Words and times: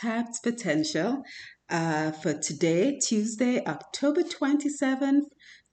Untapped 0.00 0.42
Potential 0.42 1.22
uh, 1.70 2.12
for 2.12 2.34
today, 2.34 2.98
Tuesday, 3.04 3.64
October 3.66 4.22
27th. 4.22 5.22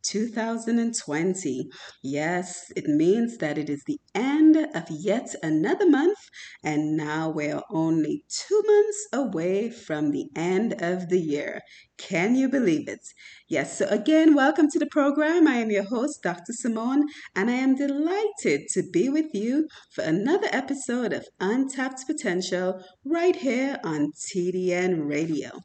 2020. 0.07 1.69
Yes, 2.03 2.71
it 2.75 2.85
means 2.85 3.37
that 3.37 3.57
it 3.57 3.69
is 3.69 3.83
the 3.85 3.99
end 4.13 4.55
of 4.55 4.83
yet 4.89 5.33
another 5.41 5.89
month, 5.89 6.17
and 6.63 6.95
now 6.95 7.29
we're 7.29 7.61
only 7.71 8.23
two 8.29 8.61
months 8.65 9.07
away 9.13 9.69
from 9.69 10.11
the 10.11 10.27
end 10.35 10.81
of 10.81 11.09
the 11.09 11.19
year. 11.19 11.61
Can 11.97 12.35
you 12.35 12.49
believe 12.49 12.87
it? 12.87 12.99
Yes, 13.47 13.77
so 13.77 13.87
again, 13.87 14.35
welcome 14.35 14.69
to 14.71 14.79
the 14.79 14.87
program. 14.87 15.47
I 15.47 15.55
am 15.55 15.71
your 15.71 15.83
host, 15.83 16.21
Dr. 16.23 16.51
Simone, 16.53 17.05
and 17.35 17.49
I 17.49 17.53
am 17.53 17.75
delighted 17.75 18.67
to 18.73 18.83
be 18.91 19.09
with 19.09 19.33
you 19.33 19.67
for 19.93 20.03
another 20.03 20.47
episode 20.51 21.13
of 21.13 21.25
Untapped 21.39 22.05
Potential 22.07 22.83
right 23.03 23.35
here 23.35 23.79
on 23.83 24.11
TDN 24.13 25.07
Radio. 25.07 25.61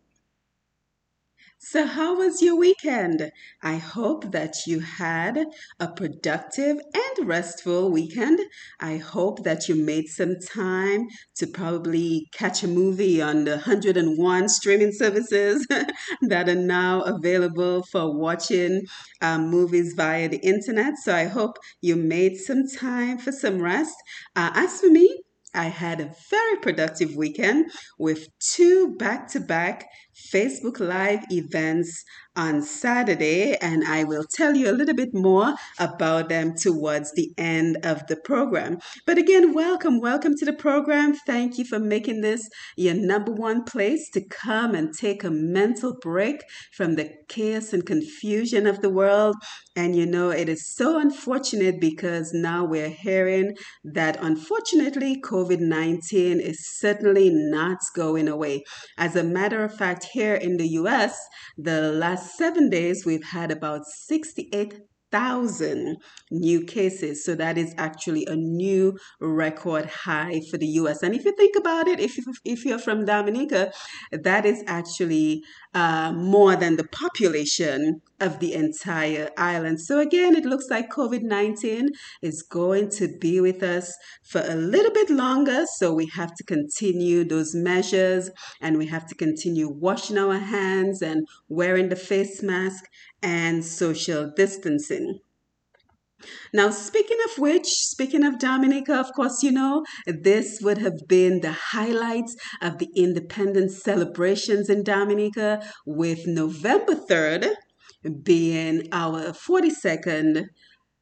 So, 1.63 1.85
how 1.85 2.17
was 2.17 2.41
your 2.41 2.57
weekend? 2.57 3.31
I 3.63 3.77
hope 3.77 4.33
that 4.33 4.67
you 4.67 4.81
had 4.81 5.45
a 5.79 5.89
productive 5.89 6.79
and 6.95 7.29
restful 7.29 7.91
weekend. 7.91 8.41
I 8.81 8.97
hope 8.97 9.45
that 9.45 9.69
you 9.69 9.75
made 9.75 10.07
some 10.09 10.37
time 10.41 11.09
to 11.37 11.47
probably 11.47 12.29
catch 12.33 12.63
a 12.63 12.67
movie 12.67 13.21
on 13.21 13.45
the 13.45 13.53
101 13.53 14.49
streaming 14.49 14.93
services 14.93 15.67
that 16.23 16.49
are 16.49 16.55
now 16.55 17.03
available 17.03 17.83
for 17.93 18.17
watching 18.17 18.87
um, 19.21 19.51
movies 19.51 19.93
via 19.95 20.31
the 20.31 20.39
internet. 20.39 20.95
So, 20.97 21.15
I 21.15 21.27
hope 21.27 21.59
you 21.83 21.95
made 21.95 22.39
some 22.39 22.67
time 22.69 23.19
for 23.19 23.33
some 23.33 23.61
rest. 23.61 23.95
Uh, 24.35 24.51
as 24.55 24.81
for 24.81 24.89
me, 24.89 25.21
I 25.53 25.65
had 25.65 26.01
a 26.01 26.15
very 26.31 26.57
productive 26.63 27.17
weekend 27.17 27.73
with 27.99 28.29
two 28.39 28.95
back 28.97 29.27
to 29.33 29.41
back 29.41 29.89
Facebook 30.33 30.81
Live 30.81 31.25
events 31.31 32.05
on 32.37 32.63
Saturday, 32.63 33.57
and 33.57 33.85
I 33.85 34.05
will 34.05 34.25
tell 34.25 34.55
you 34.55 34.71
a 34.71 34.73
little 34.73 34.95
bit 34.95 35.13
more 35.13 35.55
about 35.79 36.29
them 36.29 36.55
towards 36.55 37.13
the 37.13 37.33
end 37.37 37.79
of 37.83 38.07
the 38.07 38.17
program. 38.17 38.79
But 39.05 39.19
again, 39.19 39.53
welcome, 39.53 40.01
welcome 40.01 40.37
to 40.37 40.45
the 40.45 40.53
program. 40.53 41.15
Thank 41.27 41.59
you 41.59 41.65
for 41.65 41.79
making 41.79 42.21
this 42.21 42.49
your 42.77 42.95
number 42.95 43.33
one 43.33 43.65
place 43.65 44.09
to 44.11 44.21
come 44.21 44.75
and 44.75 44.97
take 44.97 45.25
a 45.25 45.31
mental 45.31 45.97
break 46.01 46.43
from 46.73 46.95
the 46.95 47.11
chaos 47.29 47.73
and 47.73 47.85
confusion 47.85 48.67
of 48.67 48.81
the 48.81 48.91
world. 48.91 49.35
And 49.75 49.97
you 49.97 50.07
know, 50.07 50.31
it 50.31 50.49
is 50.49 50.75
so 50.75 50.99
unfortunate 50.99 51.81
because 51.81 52.33
now 52.33 52.65
we're 52.65 52.91
hearing 52.91 53.57
that 53.85 54.17
unfortunately 54.23 55.21
COVID 55.21 55.61
19 55.61 56.41
is 56.41 56.79
certainly 56.79 57.31
not 57.31 57.79
going 57.95 58.29
away. 58.29 58.63
As 58.99 59.17
a 59.17 59.25
matter 59.25 59.65
of 59.65 59.75
fact, 59.75 60.05
here 60.13 60.35
in 60.35 60.57
the 60.57 60.69
US, 60.69 61.19
the 61.57 61.93
last 61.93 62.20
seven 62.23 62.71
days 62.71 63.05
we've 63.05 63.25
had 63.25 63.51
about 63.51 63.83
68,000 64.07 65.97
new 66.31 66.65
cases. 66.65 67.25
So 67.25 67.35
that 67.35 67.59
is 67.59 67.75
actually 67.77 68.27
a 68.27 68.37
new 68.37 68.97
record 69.21 69.87
high 69.87 70.41
for 70.51 70.59
the 70.59 70.67
US. 70.67 71.03
And 71.03 71.15
if 71.15 71.25
you 71.25 71.33
think 71.33 71.57
about 71.57 71.89
it, 71.89 72.01
if, 72.01 72.17
you, 72.17 72.25
if 72.45 72.65
you're 72.65 72.79
from 72.79 73.05
Dominica, 73.05 73.73
that 74.13 74.47
is 74.47 74.63
actually 74.67 75.43
uh, 75.75 76.13
more 76.13 76.57
than 76.57 76.77
the 76.77 76.89
population 76.89 78.03
of 78.21 78.39
the 78.41 78.55
entire 78.55 79.31
island. 79.37 79.81
So, 79.81 79.99
again, 79.99 80.35
it 80.35 80.45
looks 80.45 80.67
like 80.69 80.91
COVID 80.91 81.23
19 81.23 81.91
is 82.23 82.43
going 82.43 82.91
to 82.91 83.09
be 83.19 83.41
with 83.41 83.63
us 83.63 83.95
for 84.25 84.43
a 84.45 84.55
little 84.55 84.93
bit 84.93 85.11
longer. 85.11 85.65
So, 85.77 85.95
we 85.95 86.07
have 86.15 86.35
to 86.35 86.45
continue 86.45 87.25
those 87.25 87.55
measures 87.55 88.31
and 88.61 88.79
we 88.79 88.87
have 88.87 89.07
to 89.09 89.15
continue 89.15 89.69
washing 89.69 90.19
our 90.19 90.39
hands 90.39 91.03
and 91.03 91.27
wearing 91.49 91.89
the 91.89 91.97
face 91.97 92.43
mask 92.43 92.85
and 93.23 93.65
social 93.65 94.31
distancing. 94.37 95.21
Now, 96.53 96.71
speaking 96.71 97.19
of 97.27 97.39
which, 97.39 97.67
speaking 97.67 98.25
of 98.25 98.39
Dominica, 98.39 98.95
of 98.95 99.13
course, 99.13 99.43
you 99.43 99.53
know, 99.53 99.85
this 100.07 100.61
would 100.63 100.79
have 100.79 101.07
been 101.09 101.41
the 101.41 101.53
highlights 101.53 102.37
of 102.61 102.79
the 102.79 102.89
independence 102.95 103.83
celebrations 103.83 104.69
in 104.69 104.83
Dominica, 104.83 105.63
with 105.87 106.27
November 106.27 106.95
3rd 106.95 107.55
being 108.23 108.89
our 108.93 109.33
42nd 109.33 110.47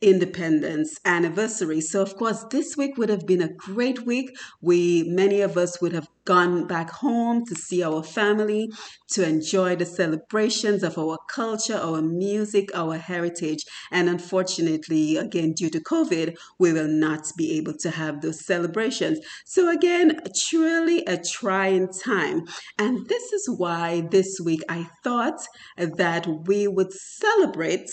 independence 0.00 0.98
anniversary. 1.04 1.80
So 1.80 2.02
of 2.02 2.16
course 2.16 2.44
this 2.50 2.76
week 2.76 2.96
would 2.96 3.08
have 3.08 3.26
been 3.26 3.42
a 3.42 3.52
great 3.52 4.06
week. 4.06 4.36
We 4.60 5.04
many 5.04 5.40
of 5.40 5.56
us 5.56 5.80
would 5.80 5.92
have 5.92 6.08
gone 6.24 6.66
back 6.66 6.90
home 6.90 7.44
to 7.46 7.54
see 7.54 7.82
our 7.82 8.02
family, 8.02 8.70
to 9.10 9.26
enjoy 9.26 9.74
the 9.74 9.86
celebrations 9.86 10.82
of 10.82 10.98
our 10.98 11.16
culture, 11.30 11.76
our 11.76 12.02
music, 12.02 12.68
our 12.74 12.98
heritage. 12.98 13.64
And 13.90 14.08
unfortunately, 14.08 15.16
again 15.16 15.52
due 15.54 15.70
to 15.70 15.80
COVID, 15.80 16.36
we 16.58 16.72
will 16.72 16.88
not 16.88 17.32
be 17.36 17.56
able 17.56 17.74
to 17.78 17.90
have 17.90 18.20
those 18.20 18.44
celebrations. 18.44 19.18
So 19.46 19.70
again, 19.70 20.20
truly 20.48 21.04
a 21.06 21.16
trying 21.16 21.88
time. 21.88 22.44
And 22.78 23.08
this 23.08 23.32
is 23.32 23.48
why 23.48 24.02
this 24.10 24.38
week 24.44 24.62
I 24.68 24.88
thought 25.02 25.40
that 25.76 26.26
we 26.46 26.68
would 26.68 26.92
celebrate 26.92 27.88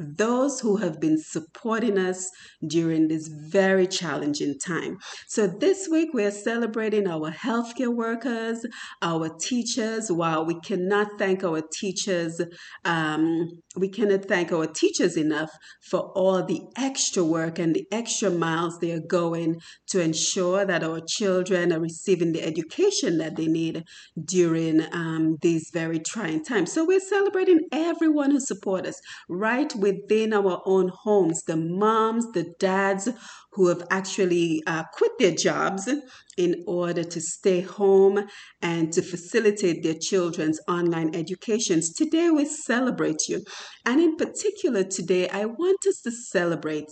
those 0.00 0.60
who 0.60 0.76
have 0.76 0.98
been 0.98 1.18
supporting 1.18 1.98
us 1.98 2.30
during 2.66 3.08
this 3.08 3.28
very 3.28 3.86
challenging 3.86 4.58
time. 4.58 4.96
So, 5.28 5.46
this 5.46 5.88
week 5.90 6.10
we 6.14 6.24
are 6.24 6.30
celebrating 6.30 7.06
our 7.06 7.30
healthcare 7.30 7.94
workers, 7.94 8.64
our 9.02 9.28
teachers. 9.28 10.10
While 10.10 10.46
we 10.46 10.58
cannot 10.60 11.18
thank 11.18 11.44
our 11.44 11.60
teachers, 11.72 12.40
um, 12.84 13.50
we 13.76 13.90
cannot 13.90 14.24
thank 14.24 14.52
our 14.52 14.66
teachers 14.66 15.16
enough 15.16 15.50
for 15.82 16.12
all 16.14 16.44
the 16.44 16.62
extra 16.76 17.22
work 17.22 17.58
and 17.58 17.74
the 17.74 17.86
extra 17.92 18.30
miles 18.30 18.78
they 18.78 18.92
are 18.92 19.06
going 19.06 19.60
to 19.88 20.00
ensure 20.00 20.64
that 20.64 20.82
our 20.82 21.00
children 21.06 21.72
are 21.72 21.80
receiving 21.80 22.32
the 22.32 22.42
education 22.42 23.18
that 23.18 23.36
they 23.36 23.46
need 23.46 23.84
during 24.24 24.82
um, 24.92 25.36
these 25.42 25.68
very 25.72 25.98
trying 25.98 26.42
times. 26.42 26.72
So, 26.72 26.86
we're 26.86 27.00
celebrating 27.00 27.60
everyone 27.70 28.30
who 28.30 28.40
support 28.40 28.86
us 28.86 28.98
right 29.28 29.70
within 29.90 30.32
our 30.32 30.62
own 30.64 30.88
homes 30.88 31.42
the 31.44 31.56
moms, 31.56 32.30
the 32.32 32.54
dads 32.58 33.08
who 33.52 33.68
have 33.68 33.86
actually 33.90 34.62
uh, 34.66 34.84
quit 34.92 35.12
their 35.18 35.34
jobs 35.34 35.88
in 36.36 36.64
order 36.66 37.02
to 37.02 37.20
stay 37.20 37.60
home 37.60 38.26
and 38.62 38.92
to 38.92 39.02
facilitate 39.02 39.82
their 39.82 39.94
children's 40.00 40.60
online 40.68 41.14
educations. 41.14 41.92
Today, 41.92 42.30
we 42.30 42.44
celebrate 42.44 43.28
you. 43.28 43.42
And 43.84 44.00
in 44.00 44.16
particular, 44.16 44.84
today, 44.84 45.28
I 45.28 45.46
want 45.46 45.78
us 45.88 46.00
to 46.02 46.10
celebrate 46.10 46.90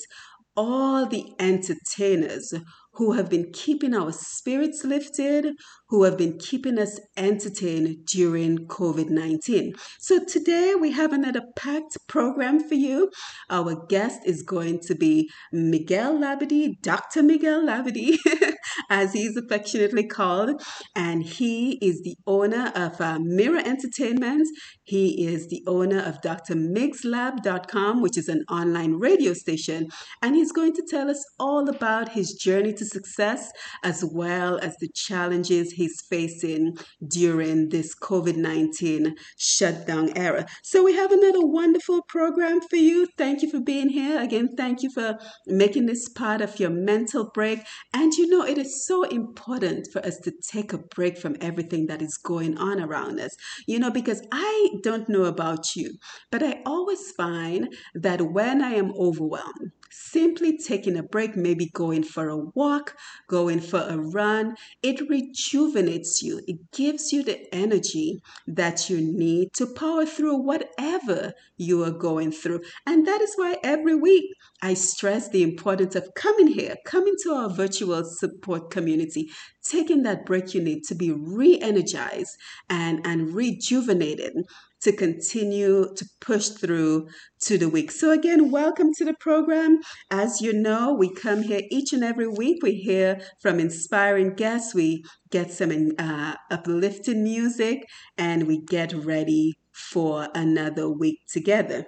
all 0.56 1.06
the 1.06 1.24
entertainers 1.38 2.52
who 2.98 3.12
have 3.12 3.30
been 3.30 3.48
keeping 3.52 3.94
our 3.94 4.10
spirits 4.10 4.82
lifted, 4.84 5.54
who 5.88 6.02
have 6.02 6.18
been 6.18 6.36
keeping 6.36 6.78
us 6.80 6.98
entertained 7.16 8.04
during 8.06 8.66
COVID 8.66 9.08
19. 9.08 9.72
So 10.00 10.24
today 10.24 10.74
we 10.74 10.90
have 10.90 11.12
another 11.12 11.42
packed 11.54 11.96
program 12.08 12.58
for 12.58 12.74
you. 12.74 13.08
Our 13.50 13.86
guest 13.86 14.22
is 14.26 14.42
going 14.42 14.80
to 14.80 14.96
be 14.96 15.30
Miguel 15.52 16.18
Labadie, 16.18 16.80
Dr. 16.82 17.22
Miguel 17.22 17.62
Labadie, 17.62 18.16
as 18.90 19.12
he's 19.12 19.36
affectionately 19.36 20.04
called, 20.04 20.60
and 20.96 21.22
he 21.22 21.78
is 21.80 22.02
the 22.02 22.16
owner 22.26 22.72
of 22.74 23.00
uh, 23.00 23.18
Mira 23.20 23.60
Entertainment. 23.60 24.48
He 24.82 25.24
is 25.24 25.46
the 25.46 25.62
owner 25.68 26.00
of 26.00 26.20
drmigslab.com, 26.20 28.02
which 28.02 28.18
is 28.18 28.26
an 28.26 28.42
online 28.50 28.94
radio 28.94 29.34
station, 29.34 29.86
and 30.20 30.34
he's 30.34 30.50
going 30.50 30.72
to 30.74 30.82
tell 30.90 31.08
us 31.08 31.24
all 31.38 31.68
about 31.68 32.08
his 32.08 32.32
journey 32.32 32.72
to 32.72 32.88
success 32.90 33.50
as 33.82 34.05
well 34.05 34.58
as 34.58 34.76
the 34.76 34.88
challenges 34.88 35.73
he's 35.73 36.00
facing 36.00 36.76
during 37.06 37.69
this 37.69 37.94
COVID 37.94 38.37
19 38.37 39.14
shutdown 39.37 40.11
era. 40.17 40.46
So, 40.62 40.85
we 40.85 40.94
have 40.94 41.12
another 41.12 41.44
wonderful 41.46 42.02
program 42.02 42.61
for 42.61 42.76
you. 42.76 43.06
Thank 43.17 43.43
you 43.43 43.50
for 43.50 43.61
being 43.61 43.88
here. 43.88 44.20
Again, 44.20 44.56
thank 44.56 44.82
you 44.82 44.90
for 44.90 45.19
making 45.46 45.87
this 45.87 46.08
part 46.08 46.40
of 46.40 46.58
your 46.58 46.70
mental 46.70 47.31
break. 47.32 47.61
And 47.93 48.12
you 48.14 48.29
know, 48.29 48.44
it 48.44 48.58
is 48.58 48.87
so 48.87 49.02
important 49.05 49.88
for 49.93 50.05
us 50.05 50.19
to 50.20 50.32
take 50.50 50.73
a 50.73 50.79
break 50.79 51.19
from 51.19 51.37
everything 51.41 51.87
that 51.87 52.02
is 52.02 52.17
going 52.17 52.56
on 52.58 52.81
around 52.81 53.20
us. 53.20 53.37
You 53.67 53.79
know, 53.79 53.91
because 53.91 54.23
I 54.32 54.70
don't 54.82 55.08
know 55.08 55.25
about 55.25 55.76
you, 55.76 55.94
but 56.31 56.43
I 56.43 56.62
always 56.67 57.11
find 57.12 57.75
that 57.94 58.20
when 58.32 58.62
I 58.62 58.70
am 58.70 58.93
overwhelmed, 58.93 59.73
simply 59.90 60.56
taking 60.58 60.96
a 60.96 61.02
break, 61.02 61.37
maybe 61.37 61.70
going 61.75 62.02
for 62.02 62.29
a 62.29 62.37
walk, 62.37 62.96
going 63.29 63.61
for 63.61 63.81
a 63.81 63.96
run, 63.96 64.56
it 64.82 65.08
rejuvenates 65.08 66.23
you. 66.23 66.40
It 66.46 66.70
gives 66.73 67.12
you 67.12 67.23
the 67.23 67.52
energy 67.55 68.20
that 68.46 68.88
you 68.90 69.00
need 69.00 69.52
to 69.55 69.67
power 69.67 70.06
through 70.06 70.37
whatever 70.37 71.32
you 71.56 71.85
are 71.85 71.90
going 71.90 72.32
through. 72.32 72.61
And 72.87 73.06
that 73.06 73.20
is 73.20 73.32
why 73.37 73.56
every 73.62 73.94
week 73.94 74.25
I 74.62 74.75
stress 74.75 75.29
the 75.29 75.43
importance 75.43 75.94
of 75.94 76.14
coming 76.14 76.49
here, 76.49 76.76
coming 76.84 77.14
to 77.23 77.32
our 77.32 77.50
virtual 77.50 78.05
support 78.05 78.70
community, 78.70 79.31
taking 79.62 80.02
that 80.02 80.26
break 80.26 80.55
you 80.55 80.62
need 80.62 80.84
to 80.84 80.94
be 80.94 81.12
re 81.12 81.58
energized 81.61 82.37
and, 82.69 83.06
and 83.06 83.34
rejuvenated 83.34 84.34
to 84.82 84.92
continue 84.92 85.86
to 85.96 86.06
push 86.20 86.48
through 86.48 87.08
to 87.42 87.58
the 87.58 87.69
week. 87.69 87.90
So, 87.90 88.10
again, 88.10 88.50
welcome 88.50 88.92
to 88.98 89.04
the 89.04 89.14
program. 89.14 89.80
As 90.10 90.40
you 90.40 90.52
know, 90.52 90.94
we 90.94 91.12
come 91.12 91.42
here 91.42 91.62
each 91.70 91.92
and 91.92 92.04
every 92.04 92.28
week. 92.28 92.62
We 92.62 92.75
hear 92.75 93.20
from 93.40 93.60
inspiring 93.60 94.34
guests, 94.34 94.75
we 94.75 95.04
get 95.30 95.52
some 95.52 95.92
uh, 95.98 96.34
uplifting 96.50 97.22
music, 97.22 97.84
and 98.16 98.46
we 98.46 98.60
get 98.64 98.92
ready 98.92 99.58
for 99.72 100.28
another 100.34 100.88
week 100.90 101.20
together. 101.28 101.86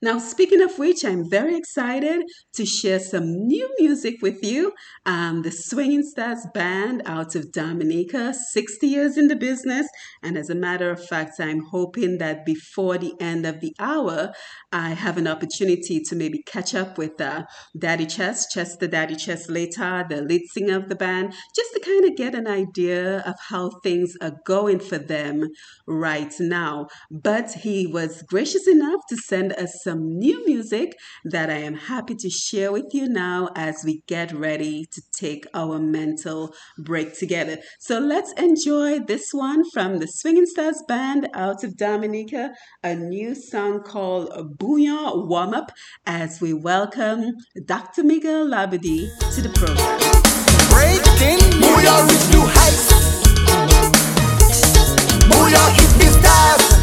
Now, 0.00 0.18
speaking 0.18 0.62
of 0.62 0.78
which, 0.78 1.04
I'm 1.04 1.28
very 1.28 1.56
excited 1.56 2.22
to 2.54 2.64
share 2.64 3.00
some 3.00 3.46
new 3.46 3.68
music 3.78 4.16
with 4.22 4.42
you. 4.42 4.72
Um, 5.04 5.42
the 5.42 5.50
Swinging 5.50 6.02
Stars 6.02 6.46
Band 6.54 7.02
out 7.04 7.34
of 7.34 7.52
Dominica, 7.52 8.32
60 8.32 8.86
years 8.86 9.18
in 9.18 9.28
the 9.28 9.36
business. 9.36 9.86
And 10.22 10.38
as 10.38 10.48
a 10.50 10.54
matter 10.54 10.90
of 10.90 11.04
fact, 11.04 11.40
I'm 11.40 11.64
hoping 11.70 12.18
that 12.18 12.46
before 12.46 12.96
the 12.96 13.12
end 13.20 13.44
of 13.44 13.60
the 13.60 13.74
hour, 13.78 14.32
I 14.72 14.90
have 14.90 15.18
an 15.18 15.26
opportunity 15.26 16.00
to 16.00 16.16
maybe 16.16 16.42
catch 16.46 16.74
up 16.74 16.96
with 16.96 17.20
uh, 17.20 17.44
Daddy 17.76 18.06
Chess, 18.06 18.46
Chester 18.52 18.86
Daddy 18.86 19.16
Chess 19.16 19.50
later, 19.50 20.06
the 20.08 20.22
lead 20.22 20.42
singer 20.50 20.76
of 20.76 20.88
the 20.88 20.96
band, 20.96 21.34
just 21.54 21.72
to 21.74 21.80
kind 21.80 22.04
of 22.04 22.16
get 22.16 22.34
an 22.34 22.46
idea 22.46 23.18
of 23.20 23.34
how 23.48 23.70
things 23.82 24.14
are 24.20 24.36
going 24.46 24.78
for 24.78 24.98
them 24.98 25.48
right 25.86 26.32
now. 26.38 26.86
But 27.10 27.52
he 27.52 27.86
was 27.86 28.22
gracious 28.22 28.66
enough 28.68 29.00
to 29.08 29.16
send 29.16 29.54
us 29.58 29.80
some 29.82 30.18
new 30.18 30.44
music 30.46 30.96
that 31.24 31.50
I 31.50 31.58
am 31.58 31.74
happy 31.74 32.14
to 32.14 32.30
share 32.30 32.72
with 32.72 32.86
you 32.92 33.08
now 33.08 33.50
as 33.54 33.82
we 33.84 34.02
get 34.06 34.32
ready 34.32 34.84
to 34.92 35.02
take 35.12 35.46
our 35.54 35.78
mental 35.78 36.54
break 36.78 37.14
together. 37.14 37.58
So 37.80 37.98
let's 37.98 38.32
enjoy 38.32 39.00
this 39.00 39.32
one 39.32 39.68
from 39.70 39.98
the 39.98 40.06
Swinging 40.06 40.46
Stars 40.46 40.82
Band 40.86 41.28
out 41.34 41.64
of 41.64 41.76
Dominica, 41.76 42.54
a 42.82 42.94
new 42.94 43.34
song 43.34 43.82
called 43.82 44.30
Bouyon 44.58 45.28
Warm 45.28 45.54
Up 45.54 45.72
as 46.06 46.40
we 46.40 46.52
welcome 46.52 47.32
Dr. 47.64 48.04
Miguel 48.04 48.46
Labadie 48.46 49.08
to 49.34 49.42
the 49.42 49.50
program. 49.50 49.98
Breaking 50.70 51.38
Booyah 51.60 52.06
with 52.06 52.30
new 52.30 52.44
heights. 52.44 52.92
Booyah 55.28 55.78
is 55.82 55.92
the 55.98 56.20
stars. 56.20 56.77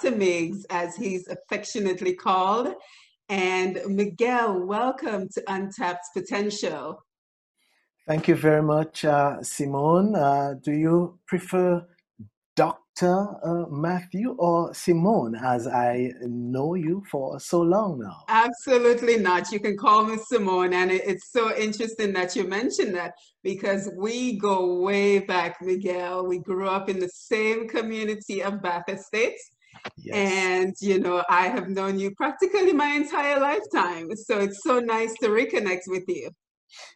Dr. 0.00 0.16
Miggs, 0.16 0.64
as 0.70 0.96
he's 0.96 1.28
affectionately 1.28 2.14
called. 2.14 2.72
And 3.28 3.78
Miguel, 3.86 4.60
welcome 4.60 5.28
to 5.34 5.42
Untapped 5.46 6.06
Potential. 6.14 7.04
Thank 8.08 8.26
you 8.26 8.34
very 8.34 8.62
much, 8.62 9.04
uh, 9.04 9.42
Simone. 9.42 10.14
Uh, 10.14 10.54
do 10.62 10.72
you 10.72 11.18
prefer 11.26 11.86
Dr. 12.56 13.26
Uh, 13.44 13.66
Matthew 13.68 14.34
or 14.38 14.72
Simone, 14.72 15.34
as 15.34 15.66
I 15.66 16.12
know 16.22 16.74
you 16.74 17.02
for 17.10 17.38
so 17.38 17.60
long 17.60 18.00
now? 18.00 18.24
Absolutely 18.28 19.18
not. 19.18 19.52
You 19.52 19.60
can 19.60 19.76
call 19.76 20.04
me 20.04 20.16
Simone. 20.16 20.72
And 20.72 20.90
it- 20.90 21.06
it's 21.06 21.30
so 21.30 21.54
interesting 21.54 22.14
that 22.14 22.34
you 22.34 22.44
mentioned 22.44 22.94
that 22.94 23.14
because 23.42 23.90
we 23.98 24.38
go 24.38 24.80
way 24.80 25.18
back, 25.18 25.60
Miguel. 25.60 26.26
We 26.26 26.38
grew 26.38 26.68
up 26.68 26.88
in 26.88 27.00
the 27.00 27.10
same 27.10 27.68
community 27.68 28.42
of 28.42 28.62
Bath 28.62 28.88
Estates. 28.88 29.50
Yes. 29.96 30.16
And, 30.16 30.74
you 30.80 30.98
know, 30.98 31.22
I 31.28 31.48
have 31.48 31.68
known 31.68 31.98
you 31.98 32.12
practically 32.12 32.72
my 32.72 32.92
entire 32.92 33.38
lifetime. 33.38 34.14
So 34.16 34.38
it's 34.40 34.62
so 34.62 34.80
nice 34.80 35.14
to 35.20 35.28
reconnect 35.28 35.82
with 35.88 36.04
you. 36.08 36.30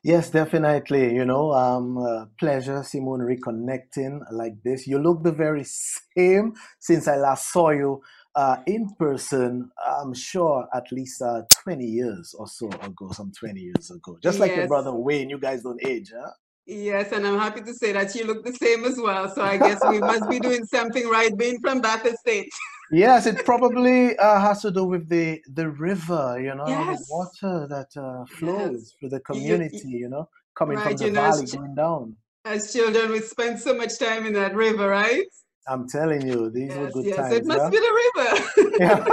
Yes, 0.03 0.31
definitely. 0.31 1.15
You 1.15 1.25
know, 1.25 1.53
um, 1.53 1.99
uh, 1.99 2.27
pleasure, 2.39 2.83
Simone, 2.83 3.21
reconnecting 3.21 4.21
like 4.31 4.55
this. 4.63 4.87
You 4.87 4.99
look 4.99 5.23
the 5.23 5.33
very 5.33 5.65
same 5.65 6.55
since 6.79 7.09
I 7.09 7.17
last 7.17 7.53
saw 7.53 7.71
you 7.71 8.03
uh, 8.35 8.57
in 8.67 8.95
person. 8.99 9.71
I'm 10.01 10.15
sure 10.15 10.69
at 10.75 10.91
least 10.93 11.23
uh, 11.23 11.43
20 11.63 11.85
years 11.85 12.35
or 12.39 12.47
so 12.47 12.69
ago, 12.69 13.11
some 13.13 13.33
20 13.33 13.61
years 13.61 13.91
ago. 13.91 14.19
Just 14.23 14.39
like 14.39 14.55
your 14.55 14.69
brother 14.69 14.93
Wayne, 14.95 15.31
you 15.31 15.39
guys 15.39 15.63
don't 15.63 15.85
age, 15.85 16.13
huh? 16.17 16.31
Yes, 16.67 17.13
and 17.13 17.27
I'm 17.27 17.39
happy 17.39 17.61
to 17.61 17.75
say 17.75 17.93
that 17.93 18.15
you 18.15 18.25
look 18.25 18.45
the 18.45 18.53
same 18.53 18.85
as 18.85 18.97
well. 18.99 19.29
So 19.35 19.43
I 19.43 19.59
guess 19.59 19.85
we 19.85 20.01
must 20.01 20.29
be 20.31 20.41
doing 20.41 20.65
something 20.65 21.07
right 21.09 21.37
being 21.37 21.61
from 21.61 21.81
Bath 21.81 22.07
Estate. 22.07 22.49
Yes, 22.91 23.27
it 23.27 23.45
probably 23.45 24.17
uh, 24.19 24.39
has 24.41 24.61
to 24.63 24.71
do 24.71 24.85
with 24.85 25.09
the 25.09 25.41
the 25.55 25.69
river, 25.71 26.39
you 26.41 26.55
know, 26.55 26.85
the 26.85 26.99
water 27.09 27.67
that 27.67 27.91
uh, 27.97 28.25
Yes. 28.25 28.39
flows 28.39 28.95
through 29.01 29.09
the 29.09 29.17
You, 29.17 29.25
community, 29.25 29.89
you 29.89 30.09
know, 30.09 30.29
coming 30.55 30.79
from 30.81 30.97
the 30.99 31.07
you 31.07 31.11
know, 31.13 31.23
valley 31.23 31.47
going 31.47 31.75
down. 31.75 32.17
as 32.45 32.73
children, 32.73 33.11
we 33.11 33.21
spend 33.21 33.59
so 33.59 33.75
much 33.75 33.99
time 33.99 34.27
in 34.27 34.35
that 34.35 34.55
river, 34.55 34.87
right? 34.89 35.25
I'm 35.67 35.89
telling 35.89 36.27
you, 36.27 36.51
these 36.51 36.75
were 36.77 36.85
Yes, 36.85 36.93
good 36.95 37.07
yes. 37.07 37.33
It 37.33 37.47
must 37.47 37.65
yeah? 37.65 37.71
be 37.71 37.79
the 37.79 38.11
river. 38.17 38.65
Yeah, 38.79 39.05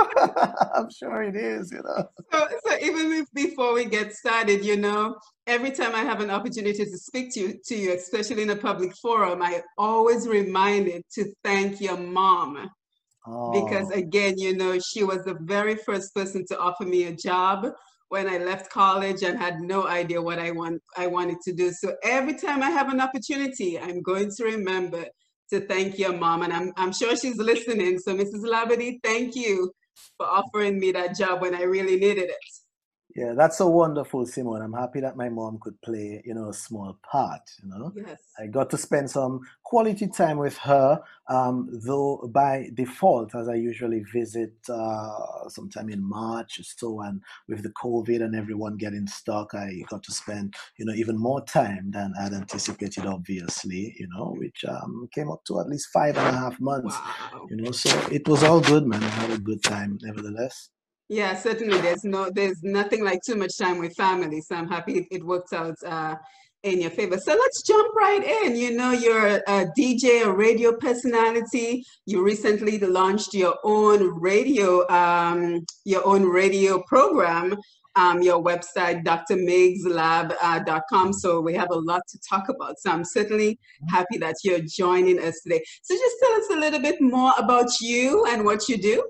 I'm 0.76 0.90
sure 0.92 1.24
it 1.24 1.36
is, 1.36 1.72
you 1.72 1.82
know. 1.84 2.04
So, 2.32 2.48
so 2.66 2.78
even 2.82 3.12
if 3.14 3.28
before 3.34 3.74
we 3.74 3.86
get 3.86 4.14
started, 4.14 4.66
you 4.66 4.78
know, 4.78 5.16
every 5.48 5.72
time 5.72 5.94
I 5.96 6.00
have 6.00 6.20
an 6.22 6.30
opportunity 6.30 6.84
to 6.86 6.98
speak 6.98 7.34
to 7.34 7.40
you, 7.40 7.60
to 7.66 7.76
you, 7.76 7.94
especially 7.94 8.44
in 8.44 8.50
a 8.50 8.56
public 8.56 8.96
forum, 9.02 9.42
I 9.42 9.62
always 9.78 10.28
reminded 10.28 11.04
to 11.16 11.32
thank 11.44 11.80
your 11.82 11.98
mom 11.98 12.70
Oh. 13.28 13.52
because 13.52 13.92
again, 13.92 14.38
you 14.38 14.56
know, 14.58 14.80
she 14.80 15.04
was 15.04 15.24
the 15.24 15.36
very 15.42 15.76
first 15.76 16.14
person 16.16 16.44
to 16.48 16.58
offer 16.60 16.86
me 16.86 17.04
a 17.04 17.16
job 17.16 17.68
when 18.10 18.28
I 18.28 18.40
left 18.40 18.72
college 18.72 19.22
and 19.24 19.38
had 19.38 19.62
no 19.62 19.88
idea 19.88 20.22
what 20.22 20.40
I 20.40 20.52
want 20.52 20.82
I 20.98 21.08
wanted 21.08 21.38
to 21.46 21.54
do. 21.54 21.72
So 21.72 21.96
every 22.04 22.34
time 22.34 22.64
I 22.64 22.72
have 22.72 22.90
an 22.92 23.00
opportunity, 23.00 23.80
I'm 23.80 24.02
going 24.02 24.32
to 24.38 24.44
remember 24.44 25.06
to 25.52 25.62
thank 25.62 26.00
your 26.00 26.14
mom, 26.14 26.44
and 26.44 26.54
I'm 26.54 26.74
I'm 26.78 26.94
sure 26.94 27.16
she's 27.16 27.38
listening. 27.38 28.00
So 28.00 28.16
Mrs. 28.16 28.44
Labadie, 28.44 29.00
thank 29.04 29.36
you 29.36 29.72
for 30.18 30.26
offering 30.26 30.80
me 30.80 30.92
that 30.94 31.18
job 31.18 31.42
when 31.42 31.54
I 31.56 31.64
really 31.64 31.98
needed 31.98 32.30
it. 32.30 32.61
Yeah, 33.16 33.34
that's 33.36 33.58
so 33.58 33.68
wonderful, 33.68 34.26
Simone. 34.26 34.62
I'm 34.62 34.74
happy 34.74 35.00
that 35.02 35.18
my 35.18 35.30
mom 35.30 35.60
could 35.60 35.80
play, 35.82 36.22
you 36.26 36.34
know, 36.34 36.50
a 36.50 36.54
small 36.54 36.98
part, 37.04 37.42
you 37.62 37.70
know. 37.70 37.92
Yes. 37.96 38.20
I 38.40 38.48
got 38.48 38.70
to 38.72 38.78
spend 38.78 39.10
some 39.10 39.42
quality 39.64 40.08
time 40.08 40.38
with 40.38 40.58
her, 40.60 41.02
um, 41.28 41.70
though 41.86 42.30
by 42.34 42.70
default, 42.74 43.36
as 43.36 43.48
I 43.50 43.56
usually 43.56 44.04
visit 44.14 44.54
uh, 44.70 45.48
sometime 45.50 45.90
in 45.90 46.04
March 46.04 46.60
or 46.60 46.64
so, 46.64 47.02
and 47.02 47.22
with 47.48 47.64
the 47.64 47.72
COVID 47.72 48.24
and 48.24 48.36
everyone 48.36 48.78
getting 48.78 49.08
stuck, 49.08 49.54
I 49.56 49.84
got 49.90 50.04
to 50.04 50.12
spend, 50.12 50.54
you 50.78 50.86
know, 50.86 50.94
even 50.94 51.18
more 51.18 51.42
time 51.46 51.92
than 51.92 52.14
I'd 52.20 52.34
anticipated, 52.34 53.06
obviously, 53.06 53.96
you 54.00 54.08
know, 54.16 54.36
which 54.38 54.64
um, 54.66 55.10
came 55.14 55.30
up 55.32 55.44
to 55.46 55.60
at 55.60 55.68
least 55.70 55.90
five 55.94 56.18
and 56.18 56.28
a 56.36 56.40
half 56.40 56.60
months, 56.60 56.96
Wow. 57.34 57.48
you 57.50 57.58
know, 57.58 57.72
so 57.72 57.90
it 58.12 58.28
was 58.28 58.44
all 58.44 58.62
good, 58.62 58.86
man. 58.86 59.04
I 59.04 59.08
had 59.10 59.32
a 59.32 59.38
good 59.40 59.64
time, 59.64 59.98
nevertheless. 60.02 60.70
Yeah, 61.12 61.36
certainly. 61.36 61.80
There's 61.82 62.06
no, 62.06 62.32
there's 62.34 62.64
nothing 62.64 63.04
like 63.04 63.22
too 63.22 63.36
much 63.36 63.58
time 63.58 63.80
with 63.80 63.94
family. 63.98 64.40
So 64.40 64.56
I'm 64.56 64.70
happy 64.70 65.10
it, 65.12 65.26
worked 65.26 65.52
out 65.52 65.76
uh, 65.86 66.16
in 66.64 66.80
your 66.80 66.90
favor. 66.90 67.18
So 67.18 67.34
let's 67.34 67.64
jump 67.64 67.94
right 67.94 68.24
in. 68.24 68.56
You 68.56 68.78
know, 68.78 68.92
you're 68.92 69.42
a 69.46 69.68
DJ, 69.78 70.26
a 70.26 70.32
radio 70.32 70.72
personality. 70.78 71.84
You 72.06 72.24
recently 72.24 72.80
launched 72.80 73.34
your 73.34 73.58
own 73.66 74.22
radio, 74.22 74.88
um, 74.88 75.66
your 75.84 76.08
own 76.08 76.24
radio 76.24 76.82
program. 76.88 77.58
Um, 77.98 78.22
your 78.22 78.42
website, 78.42 79.04
drmigslab.com. 79.04 81.12
So 81.12 81.42
we 81.42 81.54
have 81.56 81.72
a 81.72 81.78
lot 81.78 82.04
to 82.08 82.18
talk 82.30 82.48
about. 82.48 82.80
So 82.80 82.90
I'm 82.90 83.04
certainly 83.04 83.60
happy 83.90 84.18
that 84.20 84.36
you're 84.46 84.62
joining 84.62 85.20
us 85.20 85.42
today. 85.42 85.62
So 85.82 85.94
just 85.94 86.16
tell 86.24 86.32
us 86.36 86.50
a 86.52 86.56
little 86.56 86.80
bit 86.80 87.02
more 87.02 87.34
about 87.38 87.82
you 87.82 88.26
and 88.28 88.46
what 88.46 88.70
you 88.70 88.78
do. 88.78 89.04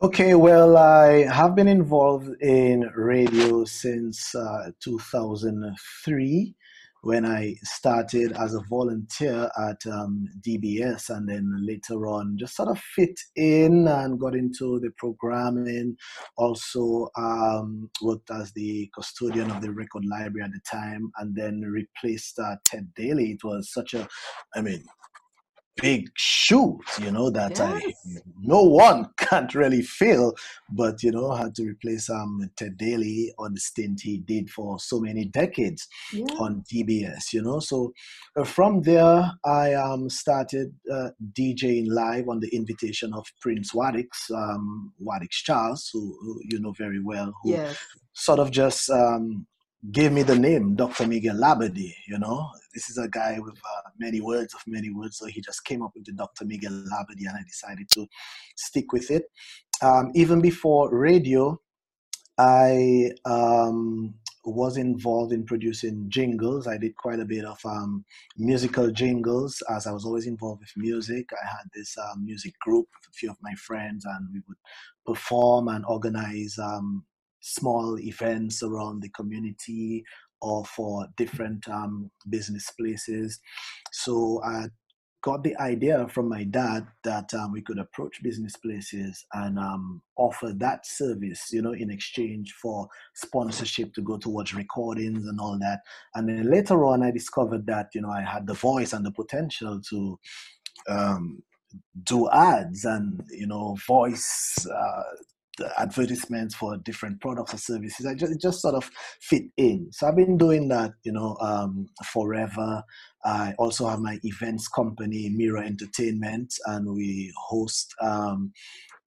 Okay, 0.00 0.36
well, 0.36 0.76
I 0.76 1.24
have 1.24 1.56
been 1.56 1.66
involved 1.66 2.30
in 2.40 2.82
radio 2.94 3.64
since 3.64 4.32
uh, 4.32 4.70
2003 4.78 6.54
when 7.02 7.26
I 7.26 7.56
started 7.64 8.30
as 8.30 8.54
a 8.54 8.60
volunteer 8.70 9.50
at 9.58 9.84
um, 9.90 10.28
DBS 10.46 11.10
and 11.10 11.28
then 11.28 11.52
later 11.66 12.06
on 12.06 12.36
just 12.38 12.54
sort 12.54 12.68
of 12.68 12.78
fit 12.78 13.18
in 13.34 13.88
and 13.88 14.20
got 14.20 14.36
into 14.36 14.78
the 14.78 14.90
programming. 14.98 15.96
Also 16.36 17.08
um, 17.16 17.90
worked 18.00 18.30
as 18.30 18.52
the 18.52 18.88
custodian 18.94 19.50
of 19.50 19.60
the 19.60 19.72
record 19.72 20.04
library 20.04 20.44
at 20.44 20.52
the 20.52 20.60
time 20.70 21.10
and 21.18 21.34
then 21.34 21.60
replaced 21.62 22.38
uh, 22.38 22.54
Ted 22.64 22.86
Daly. 22.94 23.32
It 23.32 23.42
was 23.42 23.72
such 23.72 23.94
a, 23.94 24.06
I 24.54 24.60
mean, 24.60 24.84
big 25.80 26.10
shoes, 26.16 26.98
you 26.98 27.10
know, 27.10 27.30
that 27.30 27.60
I 27.60 27.80
no 28.40 28.62
one 28.62 29.06
can't 29.16 29.54
really 29.54 29.82
fill, 29.82 30.34
but 30.70 31.02
you 31.02 31.10
know, 31.12 31.32
had 31.32 31.54
to 31.56 31.64
replace 31.64 32.10
um 32.10 32.50
Ted 32.56 32.76
Daly 32.76 33.32
on 33.38 33.54
the 33.54 33.60
stint 33.60 34.00
he 34.02 34.18
did 34.18 34.50
for 34.50 34.78
so 34.78 35.00
many 35.00 35.24
decades 35.26 35.86
Yeah. 36.12 36.24
on 36.38 36.64
DBS, 36.72 37.32
you 37.32 37.42
know. 37.42 37.60
So 37.60 37.92
uh, 38.36 38.44
from 38.44 38.82
there, 38.82 39.32
I 39.44 39.74
um 39.74 40.08
started 40.10 40.74
uh, 40.92 41.10
DJing 41.38 41.86
live 41.88 42.28
on 42.28 42.40
the 42.40 42.48
invitation 42.54 43.12
of 43.14 43.26
Prince 43.40 43.72
Wadix, 43.74 44.08
um, 44.34 44.92
Wadix 45.02 45.30
Charles, 45.30 45.90
who, 45.92 46.16
who 46.20 46.40
you 46.44 46.60
know 46.60 46.72
very 46.76 47.00
well, 47.02 47.32
who 47.42 47.52
Yes. 47.52 47.76
sort 48.14 48.38
of 48.40 48.50
just 48.50 48.90
um, 48.90 49.46
gave 49.90 50.12
me 50.12 50.22
the 50.22 50.38
name 50.38 50.74
Dr. 50.74 51.06
Miguel 51.06 51.36
Labadie. 51.36 51.94
You 52.06 52.18
know, 52.18 52.48
this 52.74 52.90
is 52.90 52.98
a 52.98 53.08
guy 53.08 53.38
with 53.38 53.54
uh, 53.54 53.90
many 53.98 54.20
words 54.20 54.54
of 54.54 54.60
many 54.66 54.90
words, 54.90 55.18
so 55.18 55.26
he 55.26 55.40
just 55.40 55.64
came 55.64 55.82
up 55.82 55.92
with 55.94 56.04
the 56.04 56.12
Dr. 56.12 56.44
Miguel 56.44 56.72
Labadie, 56.72 57.28
and 57.28 57.36
I 57.36 57.42
decided 57.46 57.88
to 57.90 58.06
stick 58.56 58.92
with 58.92 59.10
it. 59.10 59.24
Um, 59.82 60.10
even 60.14 60.40
before 60.40 60.92
radio, 60.92 61.60
I 62.36 63.10
um, 63.24 64.14
was 64.44 64.76
involved 64.76 65.32
in 65.32 65.44
producing 65.44 66.06
jingles. 66.08 66.66
I 66.66 66.78
did 66.78 66.96
quite 66.96 67.20
a 67.20 67.24
bit 67.24 67.44
of 67.44 67.58
um, 67.64 68.04
musical 68.36 68.90
jingles 68.90 69.62
as 69.70 69.86
I 69.86 69.92
was 69.92 70.04
always 70.04 70.26
involved 70.26 70.60
with 70.60 70.72
music. 70.76 71.28
I 71.32 71.46
had 71.46 71.66
this 71.74 71.96
um, 71.98 72.24
music 72.24 72.58
group 72.60 72.86
with 72.94 73.08
a 73.08 73.14
few 73.14 73.30
of 73.30 73.36
my 73.42 73.54
friends, 73.54 74.04
and 74.04 74.28
we 74.32 74.40
would 74.48 74.58
perform 75.06 75.68
and 75.68 75.84
organize 75.86 76.56
um, 76.58 77.04
small 77.40 77.98
events 78.00 78.62
around 78.62 79.02
the 79.02 79.10
community 79.10 80.04
or 80.40 80.64
for 80.64 81.06
different 81.16 81.68
um, 81.68 82.10
business 82.28 82.70
places. 82.78 83.40
So 83.92 84.40
I 84.44 84.66
got 85.22 85.42
the 85.42 85.56
idea 85.58 86.06
from 86.08 86.28
my 86.28 86.44
dad 86.44 86.86
that 87.02 87.32
um, 87.34 87.52
we 87.52 87.60
could 87.60 87.78
approach 87.78 88.22
business 88.22 88.56
places 88.56 89.24
and 89.34 89.58
um, 89.58 90.00
offer 90.16 90.52
that 90.56 90.86
service, 90.86 91.48
you 91.52 91.60
know, 91.60 91.72
in 91.72 91.90
exchange 91.90 92.54
for 92.62 92.88
sponsorship 93.14 93.92
to 93.94 94.02
go 94.02 94.16
towards 94.16 94.54
recordings 94.54 95.26
and 95.26 95.40
all 95.40 95.58
that. 95.58 95.80
And 96.14 96.28
then 96.28 96.48
later 96.48 96.84
on, 96.84 97.02
I 97.02 97.10
discovered 97.10 97.66
that, 97.66 97.88
you 97.94 98.00
know, 98.00 98.10
I 98.10 98.22
had 98.22 98.46
the 98.46 98.54
voice 98.54 98.92
and 98.92 99.04
the 99.04 99.10
potential 99.10 99.80
to 99.90 100.18
um, 100.88 101.42
do 102.04 102.30
ads 102.30 102.84
and, 102.84 103.20
you 103.30 103.46
know, 103.46 103.76
voice 103.86 104.66
uh, 104.72 105.02
advertisements 105.78 106.54
for 106.54 106.76
different 106.78 107.20
products 107.20 107.54
or 107.54 107.58
services. 107.58 108.06
I 108.06 108.14
just, 108.14 108.40
just 108.40 108.62
sort 108.62 108.74
of 108.74 108.90
fit 109.20 109.44
in. 109.56 109.88
So 109.92 110.06
I've 110.06 110.16
been 110.16 110.36
doing 110.36 110.68
that, 110.68 110.92
you 111.04 111.12
know, 111.12 111.36
um, 111.40 111.86
forever. 112.12 112.82
I 113.24 113.54
also 113.58 113.88
have 113.88 114.00
my 114.00 114.18
events 114.22 114.68
company, 114.68 115.30
Mira 115.34 115.66
Entertainment, 115.66 116.54
and 116.66 116.94
we 116.94 117.32
host 117.36 117.94
um, 118.00 118.52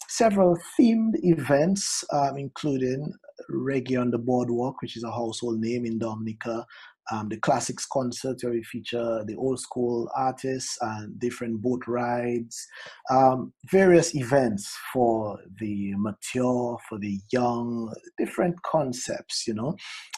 several 0.08 0.58
themed 0.80 1.14
events, 1.24 2.04
um, 2.12 2.38
including 2.38 3.14
Reggae 3.50 4.00
on 4.00 4.12
the 4.12 4.18
Boardwalk, 4.18 4.82
which 4.82 4.98
is 4.98 5.04
a 5.04 5.12
household 5.12 5.60
name 5.60 5.86
in 5.86 5.98
Dominica, 5.98 6.66
um, 7.12 7.30
the 7.30 7.38
classics 7.38 7.86
concert 7.86 8.38
where 8.42 8.54
we 8.54 8.64
feature 8.64 9.24
the 9.26 9.36
old 9.36 9.60
school 9.60 10.10
artists 10.16 10.78
and 10.82 11.20
different 11.20 11.62
boat 11.62 11.82
rides, 11.88 12.68
um, 13.10 13.54
various 13.70 14.16
events 14.16 14.74
for 14.94 15.40
the 15.60 15.94
mature, 15.98 16.78
for 16.88 17.00
the 17.00 17.20
young, 17.32 17.94
different 18.18 18.62
concepts, 18.64 19.48
you 19.48 19.54
know. 19.54 19.76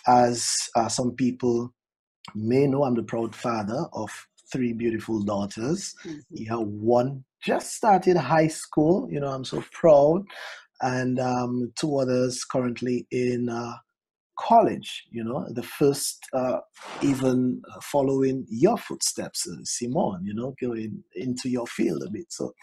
As 0.07 0.69
uh, 0.75 0.87
some 0.89 1.11
people 1.11 1.73
may 2.35 2.67
know, 2.67 2.83
I'm 2.83 2.95
the 2.95 3.03
proud 3.03 3.35
father 3.35 3.85
of 3.93 4.09
three 4.51 4.73
beautiful 4.73 5.23
daughters. 5.23 5.95
Mhm. 6.05 6.21
Yeah, 6.31 6.55
one 6.55 7.23
just 7.43 7.73
started 7.73 8.17
high 8.17 8.47
school, 8.47 9.07
you 9.11 9.19
know, 9.19 9.27
I'm 9.27 9.45
so 9.45 9.63
proud. 9.71 10.23
And 10.81 11.19
um, 11.19 11.71
two 11.79 11.97
others 11.97 12.43
currently 12.43 13.07
in 13.11 13.49
uh, 13.49 13.73
college, 14.37 15.03
you 15.11 15.23
know, 15.23 15.45
the 15.49 15.63
first 15.63 16.19
uh, 16.33 16.59
even 17.01 17.61
following 17.81 18.45
your 18.49 18.77
footsteps, 18.77 19.47
uh, 19.47 19.55
Simone, 19.63 20.25
you 20.25 20.33
know, 20.33 20.55
going 20.61 21.03
into 21.15 21.49
your 21.49 21.67
field 21.67 22.03
a 22.03 22.11
bit. 22.11 22.25
So 22.29 22.53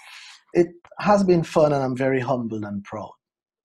it 0.52 0.68
has 0.98 1.24
been 1.24 1.42
fun 1.42 1.72
and 1.72 1.82
I'm 1.82 1.96
very 1.96 2.20
humbled 2.20 2.64
and 2.64 2.82
proud. 2.84 3.12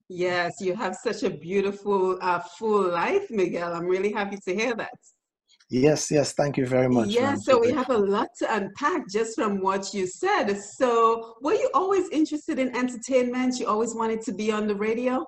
Yes, 0.08 0.54
you 0.60 0.74
have 0.76 0.94
such 0.94 1.24
a 1.24 1.30
beautiful, 1.30 2.18
uh, 2.22 2.38
full 2.38 2.92
life, 2.92 3.28
Miguel. 3.28 3.72
I'm 3.74 3.86
really 3.86 4.12
happy 4.12 4.38
to 4.46 4.54
hear 4.54 4.74
that. 4.76 4.94
Yes, 5.68 6.12
yes, 6.12 6.32
thank 6.32 6.56
you 6.56 6.64
very 6.64 6.88
much. 6.88 7.08
Yeah, 7.08 7.34
so 7.34 7.58
we 7.58 7.72
have 7.72 7.90
a 7.90 7.98
lot 7.98 8.28
to 8.38 8.54
unpack 8.54 9.08
just 9.08 9.34
from 9.34 9.60
what 9.60 9.92
you 9.92 10.06
said. 10.06 10.54
So, 10.54 11.34
were 11.42 11.54
you 11.54 11.68
always 11.74 12.08
interested 12.10 12.60
in 12.60 12.76
entertainment? 12.76 13.58
You 13.58 13.66
always 13.66 13.92
wanted 13.92 14.22
to 14.22 14.32
be 14.32 14.52
on 14.52 14.68
the 14.68 14.76
radio? 14.76 15.24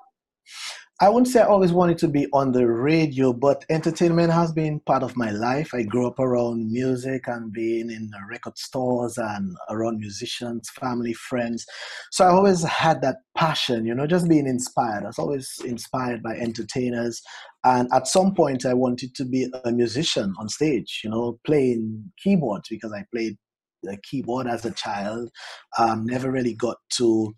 I 1.01 1.09
wouldn't 1.09 1.29
say 1.29 1.41
I 1.41 1.47
always 1.47 1.71
wanted 1.71 1.97
to 1.99 2.09
be 2.09 2.27
on 2.33 2.51
the 2.51 2.67
radio, 2.67 3.33
but 3.33 3.65
entertainment 3.71 4.33
has 4.33 4.51
been 4.51 4.81
part 4.81 5.05
of 5.05 5.17
my 5.17 5.31
life. 5.31 5.73
I 5.73 5.85
grew 5.85 6.09
up 6.09 6.19
around 6.19 6.73
music 6.73 7.29
and 7.29 7.53
being 7.53 7.89
in 7.89 8.11
record 8.29 8.59
stores 8.59 9.17
and 9.17 9.57
around 9.71 10.01
musicians, 10.01 10.69
family, 10.71 11.13
friends. 11.13 11.65
So 12.11 12.25
I 12.25 12.31
always 12.31 12.65
had 12.65 13.01
that 13.03 13.19
passion, 13.37 13.87
you 13.87 13.95
know, 13.95 14.09
just 14.09 14.29
being 14.29 14.49
inspired. 14.49 15.05
I 15.05 15.07
was 15.07 15.21
always 15.21 15.49
inspired 15.65 16.21
by 16.21 16.35
entertainers. 16.35 17.23
And 17.63 17.89
at 17.93 18.09
some 18.09 18.35
point, 18.35 18.67
I 18.67 18.75
wanted 18.75 19.15
to 19.15 19.25
be 19.25 19.49
a 19.65 19.71
musician 19.71 20.35
on 20.41 20.49
stage, 20.49 21.03
you 21.05 21.11
know, 21.11 21.39
playing 21.47 22.11
keyboards 22.21 22.71
because 22.71 22.93
I 22.93 23.05
played 23.15 23.37
the 23.85 23.99
keyboard 24.03 24.49
as 24.49 24.65
a 24.65 24.73
child. 24.73 25.31
Um, 25.79 26.07
never 26.07 26.33
really 26.33 26.55
got 26.55 26.79
to 26.97 27.33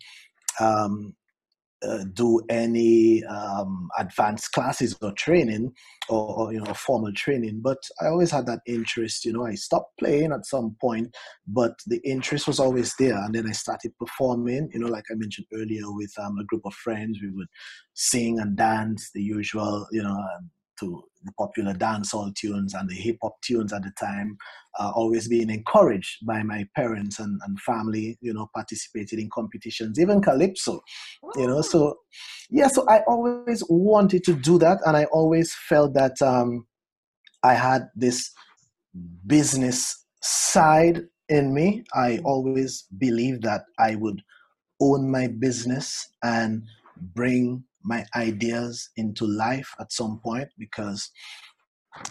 um, 0.61 1.15
uh, 1.83 2.05
do 2.13 2.41
any 2.49 3.25
um, 3.25 3.89
advanced 3.99 4.53
classes 4.53 4.97
or 5.01 5.13
training 5.13 5.73
or, 6.09 6.39
or, 6.39 6.53
you 6.53 6.61
know 6.61 6.75
formal 6.75 7.13
training 7.15 7.61
but 7.63 7.79
i 8.03 8.07
always 8.07 8.31
had 8.31 8.47
that 8.47 8.61
interest 8.67 9.25
you 9.25 9.33
know 9.33 9.47
i 9.47 9.55
stopped 9.55 9.97
playing 9.99 10.33
at 10.33 10.45
some 10.45 10.77
point 10.81 11.15
but 11.47 11.73
the 11.87 12.01
interest 12.05 12.47
was 12.47 12.61
always 12.61 12.95
there 12.99 13.17
and 13.17 13.35
then 13.35 13.47
i 13.49 13.53
started 13.53 13.93
performing 13.99 14.69
you 14.73 14.81
know 14.81 14.89
like 14.89 15.05
i 15.11 15.15
mentioned 15.15 15.47
earlier 15.55 15.91
with 15.93 16.13
um, 16.19 16.39
a 16.39 16.45
group 16.45 16.63
of 16.65 16.75
friends 16.75 17.19
we 17.23 17.31
would 17.31 17.49
sing 17.95 18.39
and 18.39 18.57
dance 18.57 19.11
the 19.15 19.23
usual 19.23 19.87
you 19.93 20.03
know 20.03 20.11
um, 20.11 20.51
to 20.81 21.03
the 21.25 21.33
popular 21.33 21.75
dancehall 21.75 22.35
tunes 22.35 22.75
and 22.75 22.89
the 22.89 22.95
hip 22.95 23.17
hop 23.23 23.41
tunes 23.43 23.73
at 23.73 23.83
the 23.83 23.93
time, 23.99 24.37
uh, 24.79 24.91
always 24.95 25.29
being 25.29 25.51
encouraged 25.51 26.27
by 26.27 26.43
my 26.43 26.67
parents 26.75 27.19
and, 27.19 27.41
and 27.47 27.61
family, 27.61 28.19
you 28.21 28.33
know, 28.33 28.49
participated 28.55 29.19
in 29.19 29.29
competitions, 29.31 30.01
even 30.01 30.23
calypso, 30.23 30.81
you 31.37 31.47
know. 31.47 31.61
So, 31.61 31.99
yeah, 32.49 32.69
so 32.69 32.87
I 32.89 33.01
always 33.07 33.63
wanted 33.69 34.25
to 34.25 34.33
do 34.33 34.59
that, 34.59 34.79
and 34.87 34.97
I 34.97 35.05
always 35.05 35.55
felt 35.69 35.95
that 35.95 36.21
um, 36.23 36.67
I 37.43 37.55
had 37.55 37.89
this 37.95 38.31
business 39.27 40.05
side 40.23 41.03
in 41.29 41.55
me. 41.55 41.85
I 41.95 42.21
always 42.25 42.87
believed 42.99 43.43
that 43.45 43.63
I 43.79 43.95
would 43.95 44.23
own 44.81 45.11
my 45.11 45.27
business 45.27 46.09
and 46.23 46.65
bring 47.15 47.65
my 47.83 48.05
ideas 48.17 48.91
into 48.97 49.27
life 49.27 49.75
at 49.81 49.93
some 49.93 50.21
point 50.23 50.49
because 50.59 51.11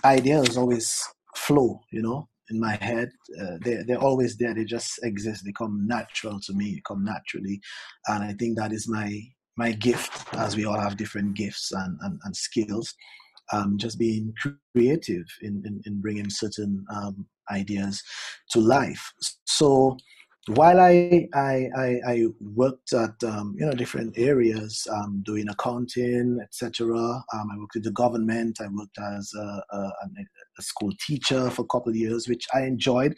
ideas 0.03 0.57
always 0.57 1.03
flow, 1.35 1.79
you 1.91 2.01
know, 2.01 2.27
in 2.49 2.59
my 2.59 2.77
head. 2.81 3.09
Uh, 3.39 3.57
they're, 3.61 3.83
they're 3.85 4.03
always 4.03 4.37
there. 4.37 4.53
They 4.53 4.65
just 4.65 4.99
exist. 5.03 5.43
They 5.45 5.51
come 5.51 5.85
natural 5.87 6.39
to 6.41 6.53
me, 6.53 6.75
they 6.75 6.81
come 6.87 7.03
naturally. 7.03 7.61
And 8.07 8.23
I 8.23 8.33
think 8.33 8.57
that 8.57 8.73
is 8.73 8.87
my 8.87 9.21
my 9.57 9.73
gift, 9.73 10.33
as 10.35 10.55
we 10.55 10.63
all 10.63 10.79
have 10.79 10.95
different 10.95 11.33
gifts 11.33 11.73
and, 11.73 11.97
and, 12.01 12.17
and 12.23 12.35
skills. 12.35 12.93
Um, 13.51 13.77
just 13.77 13.99
being 13.99 14.31
creative 14.73 15.25
in, 15.41 15.63
in, 15.65 15.81
in 15.85 15.99
bringing 15.99 16.29
certain 16.29 16.85
um, 16.95 17.25
ideas 17.51 18.01
to 18.51 18.59
life. 18.59 19.11
So 19.45 19.97
while 20.55 20.79
I 20.79 21.27
I, 21.33 21.69
I, 21.77 21.99
I 22.07 22.25
worked 22.55 22.93
at 22.93 23.23
um, 23.23 23.55
you 23.57 23.65
know 23.65 23.71
different 23.71 24.17
areas, 24.17 24.87
um, 24.91 25.21
doing 25.25 25.47
accounting, 25.49 26.39
etc. 26.41 26.95
Um, 26.95 27.23
I 27.51 27.57
worked 27.57 27.75
with 27.75 27.83
the 27.83 27.91
government. 27.91 28.59
I 28.59 28.67
worked 28.67 28.97
as 28.99 29.31
a, 29.35 29.63
a, 29.71 29.77
a, 30.57 30.61
school 30.61 30.91
teacher 31.05 31.49
for 31.51 31.61
a 31.61 31.67
couple 31.67 31.91
of 31.91 31.95
years, 31.95 32.27
which 32.27 32.45
I 32.53 32.63
enjoyed. 32.63 33.15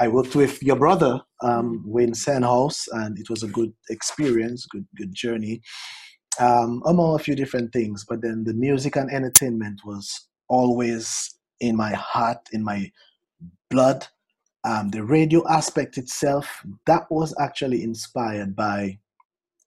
I 0.00 0.08
worked 0.08 0.34
with 0.34 0.62
your 0.62 0.76
brother 0.76 1.20
um, 1.42 1.82
Wayne 1.86 2.14
Senhouse, 2.14 2.88
and 2.92 3.18
it 3.18 3.30
was 3.30 3.42
a 3.42 3.48
good 3.48 3.72
experience, 3.88 4.66
good 4.66 4.86
good 4.96 5.14
journey, 5.14 5.62
um, 6.40 6.82
among 6.86 7.14
a 7.14 7.22
few 7.22 7.36
different 7.36 7.72
things. 7.72 8.04
But 8.08 8.22
then 8.22 8.44
the 8.44 8.54
music 8.54 8.96
and 8.96 9.10
entertainment 9.10 9.82
was 9.84 10.28
always 10.48 11.34
in 11.60 11.76
my 11.76 11.92
heart, 11.92 12.40
in 12.52 12.64
my 12.64 12.90
blood 13.70 14.06
um, 14.64 14.90
the 14.90 15.02
radio 15.02 15.42
aspect 15.48 15.98
itself, 15.98 16.62
that 16.86 17.10
was 17.10 17.34
actually 17.40 17.82
inspired 17.82 18.54
by 18.54 18.98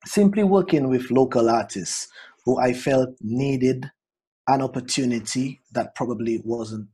simply 0.06 0.44
working 0.44 0.88
with 0.90 1.12
local 1.12 1.50
artists 1.50 2.08
who 2.46 2.60
I 2.60 2.74
felt 2.74 3.10
needed 3.22 3.92
an 4.48 4.62
opportunity 4.62 5.62
that 5.72 5.96
probably 5.96 6.42
wasn't 6.44 6.88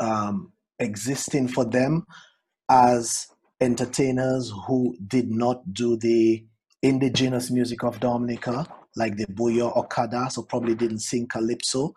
um, 0.00 0.52
existing 0.78 1.48
for 1.48 1.64
them 1.64 2.06
as 2.70 3.26
entertainers 3.60 4.52
who 4.66 4.96
did 5.06 5.30
not 5.30 5.74
do 5.74 5.96
the 5.98 6.44
indigenous 6.82 7.50
music 7.50 7.84
of 7.84 8.00
Dominica, 8.00 8.66
like 8.96 9.16
the 9.16 9.26
Buyo 9.26 9.76
Okada, 9.76 10.30
so 10.30 10.42
probably 10.42 10.74
didn't 10.74 11.00
sing 11.00 11.28
calypso 11.30 11.92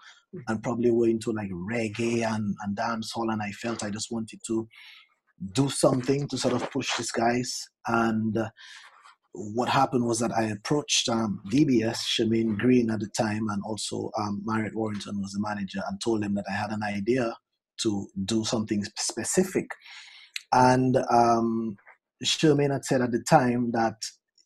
and 0.48 0.62
probably 0.62 0.91
were 0.91 1.08
into 1.08 1.32
like 1.32 1.50
reggae 1.52 2.26
and, 2.26 2.56
and 2.63 2.76
dancehall. 2.76 3.32
And 3.32 3.41
I 3.41 3.52
felt 3.52 3.84
I 3.84 3.89
just 3.89 4.12
wanted 4.12 4.41
to 4.48 4.67
do 5.51 5.69
something 5.69 6.27
to 6.29 6.38
sort 6.38 6.53
of 6.53 6.69
push 6.71 6.95
these 6.97 7.12
guys. 7.12 7.69
And 7.88 8.38
uh, 8.38 8.49
what 9.34 9.69
happened 9.69 10.06
was 10.06 10.19
that 10.19 10.32
I 10.32 10.43
approached 10.43 11.10
um, 11.10 11.41
DBS, 11.51 11.97
Shemaine 11.97 12.58
Green 12.58 12.89
at 12.89 12.99
the 12.99 13.10
time, 13.17 13.49
and 13.49 13.62
also 13.65 14.12
um, 14.17 14.41
Marriott 14.45 14.75
Warrington 14.75 15.21
was 15.21 15.32
the 15.32 15.41
manager, 15.41 15.82
and 15.88 15.99
told 16.01 16.23
them 16.23 16.36
that 16.36 16.45
I 16.49 16.53
had 16.53 16.71
an 16.71 16.84
idea 16.84 17.36
to 17.82 18.08
do 18.25 18.45
something 18.45 18.84
specific. 18.97 19.67
And 20.51 20.97
um, 21.10 21.77
had 22.21 22.86
said 22.86 23.01
at 23.01 23.12
the 23.12 23.23
time 23.27 23.71
that, 23.71 23.95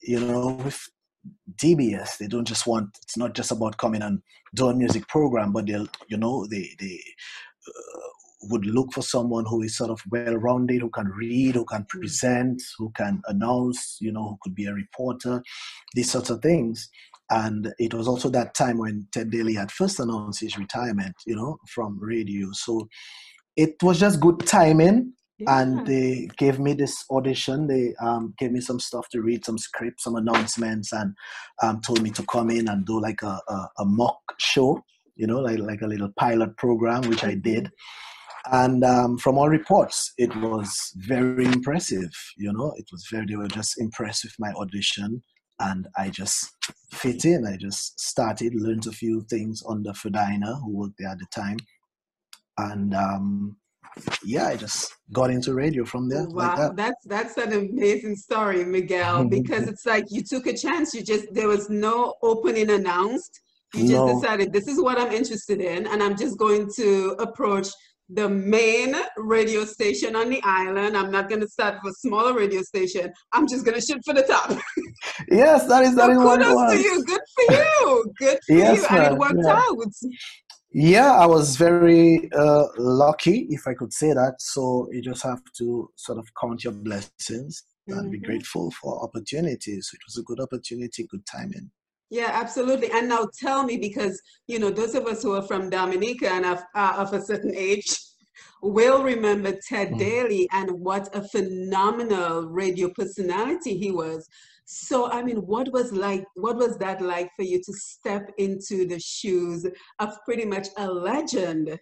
you 0.02 0.20
know, 0.20 0.60
with 0.64 0.80
DBS, 1.62 2.18
they 2.18 2.28
don't 2.28 2.48
just 2.48 2.66
want, 2.66 2.98
it's 3.04 3.18
not 3.18 3.36
just 3.36 3.52
about 3.52 3.78
coming 3.78 4.02
and 4.02 4.22
doing 4.56 4.78
music 4.78 5.08
program, 5.08 5.52
but 5.52 5.66
they'll, 5.68 5.88
you 6.08 6.18
know, 6.18 6.46
they, 6.48 6.70
they, 6.80 7.00
uh, 7.68 8.10
would 8.44 8.66
look 8.66 8.94
for 8.94 9.02
someone 9.02 9.46
who 9.46 9.64
is 9.64 9.78
sort 9.78 9.90
of 9.90 10.00
well-rounded, 10.10 10.82
who 10.82 10.90
can 10.90 11.08
read, 11.08 11.56
who 11.56 11.66
can 11.66 11.86
present, 11.90 12.62
who 12.78 12.92
can 12.96 13.22
announce, 13.28 13.98
you 14.00 14.12
know, 14.12 14.30
who 14.30 14.38
could 14.42 14.56
be 14.56 14.66
a 14.66 14.74
reporter, 14.74 15.42
these 15.96 16.12
sorts 16.12 16.30
of 16.30 16.42
things. 16.42 16.90
And 17.30 17.74
it 17.78 17.94
was 17.94 18.08
also 18.08 18.30
that 18.30 18.54
time 18.54 18.78
when 18.78 19.08
Ted 19.12 19.32
Daly 19.32 19.54
had 19.54 19.72
first 19.72 20.00
announced 20.00 20.42
his 20.42 20.58
retirement, 20.58 21.16
you 21.26 21.36
know, 21.36 21.58
from 21.68 22.00
radio. 22.00 22.50
So 22.54 22.88
it 23.56 23.76
was 23.82 24.00
just 24.00 24.20
good 24.20 24.46
timing. 24.46 25.14
Yeah. 25.40 25.60
And 25.60 25.86
they 25.86 26.30
gave 26.38 26.58
me 26.60 26.74
this 26.74 27.06
audition. 27.12 27.68
They 27.68 27.94
um, 28.02 28.34
gave 28.40 28.52
me 28.52 28.62
some 28.62 28.80
stuff 28.80 29.08
to 29.10 29.22
read, 29.22 29.46
some 29.46 29.58
scripts, 29.58 30.04
some 30.06 30.16
announcements, 30.16 30.92
and 30.94 31.14
um, 31.62 31.80
told 31.86 32.02
me 32.02 32.10
to 32.12 32.24
come 32.24 32.50
in 32.50 32.68
and 32.68 32.86
do 32.86 33.00
like 33.00 33.22
a, 33.22 33.40
a, 33.48 33.70
a 33.80 33.86
mock 33.86 34.20
show, 34.40 34.82
you 35.16 35.28
know, 35.28 35.40
like, 35.40 35.60
like 35.60 35.82
a 35.82 35.88
little 35.88 36.12
pilot 36.18 36.58
program, 36.58 37.02
which 37.10 37.24
I 37.24 37.36
did 37.36 37.70
and 38.52 38.84
um, 38.84 39.18
from 39.18 39.38
all 39.38 39.50
reports 39.50 40.14
it 40.18 40.34
was 40.38 40.92
very 40.96 41.46
impressive 41.46 42.10
you 42.38 42.52
know 42.54 42.74
it 42.78 42.86
was 42.92 43.08
very 43.12 43.26
they 43.26 43.36
were 43.36 43.48
just 43.48 43.80
impressed 43.80 44.24
with 44.24 44.34
my 44.40 44.52
audition 44.54 45.22
and 45.60 45.88
i 45.98 46.10
just 46.10 46.56
fit 46.92 47.26
in 47.26 47.46
i 47.46 47.58
just 47.58 48.00
started 48.00 48.54
learned 48.56 48.86
a 48.88 48.92
few 48.92 49.22
things 49.30 49.64
under 49.68 49.92
Ferdina, 49.92 50.60
who 50.62 50.78
worked 50.78 50.96
there 51.00 51.10
at 51.10 51.20
the 51.20 51.26
time 51.34 51.58
and 52.58 52.94
um, 52.94 53.58
yeah 54.24 54.48
i 54.48 54.56
just 54.56 54.94
got 55.14 55.30
into 55.32 55.54
radio 55.54 55.84
from 55.84 56.10
there 56.10 56.28
Wow, 56.34 56.56
like 56.56 56.56
that 56.56 56.76
that's 56.76 57.06
that's 57.06 57.38
an 57.38 57.54
amazing 57.54 58.16
story, 58.16 58.64
Miguel, 58.64 59.26
because 59.30 59.68
it's 59.68 59.86
like 59.86 60.06
you 60.10 60.24
took 60.24 60.48
a 60.48 60.56
chance. 60.56 60.94
You 60.94 61.04
just 61.04 61.34
there 61.34 61.48
was 61.48 61.70
no 61.70 62.16
opening 62.22 62.70
announced. 62.70 63.42
You 63.74 63.82
just 63.82 64.06
No. 64.06 64.22
decided 64.22 64.54
this 64.54 64.68
is 64.68 64.82
what 64.82 64.98
I'm 65.00 65.12
interested 65.12 65.60
in, 65.60 65.88
and 65.88 66.02
I'm 66.02 66.16
just 66.16 66.38
going 66.38 66.70
to 66.78 67.16
approach 67.20 67.68
the 68.10 68.30
main 68.30 68.96
radio 69.18 69.66
station 69.66 70.16
on 70.16 70.30
the 70.30 70.42
island. 70.44 70.96
I'm 70.96 71.12
not 71.12 71.28
going 71.28 71.42
to 71.42 71.48
start 71.48 71.76
with 71.84 71.92
a 71.92 71.96
smaller 72.08 72.34
radio 72.34 72.62
station. 72.62 73.12
I'm 73.34 73.48
just 73.48 73.66
going 73.66 73.80
to 73.80 73.86
shoot 73.86 74.02
for 74.06 74.14
the 74.14 74.24
top. 74.24 74.58
Yes, 75.32 75.68
that 75.68 75.84
is 75.84 75.96
that 75.96 76.06
so 76.06 76.12
is 76.12 76.18
what 76.20 76.42
it 76.42 76.46
kudos 76.46 76.74
to 76.74 76.80
you. 76.82 77.04
Good 77.04 77.22
for 77.36 77.54
you. 77.54 78.14
Good 78.20 78.40
for 78.48 78.56
Yes, 78.56 78.78
you. 78.78 78.88
And 78.90 78.98
it 79.06 79.10
man. 79.10 79.18
worked 79.18 79.36
Yeah. 79.44 79.54
out. 79.54 80.12
Yeah, 80.72 81.12
I 81.14 81.26
was 81.26 81.56
very 81.58 82.30
uh, 82.34 82.66
lucky, 82.78 83.48
if 83.50 83.68
I 83.68 83.74
could 83.74 83.92
say 83.92 84.14
that. 84.14 84.36
So 84.40 84.88
you 84.92 85.02
just 85.02 85.24
have 85.24 85.42
to 85.58 85.90
sort 85.96 86.20
of 86.20 86.28
count 86.40 86.64
your 86.64 86.74
blessings 86.74 87.64
and 87.88 88.12
be 88.12 88.20
Mhm. 88.20 88.26
grateful 88.26 88.72
for 88.80 89.02
opportunities. 89.04 89.90
It 89.94 90.00
was 90.08 90.18
a 90.18 90.24
good 90.24 90.40
opportunity, 90.40 91.08
good 91.10 91.26
timing. 91.26 91.72
Yeah, 92.10 92.30
absolutely. 92.32 92.90
And 92.92 93.10
now 93.10 93.28
tell 93.40 93.64
me, 93.64 93.78
because 93.78 94.22
you 94.48 94.60
know, 94.60 94.70
those 94.70 94.96
of 94.96 95.06
us 95.06 95.24
who 95.24 95.34
are 95.34 95.42
from 95.42 95.70
Dominica 95.70 96.32
and 96.32 96.46
of, 96.46 96.60
uh, 96.76 96.96
of 96.98 97.14
a 97.14 97.22
certain 97.22 97.54
age 97.56 97.86
will 98.62 99.04
remember 99.04 99.54
Ted 99.68 99.92
Mm. 99.92 100.00
Daly 100.00 100.48
and 100.52 100.72
what 100.72 101.14
a 101.16 101.28
phenomenal 101.28 102.48
radio 102.48 102.90
personality 102.90 103.78
he 103.78 103.92
was. 103.92 104.28
So, 104.66 105.10
I 105.10 105.24
mean, 105.24 105.38
what 105.38 105.72
was 105.72 105.94
like? 105.94 106.26
What 106.36 106.58
was 106.58 106.78
that 106.80 107.02
like 107.02 107.30
for 107.36 107.44
you 107.44 107.58
to 107.58 107.74
step 107.74 108.30
into 108.38 108.86
the 108.86 109.00
shoes 109.00 109.66
of 110.00 110.18
pretty 110.26 110.46
much 110.46 110.68
a 110.78 110.88
legend 110.92 111.80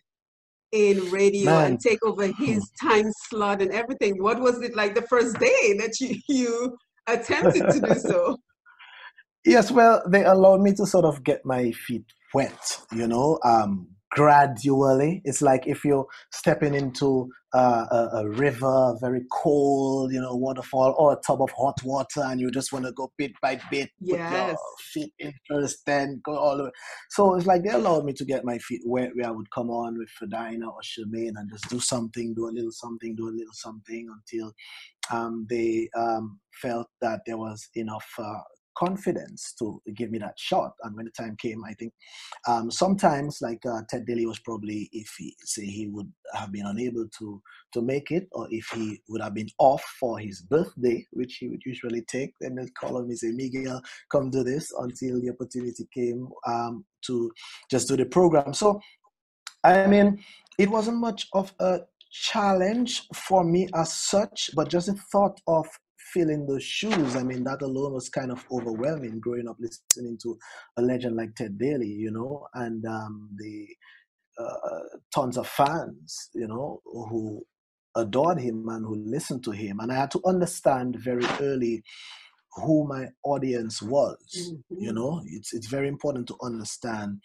in 0.71 1.09
radio 1.09 1.51
Man, 1.51 1.71
and 1.71 1.79
take 1.79 2.03
over 2.03 2.27
his 2.37 2.69
time 2.81 3.11
slot 3.29 3.61
and 3.61 3.71
everything? 3.71 4.21
What 4.21 4.39
was 4.39 4.61
it 4.61 4.75
like 4.75 4.93
the 4.95 5.01
first 5.03 5.39
day 5.39 5.75
that 5.79 5.99
you 5.99 6.17
you 6.27 6.77
attempted 7.07 7.69
to 7.71 7.79
do 7.81 7.95
so? 7.99 8.37
Yes, 9.45 9.71
well, 9.71 10.01
they 10.07 10.23
allowed 10.23 10.61
me 10.61 10.73
to 10.73 10.87
sort 10.87 11.05
of 11.05 11.23
get 11.23 11.45
my 11.45 11.71
feet 11.71 12.05
wet, 12.33 12.79
you 12.91 13.07
know, 13.07 13.37
um, 13.43 13.87
gradually. 14.09 15.21
It's 15.23 15.41
like 15.43 15.67
if 15.67 15.85
you're 15.85 16.07
stepping 16.31 16.73
into 16.73 17.29
uh, 17.53 17.85
a, 17.91 18.09
a 18.13 18.29
river, 18.29 18.97
very 18.99 19.21
cold, 19.31 20.11
you 20.11 20.19
know, 20.19 20.35
waterfall, 20.35 20.95
or 20.97 21.13
a 21.13 21.21
tub 21.25 21.43
of 21.43 21.51
hot 21.51 21.77
water, 21.83 22.21
and 22.23 22.41
you 22.41 22.49
just 22.49 22.73
want 22.73 22.85
to 22.85 22.91
go 22.93 23.11
bit 23.19 23.33
by 23.39 23.59
bit, 23.69 23.91
put 24.09 24.19
your 24.31 24.57
feet 24.79 25.13
in 25.19 25.31
first, 25.47 25.85
then 25.85 26.21
go 26.25 26.35
all 26.35 26.57
the 26.57 26.63
way. 26.63 26.71
So 27.11 27.35
it's 27.35 27.45
like 27.45 27.63
they 27.63 27.69
allowed 27.69 28.03
me 28.03 28.13
to 28.13 28.25
get 28.25 28.45
my 28.45 28.57
feet 28.57 28.81
wet, 28.83 29.11
where 29.13 29.27
I 29.27 29.31
would 29.31 29.51
come 29.51 29.69
on 29.69 29.99
with 29.99 30.09
Fedina 30.19 30.65
or 30.65 30.81
Shemaine 30.81 31.33
and 31.35 31.51
just 31.51 31.69
do 31.69 31.79
something, 31.79 32.33
do 32.33 32.49
a 32.49 32.55
little 32.55 32.71
something, 32.71 33.15
do 33.15 33.29
a 33.29 33.37
little 33.37 33.53
something 33.53 34.07
until 34.09 34.53
um, 35.11 35.45
they 35.51 35.87
um, 35.95 36.39
felt 36.61 36.87
that 37.01 37.19
there 37.27 37.37
was 37.37 37.69
enough 37.75 38.07
uh, 38.17 38.39
confidence 38.77 39.53
to 39.59 39.81
give 39.95 40.11
me 40.11 40.19
that 40.19 40.37
shot. 40.37 40.73
And 40.83 40.95
when 40.95 41.05
the 41.05 41.11
time 41.11 41.35
came, 41.41 41.63
I 41.65 41.73
think 41.73 41.93
um, 42.47 42.71
sometimes, 42.71 43.39
like 43.41 43.65
uh, 43.65 43.81
Ted 43.89 44.05
Daly 44.05 44.25
was 44.25 44.39
probably, 44.39 44.89
if 44.91 45.13
he 45.17 45.35
say 45.43 45.65
he 45.65 45.87
would 45.87 46.11
have 46.33 46.51
been 46.51 46.65
unable 46.65 47.07
to 47.19 47.41
to 47.73 47.81
make 47.81 48.11
it, 48.11 48.27
or 48.31 48.47
if 48.51 48.67
he 48.73 49.01
would 49.09 49.21
have 49.21 49.33
been 49.33 49.49
off 49.59 49.83
for 49.99 50.19
his 50.19 50.41
birthday, 50.41 51.05
which 51.11 51.37
he 51.37 51.47
would 51.49 51.61
usually 51.65 52.03
take, 52.03 52.33
then 52.39 52.55
they'd 52.55 52.75
call 52.75 52.97
him 52.97 53.07
me 53.07 53.15
say, 53.15 53.31
Miguel, 53.31 53.81
come 54.11 54.29
do 54.29 54.43
this 54.43 54.71
until 54.77 55.21
the 55.21 55.29
opportunity 55.29 55.87
came 55.93 56.27
um, 56.47 56.85
to 57.05 57.31
just 57.69 57.87
do 57.87 57.97
the 57.97 58.05
program. 58.05 58.53
So 58.53 58.79
I 59.65 59.87
mean, 59.87 60.23
it 60.59 60.69
wasn't 60.69 60.97
much 60.97 61.27
of 61.33 61.53
a 61.59 61.79
challenge 62.11 63.07
for 63.13 63.43
me 63.43 63.67
as 63.73 63.93
such, 63.93 64.51
but 64.55 64.69
just 64.69 64.87
the 64.87 64.93
thought 65.11 65.39
of 65.47 65.67
filling 66.13 66.45
those 66.45 66.63
shoes, 66.63 67.15
I 67.15 67.23
mean, 67.23 67.43
that 67.45 67.61
alone 67.61 67.93
was 67.93 68.09
kind 68.09 68.31
of 68.31 68.45
overwhelming 68.51 69.19
growing 69.19 69.47
up 69.47 69.57
listening 69.59 70.17
to 70.23 70.37
a 70.77 70.81
legend 70.81 71.15
like 71.15 71.35
Ted 71.35 71.57
Daly, 71.57 71.87
you 71.87 72.11
know, 72.11 72.47
and 72.53 72.85
um, 72.85 73.29
the 73.37 73.67
uh, 74.37 74.97
tons 75.13 75.37
of 75.37 75.47
fans, 75.47 76.29
you 76.33 76.47
know, 76.47 76.81
who 76.85 77.45
adored 77.95 78.39
him 78.39 78.67
and 78.69 78.85
who 78.85 78.95
listened 78.95 79.43
to 79.43 79.51
him. 79.51 79.79
And 79.79 79.91
I 79.91 79.95
had 79.95 80.11
to 80.11 80.21
understand 80.25 80.97
very 80.99 81.25
early 81.39 81.83
who 82.55 82.87
my 82.87 83.07
audience 83.23 83.81
was. 83.81 84.53
You 84.69 84.91
Mhm. 84.91 84.95
know, 84.95 85.21
it's 85.25 85.53
it's 85.53 85.67
very 85.67 85.87
important 85.87 86.27
to 86.27 86.37
understand 86.41 87.21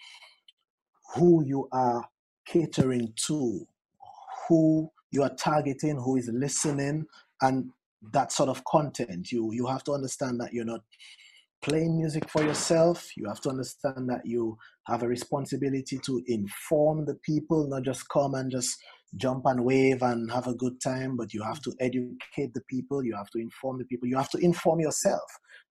who 1.15 1.45
you 1.45 1.69
are 1.73 2.09
catering 2.47 3.13
to, 3.27 3.67
who 4.49 4.91
you 5.11 5.23
are 5.23 5.35
targeting, 5.35 5.97
who 5.97 6.17
is 6.17 6.29
listening, 6.29 7.07
and 7.43 7.71
that 8.13 8.33
sort 8.33 8.49
of 8.49 8.65
content. 8.65 9.31
You 9.31 9.53
you 9.53 9.67
have 9.67 9.85
to 9.85 9.93
understand 9.93 10.41
that 10.41 10.53
you're 10.53 10.65
not 10.65 10.83
playing 11.63 11.99
music 11.99 12.29
for 12.29 12.43
yourself. 12.43 13.09
You 13.17 13.29
have 13.29 13.41
to 13.43 13.51
understand 13.51 14.09
that 14.09 14.23
you 14.25 14.57
have 14.87 15.03
a 15.03 15.09
responsibility 15.09 15.99
to 16.07 16.23
inform 16.27 17.05
the 17.05 17.17
people, 17.17 17.69
not 17.69 17.83
just 17.83 18.09
come 18.09 18.35
and 18.35 18.51
just 18.51 18.77
jump 19.17 19.43
and 19.45 19.65
wave 19.65 20.03
and 20.03 20.31
have 20.31 20.47
a 20.47 20.55
good 20.55 20.81
time, 20.81 21.17
but 21.17 21.35
you 21.35 21.43
have 21.43 21.61
to 21.61 21.75
educate 21.81 22.55
the 22.55 22.63
people, 22.69 23.05
you 23.05 23.15
have 23.15 23.29
to 23.31 23.39
inform 23.39 23.79
the 23.79 23.85
people, 23.85 24.09
you 24.09 24.17
have 24.17 24.31
to 24.31 24.39
inform 24.39 24.81
yourself 24.81 25.29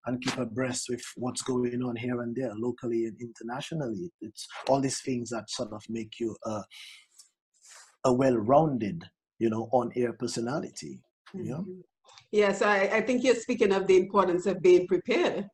and 0.07 0.21
keep 0.23 0.37
abreast 0.39 0.87
with 0.89 1.03
what's 1.17 1.43
going 1.43 1.83
on 1.83 1.97
here 1.97 2.21
and 2.21 2.35
there, 2.35 2.53
locally 2.57 3.07
and 3.07 3.17
internationally. 3.21 4.11
It's 4.21 4.47
all 4.69 4.81
these 4.81 5.01
things 5.03 5.31
that 5.31 5.49
sort 5.49 5.73
of 5.73 5.83
make 5.89 6.19
you 6.19 6.37
a, 6.45 6.63
a 8.05 8.13
well-rounded, 8.13 9.05
you 9.39 9.51
know, 9.51 9.69
on-air 9.73 10.13
personality. 10.15 11.01
Yeah. 11.35 11.57
Mhm. 11.59 11.83
Yes, 12.31 12.63
I, 12.63 12.83
I 12.83 13.01
think 13.01 13.25
you're 13.25 13.35
speaking 13.35 13.73
of 13.73 13.87
the 13.87 13.97
importance 13.97 14.47
of 14.47 14.61
being 14.63 14.87
prepared. 14.87 15.47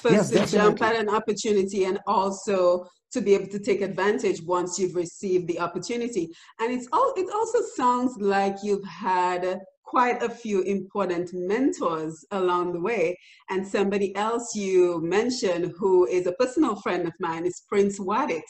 First, 0.00 0.32
Yes, 0.32 0.50
to 0.50 0.56
jump 0.56 0.82
at 0.82 0.96
an 0.96 1.08
opportunity 1.08 1.84
and 1.84 1.98
also 2.06 2.86
to 3.12 3.20
be 3.20 3.34
able 3.34 3.48
to 3.48 3.58
take 3.58 3.80
advantage 3.80 4.40
once 4.42 4.78
you've 4.78 4.94
received 4.94 5.48
the 5.48 5.58
opportunity. 5.58 6.28
And 6.60 6.72
it's 6.72 6.88
all, 6.92 7.12
it 7.16 7.26
also 7.34 7.58
sounds 7.74 8.16
like 8.20 8.56
you've 8.62 8.84
had 8.84 9.60
quite 9.82 10.22
a 10.22 10.30
few 10.30 10.62
important 10.62 11.30
mentors 11.32 12.24
along 12.30 12.72
the 12.72 12.80
way. 12.80 13.16
And 13.48 13.66
somebody 13.66 14.14
else 14.14 14.54
you 14.54 15.00
mentioned 15.02 15.72
who 15.76 16.06
is 16.06 16.26
a 16.26 16.32
personal 16.32 16.76
friend 16.76 17.08
of 17.08 17.12
mine 17.18 17.44
is 17.44 17.64
Prince 17.68 17.98
Wadix. 17.98 18.42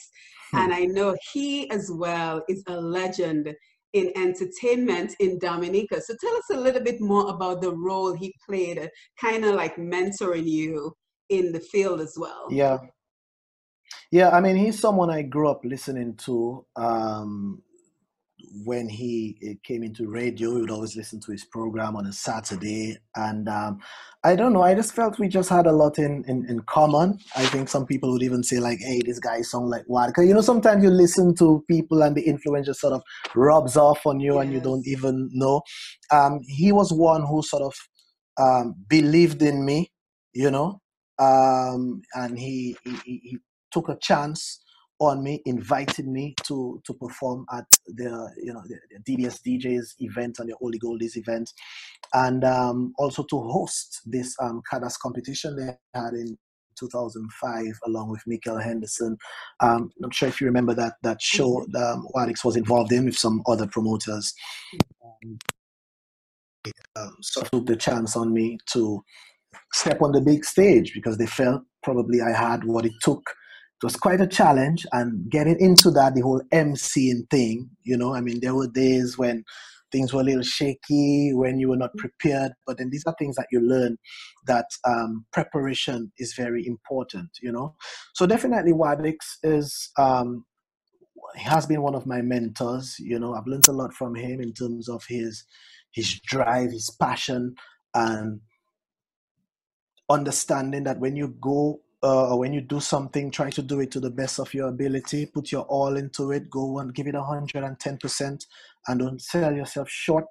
Hmm. 0.50 0.58
And 0.58 0.74
I 0.74 0.84
know 0.84 1.16
he 1.32 1.70
as 1.70 1.90
well 1.90 2.42
is 2.48 2.62
a 2.66 2.78
legend 2.78 3.54
in 3.92 4.12
entertainment 4.16 5.14
in 5.20 5.38
Dominica. 5.38 6.00
So 6.00 6.14
tell 6.20 6.34
us 6.36 6.50
a 6.52 6.60
little 6.60 6.82
bit 6.82 7.00
more 7.00 7.28
about 7.28 7.60
the 7.60 7.72
role 7.72 8.14
he 8.14 8.34
played, 8.48 8.88
kind 9.20 9.44
of 9.44 9.54
like 9.54 9.76
mentoring 9.76 10.46
you 10.48 10.94
in 11.28 11.52
the 11.52 11.60
field 11.60 12.00
as 12.00 12.14
well. 12.16 12.46
Yeah. 12.50 12.78
Yeah, 14.12 14.30
I 14.30 14.40
mean, 14.40 14.56
he's 14.56 14.80
someone 14.80 15.10
I 15.10 15.22
grew 15.22 15.48
up 15.48 15.64
listening 15.64 16.16
to. 16.24 16.64
Um, 16.76 17.62
when 18.64 18.88
he 18.88 19.38
eh, 19.42 19.54
came 19.62 19.82
into 19.82 20.08
radio, 20.08 20.54
we 20.54 20.60
would 20.60 20.70
always 20.70 20.96
listen 20.96 21.20
to 21.20 21.32
his 21.32 21.44
program 21.44 21.96
on 21.96 22.06
a 22.06 22.12
Saturday. 22.12 22.98
And 23.16 23.48
um, 23.48 23.80
I 24.24 24.36
don't 24.36 24.52
know, 24.52 24.62
I 24.62 24.74
just 24.74 24.94
felt 24.94 25.18
we 25.18 25.28
just 25.28 25.48
had 25.48 25.66
a 25.66 25.72
lot 25.72 25.98
in, 25.98 26.24
in, 26.26 26.46
in 26.48 26.60
common. 26.60 27.18
I 27.36 27.46
think 27.46 27.68
some 27.68 27.86
people 27.86 28.12
would 28.12 28.22
even 28.22 28.42
say, 28.42 28.58
like, 28.58 28.78
hey, 28.80 29.00
this 29.04 29.18
guy 29.18 29.42
sound 29.42 29.70
like? 29.70 29.84
Because, 29.86 30.26
you 30.26 30.34
know, 30.34 30.40
sometimes 30.40 30.82
you 30.82 30.90
listen 30.90 31.34
to 31.36 31.64
people 31.68 32.02
and 32.02 32.16
the 32.16 32.22
influence 32.22 32.66
just 32.66 32.80
sort 32.80 32.94
of 32.94 33.02
rubs 33.34 33.76
off 33.76 34.06
on 34.06 34.20
you 34.20 34.38
and 34.38 34.52
you 34.52 34.60
don't 34.60 34.86
even 34.86 35.30
know. 35.32 35.62
Um, 36.10 36.40
he 36.46 36.72
was 36.72 36.92
one 36.92 37.24
who 37.26 37.42
sort 37.42 37.62
of 37.62 37.74
um, 38.40 38.74
believed 38.88 39.42
in 39.42 39.64
me, 39.64 39.92
you 40.32 40.50
know, 40.50 40.80
um, 41.18 42.00
and 42.14 42.38
he, 42.38 42.76
he 42.84 42.96
he 43.04 43.38
took 43.70 43.88
a 43.88 43.98
chance 44.00 44.60
on 45.00 45.22
me, 45.22 45.42
invited 45.46 46.06
me 46.06 46.34
to 46.44 46.80
to 46.84 46.94
perform 46.94 47.46
at 47.52 47.66
the 47.86 48.30
you 48.42 48.52
know 48.52 48.62
the, 48.68 48.78
the 48.90 49.16
DBS 49.16 49.40
DJs 49.42 49.94
event 50.00 50.38
and 50.38 50.48
the 50.50 50.56
Holy 50.56 50.78
Goldies 50.78 51.16
event, 51.16 51.50
and 52.14 52.44
um, 52.44 52.92
also 52.98 53.22
to 53.24 53.40
host 53.40 54.00
this 54.04 54.36
um, 54.40 54.62
Cadas 54.70 54.96
competition 54.96 55.56
they 55.56 55.98
had 55.98 56.12
in 56.12 56.38
2005 56.78 57.64
along 57.86 58.10
with 58.10 58.22
Michael 58.26 58.58
Henderson. 58.58 59.16
Um, 59.60 59.70
I'm 59.82 59.92
not 59.98 60.14
sure 60.14 60.28
if 60.28 60.40
you 60.40 60.46
remember 60.46 60.74
that 60.74 60.94
that 61.02 61.20
show 61.20 61.66
that 61.72 61.82
um, 61.82 62.06
Wadix 62.14 62.44
was 62.44 62.56
involved 62.56 62.92
in 62.92 63.06
with 63.06 63.16
some 63.16 63.42
other 63.46 63.66
promoters. 63.66 64.34
Um, 66.96 67.16
so 67.22 67.42
took 67.42 67.66
the 67.66 67.76
chance 67.76 68.16
on 68.16 68.32
me 68.34 68.58
to 68.72 69.02
step 69.72 70.02
on 70.02 70.12
the 70.12 70.20
big 70.20 70.44
stage 70.44 70.92
because 70.94 71.16
they 71.16 71.26
felt 71.26 71.62
probably 71.82 72.20
I 72.20 72.36
had 72.36 72.64
what 72.64 72.84
it 72.84 72.92
took. 73.02 73.22
It 73.82 73.86
was 73.86 73.96
quite 73.96 74.20
a 74.20 74.26
challenge, 74.26 74.86
and 74.92 75.30
getting 75.30 75.58
into 75.58 75.90
that, 75.92 76.14
the 76.14 76.20
whole 76.20 76.42
MCing 76.52 77.30
thing, 77.30 77.70
you 77.82 77.96
know, 77.96 78.14
I 78.14 78.20
mean, 78.20 78.40
there 78.40 78.54
were 78.54 78.68
days 78.68 79.16
when 79.16 79.42
things 79.90 80.12
were 80.12 80.20
a 80.20 80.24
little 80.24 80.42
shaky, 80.42 81.32
when 81.32 81.58
you 81.58 81.70
were 81.70 81.76
not 81.76 81.96
prepared, 81.96 82.52
but 82.66 82.78
then 82.78 82.90
these 82.90 83.04
are 83.06 83.14
things 83.18 83.36
that 83.36 83.46
you 83.50 83.60
learn 83.60 83.96
that 84.46 84.66
um, 84.84 85.24
preparation 85.32 86.12
is 86.18 86.34
very 86.34 86.66
important, 86.66 87.30
you 87.40 87.50
know. 87.50 87.74
So 88.14 88.26
definitely, 88.26 88.72
Wadix 88.72 89.16
is 89.42 89.90
um, 89.98 90.44
he 91.36 91.44
has 91.44 91.66
been 91.66 91.82
one 91.82 91.94
of 91.94 92.06
my 92.06 92.20
mentors. 92.22 92.96
You 92.98 93.18
know, 93.18 93.34
I've 93.34 93.46
learned 93.46 93.68
a 93.68 93.72
lot 93.72 93.94
from 93.94 94.14
him 94.14 94.40
in 94.40 94.52
terms 94.52 94.88
of 94.88 95.04
his 95.08 95.44
his 95.92 96.20
drive, 96.20 96.70
his 96.70 96.90
passion, 97.00 97.54
and 97.94 98.40
understanding 100.08 100.84
that 100.84 101.00
when 101.00 101.16
you 101.16 101.34
go 101.40 101.80
uh, 102.02 102.34
when 102.34 102.52
you 102.52 102.60
do 102.60 102.80
something, 102.80 103.30
try 103.30 103.50
to 103.50 103.62
do 103.62 103.80
it 103.80 103.90
to 103.90 104.00
the 104.00 104.10
best 104.10 104.38
of 104.38 104.52
your 104.54 104.68
ability. 104.68 105.26
Put 105.26 105.52
your 105.52 105.62
all 105.62 105.96
into 105.96 106.32
it. 106.32 106.48
Go 106.50 106.78
and 106.78 106.94
give 106.94 107.06
it 107.06 107.14
hundred 107.14 107.64
and 107.64 107.78
ten 107.78 107.98
percent, 107.98 108.46
and 108.88 109.00
don't 109.00 109.20
sell 109.20 109.54
yourself 109.54 109.88
short. 109.88 110.24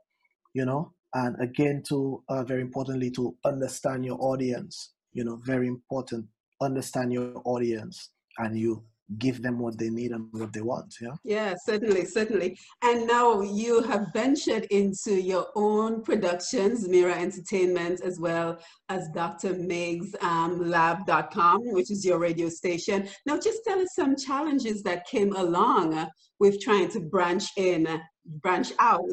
You 0.54 0.66
know, 0.66 0.94
and 1.14 1.36
again, 1.42 1.84
to 1.90 2.24
uh, 2.30 2.44
very 2.44 2.62
importantly, 2.62 3.12
to 3.12 3.36
understand 3.46 4.06
your 4.06 4.18
audience. 4.20 4.94
You 5.14 5.24
know, 5.24 5.40
very 5.46 5.68
important. 5.68 6.26
Understand 6.62 7.14
your 7.14 7.42
audience, 7.46 8.10
and 8.38 8.58
you 8.58 8.84
give 9.18 9.42
them 9.42 9.60
what 9.60 9.78
they 9.78 9.90
need 9.90 10.12
and 10.12 10.28
what 10.32 10.54
they 10.54 10.62
want. 10.62 10.96
Yeah. 11.02 11.16
Yeah, 11.24 11.56
certainly, 11.66 12.06
certainly. 12.06 12.58
And 12.84 13.08
now 13.08 13.42
you 13.42 13.82
have 13.84 14.08
ventured 14.14 14.66
into 14.66 15.20
your 15.20 15.48
own 15.56 16.04
productions, 16.04 16.88
Mira 16.88 17.16
Entertainment, 17.16 18.02
as 18.02 18.20
well 18.20 18.60
as 18.90 19.10
Dr. 19.14 19.54
Mig's 19.54 20.16
um, 20.22 20.70
Lab.com, 20.70 21.62
which 21.74 21.90
is 21.90 22.06
your 22.06 22.20
radio 22.20 22.50
station. 22.50 23.08
Now, 23.26 23.40
just 23.40 23.60
tell 23.66 23.80
us 23.80 23.90
some 23.96 24.16
challenges 24.16 24.84
that 24.84 25.08
came 25.08 25.36
along 25.36 26.08
with 26.40 26.62
trying 26.62 26.90
to 26.92 27.00
branch 27.00 27.46
in, 27.58 27.88
branch 28.26 28.72
out 28.80 29.04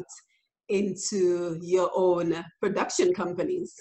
into 0.69 1.57
your 1.61 1.89
own 1.95 2.43
production 2.61 3.13
companies. 3.13 3.73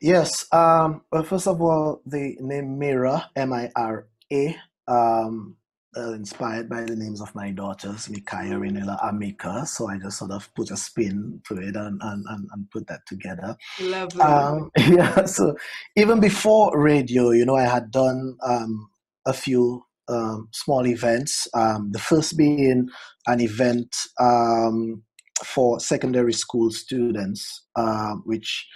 Yes. 0.00 0.46
Um, 0.52 1.02
well, 1.10 1.24
first 1.24 1.46
of 1.46 1.60
all, 1.60 2.00
the 2.06 2.36
name 2.40 2.78
Mira, 2.78 3.30
M 3.34 3.52
I 3.52 3.70
R 3.74 4.06
A, 4.32 4.56
um, 4.88 5.56
uh, 5.96 6.12
inspired 6.12 6.68
by 6.68 6.82
the 6.82 6.94
names 6.94 7.20
of 7.20 7.34
my 7.34 7.50
daughters, 7.50 8.08
Mikaya, 8.08 8.58
Renela, 8.58 9.00
Amika. 9.02 9.66
So 9.66 9.88
I 9.88 9.98
just 9.98 10.18
sort 10.18 10.30
of 10.30 10.52
put 10.54 10.70
a 10.70 10.76
spin 10.76 11.40
to 11.48 11.56
it 11.58 11.76
and, 11.76 12.00
and, 12.02 12.24
and, 12.28 12.48
and 12.52 12.70
put 12.70 12.86
that 12.88 13.00
together. 13.06 13.56
Lovely. 13.80 14.20
Um, 14.20 14.70
yeah, 14.76 15.24
so 15.24 15.56
even 15.96 16.20
before 16.20 16.78
radio, 16.78 17.30
you 17.30 17.44
know, 17.44 17.56
I 17.56 17.64
had 17.64 17.90
done 17.90 18.36
um, 18.42 18.90
a 19.26 19.32
few 19.32 19.84
um, 20.08 20.48
small 20.52 20.86
events. 20.86 21.48
Um, 21.54 21.90
the 21.92 21.98
first 21.98 22.36
being 22.36 22.88
an 23.26 23.40
event 23.40 23.94
um, 24.20 25.02
for 25.44 25.80
secondary 25.80 26.32
school 26.32 26.70
students, 26.70 27.64
uh, 27.76 28.14
which 28.24 28.66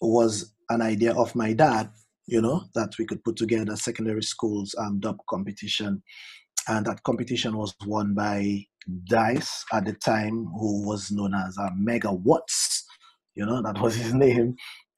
was 0.00 0.52
an 0.70 0.82
idea 0.82 1.14
of 1.14 1.34
my 1.34 1.52
dad 1.52 1.90
you 2.26 2.40
know, 2.40 2.64
that 2.74 2.92
we 2.98 3.06
could 3.06 3.22
put 3.24 3.36
together 3.36 3.76
secondary 3.76 4.22
schools 4.22 4.74
um, 4.78 5.00
dub 5.00 5.18
competition. 5.28 6.02
And 6.66 6.86
that 6.86 7.02
competition 7.02 7.56
was 7.56 7.74
won 7.86 8.14
by 8.14 8.64
Dice 9.04 9.64
at 9.72 9.84
the 9.84 9.92
time, 9.92 10.46
who 10.58 10.86
was 10.86 11.10
known 11.10 11.34
as 11.34 11.56
uh, 11.58 11.68
Mega 11.76 12.12
Watts, 12.12 12.86
you 13.34 13.44
know, 13.44 13.62
that 13.62 13.80
was 13.80 13.96
his 13.96 14.14
name. 14.26 14.56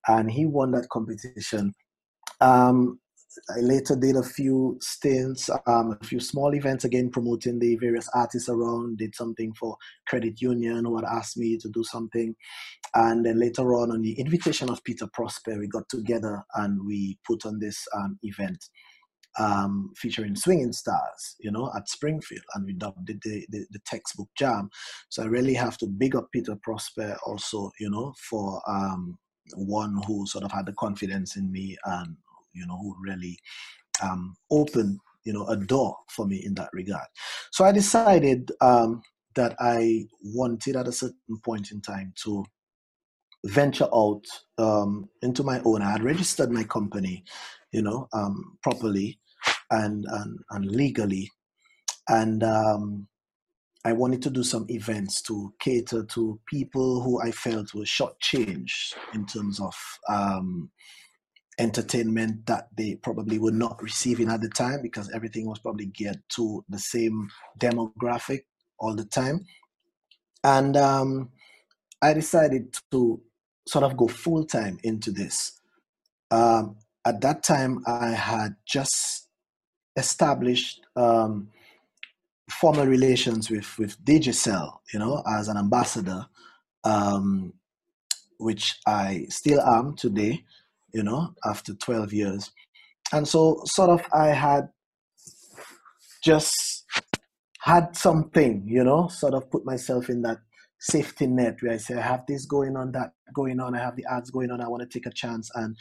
And 0.09 0.31
he 0.31 0.47
won 0.47 0.71
that 0.73 0.89
competition. 0.91 1.75
Um, 2.41 3.01
I 3.57 3.61
later 3.61 3.97
did 3.97 4.17
a 4.17 4.23
few 4.23 4.79
stints, 4.81 5.51
um, 5.67 5.97
a 6.01 6.05
few 6.05 6.21
small 6.21 6.55
events 6.55 6.85
again, 6.85 7.11
promoting 7.11 7.59
the 7.59 7.77
various 7.77 8.09
artists 8.15 8.49
around. 8.49 8.99
Did 8.99 9.15
something 9.15 9.53
for 9.55 9.77
Credit 10.09 10.41
Union, 10.41 10.85
who 10.85 10.97
had 10.97 11.05
asked 11.05 11.37
me 11.37 11.59
to 11.59 11.69
do 11.69 11.85
something. 11.85 12.35
And 12.95 13.25
then 13.25 13.39
later 13.39 13.75
on, 13.75 13.93
on 13.93 14.03
the 14.03 14.19
invitation 14.19 14.71
of 14.71 14.83
Peter 14.85 15.07
Prosper, 15.13 15.59
we 15.59 15.69
got 15.69 15.89
together 15.89 16.45
and 16.55 16.85
we 16.87 17.19
put 17.27 17.45
on 17.47 17.59
this 17.59 17.87
um, 17.95 18.19
event 18.23 18.65
um, 19.39 19.93
featuring 19.97 20.35
swinging 20.35 20.73
stars, 20.73 21.37
you 21.41 21.51
know, 21.51 21.71
at 21.77 21.89
Springfield, 21.89 22.45
and 22.55 22.65
we 22.65 22.73
dubbed 22.73 23.11
it 23.11 23.21
the, 23.23 23.47
the, 23.51 23.67
the, 23.71 23.79
textbook 23.85 24.29
jam. 24.37 24.71
So 25.11 25.23
I 25.23 25.27
really 25.27 25.55
have 25.55 25.77
to 25.79 25.87
big 25.87 26.17
up 26.17 26.29
Peter 26.33 26.57
Prosper 26.63 27.17
also, 27.27 27.71
you 27.79 27.91
know, 27.91 28.15
for 28.31 28.63
um, 28.67 29.19
one 29.55 30.01
who 30.07 30.27
sort 30.27 30.45
of 30.45 30.53
had 30.53 30.67
the 30.67 30.73
confidence 30.73 31.37
in 31.37 31.53
me 31.53 31.77
and 31.85 32.17
you 32.57 32.67
know, 32.67 32.79
who 32.79 32.97
really 33.01 33.39
um, 34.03 34.37
opened, 34.51 34.99
you 35.25 35.33
know, 35.33 35.47
a 35.47 35.57
door 35.57 35.97
for 36.11 36.27
me 36.27 36.43
in 36.45 36.55
that 36.55 36.71
regard. 36.73 37.07
So 37.53 37.65
I 37.65 37.73
decided 37.73 38.51
um, 38.61 39.03
that 39.35 39.55
I 39.61 40.07
wanted 40.23 40.77
at 40.77 40.89
a 40.89 40.93
certain 40.93 41.39
point 41.45 41.71
in 41.71 41.81
time 41.81 42.13
to 42.25 42.45
venture 43.45 43.89
out 43.95 44.25
um, 44.59 45.09
into 45.23 45.43
my 45.43 45.61
own. 45.65 45.83
I 45.83 45.93
had 45.93 46.03
registered 46.03 46.51
my 46.51 46.65
company, 46.65 47.25
you 47.73 47.83
know, 47.83 48.09
um, 48.13 48.59
properly 48.63 49.19
and, 49.71 50.05
and, 50.09 50.39
and 50.51 50.67
legally. 50.67 51.31
And 52.09 52.43
um, 52.43 53.09
I 53.85 53.93
wanted 53.93 54.23
to 54.23 54.31
do 54.31 54.43
some 54.43 54.67
events 54.69 55.23
to 55.23 55.55
cater 55.61 56.05
to 56.05 56.41
people 56.49 57.03
who 57.03 57.21
I 57.21 57.31
felt 57.31 57.75
were 57.75 57.85
shortchanged 57.85 58.95
in 59.15 59.27
terms 59.27 59.61
of 59.61 59.75
um, 60.09 60.71
entertainment 61.59 62.47
that 62.47 62.69
they 62.77 62.97
probably 62.97 63.39
were 63.39 63.53
not 63.53 63.83
receiving 63.83 64.31
at 64.31 64.41
the 64.41 64.49
time 64.49 64.81
because 64.83 65.11
everything 65.15 65.47
was 65.47 65.59
probably 65.59 65.87
geared 65.87 66.23
to 66.29 66.65
the 66.69 66.79
same 66.79 67.29
demographic 67.59 68.43
all 68.79 68.95
the 68.95 69.05
time. 69.05 69.47
And 70.45 70.77
um, 70.77 71.31
I 72.03 72.13
decided 72.13 72.77
to 72.91 73.21
sort 73.67 73.85
of 73.85 73.97
go 73.97 74.07
full 74.07 74.45
time 74.45 74.79
into 74.83 75.11
this. 75.11 75.59
Um, 76.31 76.77
at 77.05 77.21
that 77.23 77.43
time, 77.43 77.83
I 77.87 78.09
had 78.09 78.57
just 78.67 79.29
established 79.97 80.81
um, 80.95 81.49
formal 82.51 82.87
relations 82.87 83.51
with 83.51 83.79
with 83.79 84.03
Digicel, 84.05 84.79
you 84.93 84.99
know, 84.99 85.23
as 85.27 85.49
an 85.49 85.57
ambassador, 85.57 86.27
um, 86.85 87.55
which 88.39 88.79
I 88.87 89.27
still 89.31 89.61
am 89.61 89.97
today 89.97 90.45
you 90.93 91.03
know, 91.03 91.35
after 91.45 91.75
12 91.75 92.13
years. 92.13 92.51
And 93.13 93.27
so, 93.27 93.63
sort 93.67 93.91
of, 93.91 94.05
I 94.13 94.29
had 94.29 94.69
just 96.25 96.85
had 97.61 97.97
something, 97.97 98.65
you 98.67 98.85
know, 98.85 99.09
sort 99.09 99.35
of 99.35 99.51
put 99.51 99.65
myself 99.65 100.09
in 100.09 100.23
that 100.23 100.39
safety 100.81 101.27
net 101.27 101.57
where 101.61 101.73
I 101.73 101.77
say, 101.77 101.95
I 101.95 102.01
have 102.01 102.25
this 102.27 102.47
going 102.47 102.77
on, 102.77 102.93
that 102.93 103.13
going 103.35 103.61
on, 103.61 103.75
I 103.75 103.79
have 103.79 103.97
the 103.97 104.07
ads 104.11 104.31
going 104.31 104.51
on, 104.51 104.61
I 104.61 104.69
want 104.69 104.83
to 104.83 104.99
take 104.99 105.07
a 105.07 105.15
chance 105.15 105.51
and 105.55 105.77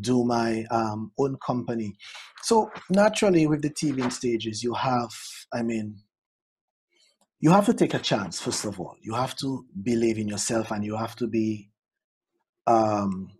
do 0.00 0.24
my 0.24 0.64
um, 0.70 1.12
own 1.18 1.36
company. 1.44 1.96
So, 2.42 2.70
naturally, 2.90 3.46
with 3.46 3.62
the 3.62 3.70
TV 3.70 4.10
stages, 4.12 4.62
you 4.62 4.74
have, 4.74 5.10
I 5.52 5.62
mean, 5.62 5.96
you 7.40 7.50
have 7.50 7.66
to 7.66 7.74
take 7.74 7.94
a 7.94 7.98
chance, 7.98 8.40
first 8.40 8.64
of 8.64 8.80
all. 8.80 8.96
You 9.02 9.14
have 9.14 9.36
to 9.36 9.66
believe 9.82 10.18
in 10.18 10.28
yourself 10.28 10.70
and 10.70 10.84
you 10.84 10.96
have 10.96 11.16
to 11.16 11.26
be 11.26 11.70
um, 12.66 13.30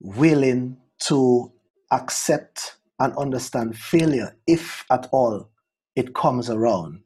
willing 0.00 0.76
to 1.06 1.52
accept 1.92 2.76
and 2.98 3.16
understand 3.16 3.76
failure, 3.76 4.36
if 4.46 4.84
at 4.90 5.08
all 5.12 5.50
it 5.96 6.14
comes 6.14 6.50
around. 6.50 7.00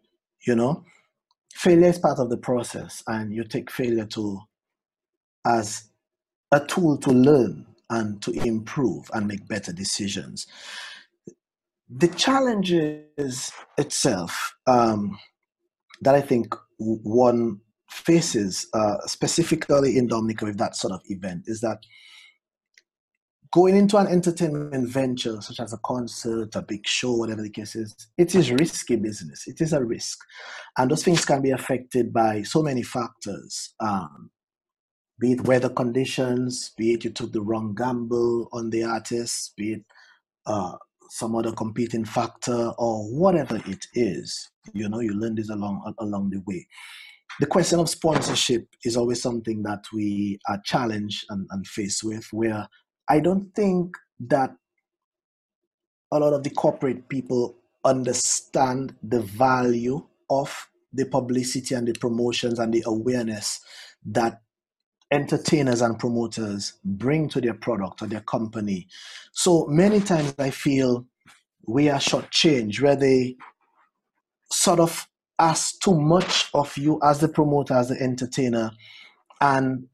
You 0.46 0.54
know, 0.54 0.85
failure 1.54 1.88
is 1.88 1.98
part 1.98 2.18
of 2.18 2.30
the 2.30 2.37
process, 2.37 3.02
and 3.07 3.33
you 3.33 3.44
take 3.44 3.70
failure 3.70 4.07
to 4.07 4.40
as 5.46 5.90
a 6.52 6.61
tool 6.61 6.96
to 6.98 7.11
learn 7.11 7.66
and 7.90 8.22
to 8.22 8.33
improve 8.33 9.11
and 9.12 9.26
make 9.26 9.46
better 9.48 9.72
decisions. 9.72 10.46
The 11.88 12.09
challenges 12.09 13.52
itself 13.76 14.57
um, 14.66 15.18
that 16.00 16.14
I 16.14 16.20
think 16.20 16.54
one 16.78 17.61
faces, 17.88 18.66
uh, 18.72 18.98
specifically 19.07 19.96
in 19.96 20.07
Dominica 20.07 20.46
with 20.46 20.59
that 20.59 20.76
sort 20.76 20.92
of 20.92 21.02
event, 21.07 21.44
is 21.46 21.61
that 21.61 21.80
going 23.54 23.76
into 23.76 23.96
an 23.96 24.08
entertainment 24.08 24.88
venture 24.88 25.40
such 25.40 25.60
as 25.60 25.72
a 25.72 25.78
concert, 25.78 26.56
a 26.56 26.62
big 26.62 26.84
show, 26.84 27.12
whatever 27.12 27.40
the 27.40 27.48
case 27.48 27.76
is, 27.76 27.94
it 28.18 28.34
is 28.34 28.50
risky 28.50 28.96
business. 28.96 29.46
It 29.46 29.60
is 29.60 29.72
a 29.72 29.84
risk, 29.84 30.18
and 30.76 30.90
those 30.90 31.04
things 31.04 31.24
can 31.24 31.40
be 31.40 31.52
affected 31.52 32.12
by 32.12 32.42
so 32.42 32.62
many 32.62 32.82
factors. 32.82 33.72
Um, 33.78 34.30
be 35.20 35.34
it 35.34 35.42
weather 35.42 35.68
conditions, 35.68 36.72
be 36.76 36.94
it 36.94 37.04
you 37.04 37.10
took 37.10 37.32
the 37.32 37.42
wrong 37.42 37.76
gamble 37.76 38.48
on 38.52 38.70
the 38.70 38.82
artist, 38.82 39.52
be 39.56 39.74
it 39.74 39.84
uh, 40.46 40.72
some 41.10 41.36
other 41.36 41.52
competing 41.52 42.04
factor, 42.04 42.72
or 42.76 43.04
whatever 43.04 43.62
it 43.66 43.86
is. 43.94 44.50
You 44.72 44.88
know, 44.88 44.98
you 44.98 45.14
learn 45.14 45.36
this 45.36 45.50
along 45.50 45.94
along 46.00 46.30
the 46.30 46.42
way. 46.44 46.66
The 47.38 47.46
question 47.46 47.78
of 47.78 47.88
sponsorship 47.88 48.66
is 48.84 48.96
always 48.96 49.22
something 49.22 49.62
that 49.62 49.84
we 49.92 50.40
are 50.48 50.60
challenged 50.64 51.24
and, 51.30 51.46
and 51.50 51.64
faced 51.66 52.02
with, 52.02 52.26
where 52.32 52.68
I 53.08 53.20
don't 53.20 53.54
think 53.54 53.96
that 54.20 54.54
a 56.12 56.18
lot 56.18 56.32
of 56.32 56.42
the 56.42 56.50
corporate 56.50 57.08
people 57.08 57.56
understand 57.84 58.94
the 59.02 59.20
value 59.20 60.06
of 60.30 60.68
the 60.92 61.04
publicity 61.04 61.74
and 61.74 61.86
the 61.88 61.92
promotions 61.92 62.58
and 62.58 62.72
the 62.72 62.82
awareness 62.86 63.60
that 64.06 64.40
entertainers 65.10 65.80
and 65.82 65.98
promoters 65.98 66.74
bring 66.84 67.28
to 67.28 67.40
their 67.40 67.54
product 67.54 68.02
or 68.02 68.06
their 68.06 68.20
company. 68.20 68.86
So 69.32 69.66
many 69.66 70.00
times 70.00 70.34
I 70.38 70.50
feel 70.50 71.06
we 71.66 71.88
are 71.88 71.98
shortchanged 71.98 72.80
where 72.80 72.96
they 72.96 73.36
sort 74.50 74.80
of 74.80 75.08
ask 75.38 75.80
too 75.80 75.98
much 75.98 76.48
of 76.54 76.76
you 76.78 77.00
as 77.02 77.20
the 77.20 77.28
promoter, 77.28 77.74
as 77.74 77.88
the 77.88 78.00
entertainer, 78.00 78.70
and 79.40 79.88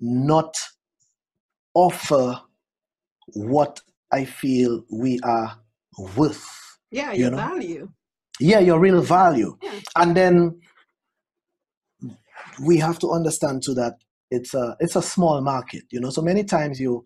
not 0.00 0.56
offer 1.74 2.40
what 3.34 3.80
I 4.12 4.24
feel 4.24 4.84
we 4.90 5.20
are 5.24 5.58
worth. 6.16 6.46
Yeah, 6.90 7.12
You 7.12 7.22
your 7.22 7.30
know? 7.32 7.36
value. 7.36 7.88
Yeah, 8.38 8.60
your 8.60 8.78
real 8.78 9.00
value. 9.00 9.56
Yeah. 9.62 9.80
And 9.96 10.16
then 10.16 10.60
we 12.62 12.78
have 12.78 12.98
to 13.00 13.10
understand 13.10 13.62
too 13.64 13.74
that 13.74 13.94
it's 14.30 14.54
a 14.54 14.76
it's 14.80 14.96
a 14.96 15.02
small 15.02 15.40
market, 15.40 15.84
you 15.90 16.00
know. 16.00 16.10
So 16.10 16.22
many 16.22 16.44
times 16.44 16.80
you 16.80 17.04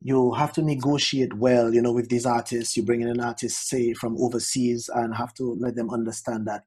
you 0.00 0.32
have 0.34 0.52
to 0.54 0.62
negotiate 0.62 1.34
well, 1.34 1.72
you 1.72 1.80
know, 1.80 1.92
with 1.92 2.08
these 2.08 2.26
artists. 2.26 2.76
You 2.76 2.84
bring 2.84 3.00
in 3.02 3.08
an 3.08 3.20
artist, 3.20 3.68
say 3.68 3.94
from 3.94 4.16
overseas, 4.18 4.90
and 4.92 5.14
have 5.14 5.32
to 5.34 5.56
let 5.60 5.76
them 5.76 5.90
understand 5.90 6.46
that 6.46 6.64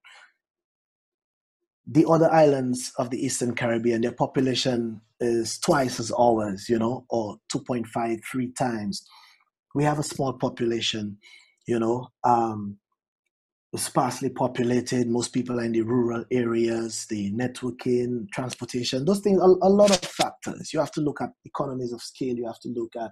the 1.89 2.05
other 2.07 2.31
islands 2.31 2.91
of 2.97 3.09
the 3.09 3.25
Eastern 3.25 3.55
Caribbean, 3.55 4.01
their 4.01 4.11
population 4.11 5.01
is 5.21 5.57
twice 5.59 5.99
as 5.99 6.11
ours, 6.11 6.67
you 6.67 6.77
know, 6.77 7.05
or 7.09 7.37
2.5, 7.53 8.19
three 8.29 8.51
times. 8.51 9.05
We 9.73 9.83
have 9.85 9.99
a 9.99 10.03
small 10.03 10.33
population, 10.33 11.17
you 11.65 11.79
know, 11.79 12.09
um, 12.23 12.77
sparsely 13.75 14.29
populated. 14.29 15.07
Most 15.07 15.29
people 15.29 15.59
are 15.59 15.63
in 15.63 15.71
the 15.71 15.81
rural 15.81 16.25
areas, 16.31 17.05
the 17.09 17.31
networking, 17.31 18.29
transportation, 18.33 19.05
those 19.05 19.19
things, 19.19 19.39
a, 19.39 19.45
a 19.45 19.69
lot 19.69 19.91
of 19.91 20.09
factors. 20.09 20.73
You 20.73 20.79
have 20.79 20.91
to 20.93 21.01
look 21.01 21.21
at 21.21 21.31
economies 21.45 21.93
of 21.93 22.01
scale. 22.01 22.35
You 22.35 22.47
have 22.47 22.59
to 22.61 22.69
look 22.69 22.93
at 22.95 23.11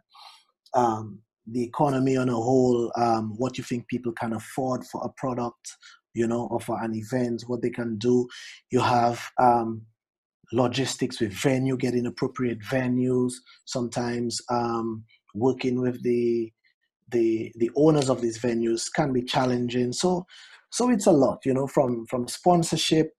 um, 0.73 1.19
the 1.47 1.63
economy 1.63 2.17
on 2.17 2.29
a 2.29 2.33
whole, 2.33 2.91
um, 2.97 3.35
what 3.37 3.57
you 3.57 3.63
think 3.63 3.87
people 3.87 4.11
can 4.11 4.33
afford 4.33 4.83
for 4.85 5.01
a 5.05 5.09
product, 5.09 5.77
you 6.15 6.27
know, 6.27 6.47
or 6.49 6.59
for 6.59 6.81
an 6.81 6.95
event, 6.95 7.43
what 7.47 7.61
they 7.61 7.69
can 7.69 7.97
do. 7.97 8.27
You 8.71 8.79
have 8.79 9.29
um, 9.39 9.83
logistics 10.51 11.19
with 11.19 11.33
venue, 11.33 11.77
getting 11.77 12.05
appropriate 12.07 12.59
venues, 12.61 13.33
sometimes 13.65 14.41
um, 14.49 15.03
working 15.35 15.79
with 15.81 16.01
the 16.03 16.51
the 17.11 17.51
the 17.57 17.69
owners 17.75 18.09
of 18.09 18.21
these 18.21 18.39
venues 18.39 18.91
can 18.91 19.13
be 19.13 19.21
challenging. 19.21 19.93
So 19.93 20.25
so 20.71 20.89
it's 20.89 21.05
a 21.05 21.11
lot, 21.11 21.39
you 21.45 21.53
know, 21.53 21.67
from 21.67 22.05
from 22.07 22.27
sponsorship 22.27 23.11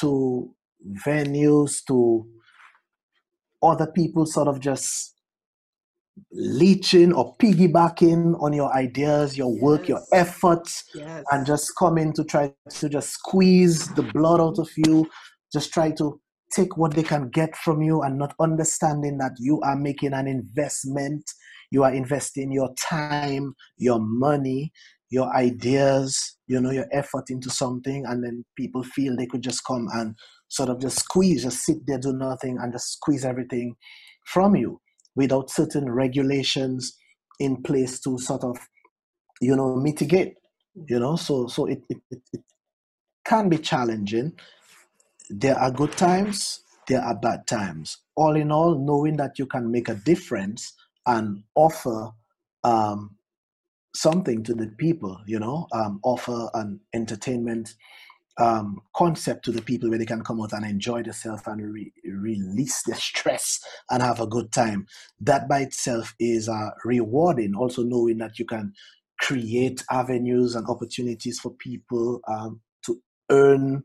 to 0.00 0.54
venues 1.06 1.84
to 1.86 2.26
other 3.62 3.86
people 3.86 4.26
sort 4.26 4.48
of 4.48 4.60
just 4.60 5.19
leeching 6.32 7.12
or 7.12 7.36
piggybacking 7.36 8.40
on 8.40 8.52
your 8.52 8.72
ideas, 8.74 9.36
your 9.36 9.52
work, 9.60 9.88
your 9.88 9.98
Yes. 9.98 10.08
efforts, 10.12 10.84
Yes. 10.94 11.24
and 11.30 11.46
just 11.46 11.72
coming 11.78 12.12
to 12.14 12.24
try 12.24 12.52
to 12.70 12.88
just 12.88 13.10
squeeze 13.10 13.92
the 13.94 14.02
blood 14.02 14.40
out 14.40 14.58
of 14.58 14.68
you, 14.76 15.08
just 15.52 15.72
try 15.72 15.90
to 15.92 16.20
take 16.54 16.76
what 16.76 16.94
they 16.94 17.02
can 17.02 17.28
get 17.30 17.56
from 17.56 17.80
you 17.82 18.02
and 18.02 18.18
not 18.18 18.34
understanding 18.40 19.18
that 19.18 19.32
you 19.38 19.60
are 19.62 19.76
making 19.76 20.12
an 20.12 20.26
investment. 20.26 21.22
You 21.70 21.84
are 21.84 21.94
investing 21.94 22.50
your 22.50 22.74
time, 22.88 23.54
your 23.76 24.00
money, 24.00 24.72
your 25.10 25.32
ideas, 25.34 26.38
you 26.48 26.60
know, 26.60 26.70
your 26.72 26.86
effort 26.92 27.30
into 27.30 27.50
something, 27.50 28.04
and 28.06 28.24
then 28.24 28.44
people 28.56 28.82
feel 28.82 29.16
they 29.16 29.26
could 29.26 29.42
just 29.42 29.64
come 29.64 29.88
and 29.92 30.16
sort 30.48 30.68
of 30.68 30.80
just 30.80 30.98
squeeze, 30.98 31.44
just 31.44 31.64
sit 31.64 31.78
there, 31.86 31.98
do 31.98 32.12
nothing, 32.12 32.58
and 32.60 32.72
just 32.72 32.92
squeeze 32.94 33.24
everything 33.24 33.76
from 34.26 34.56
you 34.56 34.80
without 35.16 35.50
certain 35.50 35.90
regulations 35.90 36.96
in 37.38 37.62
place 37.62 38.00
to 38.00 38.18
sort 38.18 38.44
of, 38.44 38.58
you 39.40 39.56
know, 39.56 39.76
mitigate. 39.76 40.34
You 40.88 41.00
know, 41.00 41.16
so 41.16 41.46
so 41.46 41.66
it 41.66 41.82
it, 41.88 41.98
it, 42.10 42.20
it 42.32 42.40
can 43.24 43.48
be 43.48 43.58
challenging. 43.58 44.32
There 45.28 45.58
are 45.58 45.70
good 45.70 45.92
times, 45.92 46.62
there 46.88 47.00
are 47.00 47.14
bad 47.14 47.46
times. 47.46 47.98
All 48.16 48.36
in 48.36 48.50
all, 48.50 48.78
knowing 48.78 49.16
that 49.16 49.38
you 49.38 49.46
can 49.46 49.70
make 49.70 49.88
a 49.88 49.94
difference 49.94 50.74
and 51.06 51.42
offer 51.54 52.10
um, 52.64 53.16
something 53.94 54.42
to 54.44 54.54
the 54.54 54.68
people, 54.78 55.20
you 55.26 55.38
know, 55.38 55.66
um, 55.72 56.00
offer 56.02 56.48
an 56.54 56.80
entertainment 56.94 57.74
um, 58.38 58.80
concept 58.94 59.44
to 59.44 59.52
the 59.52 59.62
people 59.62 59.88
where 59.88 59.98
they 59.98 60.06
can 60.06 60.22
come 60.22 60.40
out 60.40 60.52
and 60.52 60.64
enjoy 60.64 61.02
themselves 61.02 61.42
and 61.46 61.72
re- 61.72 61.92
release 62.04 62.82
their 62.82 62.96
stress 62.96 63.60
and 63.90 64.02
have 64.02 64.20
a 64.20 64.26
good 64.26 64.52
time. 64.52 64.86
That 65.20 65.48
by 65.48 65.60
itself 65.60 66.14
is 66.18 66.48
uh, 66.48 66.70
rewarding. 66.84 67.54
Also, 67.54 67.82
knowing 67.82 68.18
that 68.18 68.38
you 68.38 68.44
can 68.44 68.72
create 69.20 69.84
avenues 69.90 70.54
and 70.54 70.66
opportunities 70.68 71.38
for 71.38 71.50
people 71.52 72.20
um, 72.26 72.60
to 72.86 73.00
earn 73.30 73.84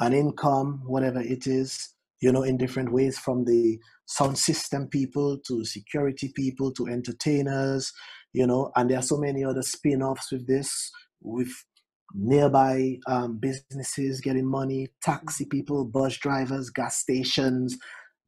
an 0.00 0.12
income, 0.12 0.82
whatever 0.86 1.20
it 1.20 1.46
is, 1.46 1.94
you 2.20 2.32
know, 2.32 2.42
in 2.42 2.56
different 2.56 2.92
ways 2.92 3.18
from 3.18 3.44
the 3.44 3.78
sound 4.06 4.38
system 4.38 4.88
people 4.88 5.38
to 5.46 5.64
security 5.64 6.32
people 6.34 6.72
to 6.72 6.86
entertainers, 6.86 7.92
you 8.32 8.46
know, 8.46 8.72
and 8.76 8.90
there 8.90 8.98
are 8.98 9.02
so 9.02 9.16
many 9.16 9.44
other 9.44 9.62
spin 9.62 10.02
offs 10.02 10.32
with 10.32 10.46
this, 10.46 10.90
with 11.20 11.52
nearby 12.12 12.98
um, 13.06 13.38
businesses 13.38 14.20
getting 14.20 14.46
money, 14.46 14.88
taxi 15.02 15.44
people, 15.44 15.84
bus 15.84 16.16
drivers, 16.18 16.70
gas 16.70 16.98
stations, 16.98 17.76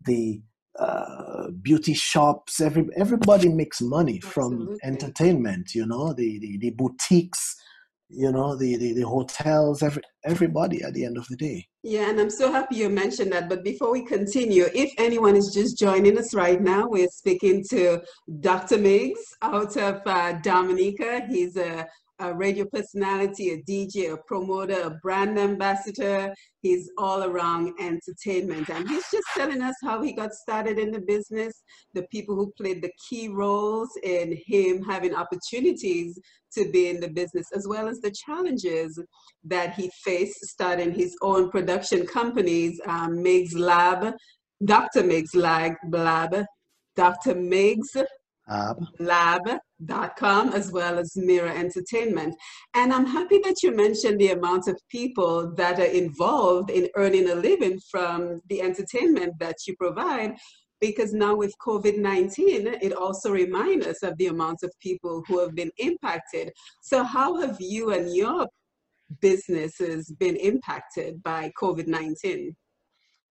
the 0.04 0.40
uh, 0.78 1.48
beauty 1.62 1.94
shops, 1.94 2.60
every 2.60 2.86
everybody 2.96 3.48
makes 3.48 3.80
money 3.80 4.20
from 4.20 4.52
Absolutely. 4.52 4.78
entertainment, 4.84 5.74
you 5.74 5.86
know, 5.86 6.12
the, 6.12 6.38
the, 6.38 6.58
the 6.58 6.70
boutiques, 6.70 7.56
you 8.08 8.30
know, 8.30 8.56
the, 8.56 8.76
the, 8.76 8.92
the 8.92 9.06
hotels, 9.06 9.82
every, 9.82 10.02
everybody 10.24 10.82
at 10.82 10.92
the 10.94 11.04
end 11.04 11.16
of 11.16 11.26
the 11.28 11.36
day. 11.36 11.66
Yeah, 11.82 12.10
and 12.10 12.20
I'm 12.20 12.30
so 12.30 12.52
happy 12.52 12.76
you 12.76 12.88
mentioned 12.88 13.32
that. 13.32 13.48
But 13.48 13.64
before 13.64 13.90
we 13.90 14.04
continue, 14.04 14.66
if 14.74 14.92
anyone 14.98 15.36
is 15.36 15.52
just 15.54 15.78
joining 15.78 16.18
us 16.18 16.34
right 16.34 16.60
now, 16.60 16.86
we're 16.88 17.08
speaking 17.08 17.64
to 17.70 18.02
Dr. 18.40 18.78
Miggs 18.78 19.20
out 19.40 19.76
of 19.76 20.02
uh, 20.04 20.32
Dominica. 20.42 21.26
He's 21.28 21.56
a, 21.56 21.86
a 22.18 22.34
radio 22.34 22.64
personality, 22.64 23.50
a 23.50 23.62
DJ, 23.62 24.12
a 24.12 24.16
promoter, 24.26 24.80
a 24.82 24.90
brand 25.02 25.38
ambassador. 25.38 26.34
He's 26.62 26.90
all 26.98 27.24
around 27.24 27.74
entertainment. 27.78 28.70
And 28.70 28.88
he's 28.88 29.04
just 29.10 29.26
telling 29.36 29.60
us 29.62 29.74
how 29.84 30.02
he 30.02 30.12
got 30.12 30.32
started 30.32 30.78
in 30.78 30.90
the 30.90 31.00
business, 31.00 31.62
the 31.94 32.06
people 32.10 32.34
who 32.34 32.52
played 32.56 32.82
the 32.82 32.92
key 33.08 33.28
roles 33.28 33.90
in 34.02 34.38
him 34.46 34.82
having 34.82 35.14
opportunities 35.14 36.18
to 36.54 36.70
be 36.70 36.88
in 36.88 37.00
the 37.00 37.08
business, 37.08 37.46
as 37.54 37.68
well 37.68 37.86
as 37.86 38.00
the 38.00 38.14
challenges 38.24 38.98
that 39.44 39.74
he 39.74 39.90
faced 40.02 40.38
starting 40.46 40.92
his 40.92 41.14
own 41.20 41.50
production 41.50 42.06
companies, 42.06 42.80
um, 42.86 43.22
Miggs 43.22 43.54
Lab, 43.54 44.14
Dr. 44.64 45.02
Miggs 45.02 45.34
Lab, 45.34 45.74
Lab, 45.90 46.44
Dr. 46.96 47.34
Miggs 47.34 47.94
Ab. 49.90 50.16
com 50.16 50.52
as 50.52 50.72
well 50.72 50.98
as 50.98 51.12
Mira 51.16 51.50
Entertainment. 51.50 52.34
And 52.74 52.92
I'm 52.92 53.06
happy 53.06 53.38
that 53.44 53.62
you 53.62 53.74
mentioned 53.74 54.20
the 54.20 54.30
amount 54.30 54.68
of 54.68 54.80
people 54.90 55.52
that 55.56 55.78
are 55.78 55.84
involved 55.84 56.70
in 56.70 56.88
earning 56.96 57.30
a 57.30 57.34
living 57.34 57.80
from 57.90 58.40
the 58.48 58.62
entertainment 58.62 59.34
that 59.40 59.56
you 59.66 59.76
provide. 59.76 60.36
Because 60.80 61.14
now 61.14 61.34
with 61.34 61.54
COVID 61.66 61.98
19, 61.98 62.66
it 62.66 62.92
also 62.92 63.30
reminds 63.30 63.86
us 63.86 64.02
of 64.02 64.16
the 64.18 64.26
amount 64.26 64.58
of 64.62 64.70
people 64.80 65.22
who 65.26 65.40
have 65.40 65.54
been 65.54 65.70
impacted. 65.78 66.52
So, 66.82 67.02
how 67.02 67.40
have 67.40 67.56
you 67.58 67.92
and 67.92 68.14
your 68.14 68.46
businesses 69.20 70.12
been 70.18 70.36
impacted 70.36 71.22
by 71.22 71.50
COVID 71.58 71.86
19? 71.86 72.54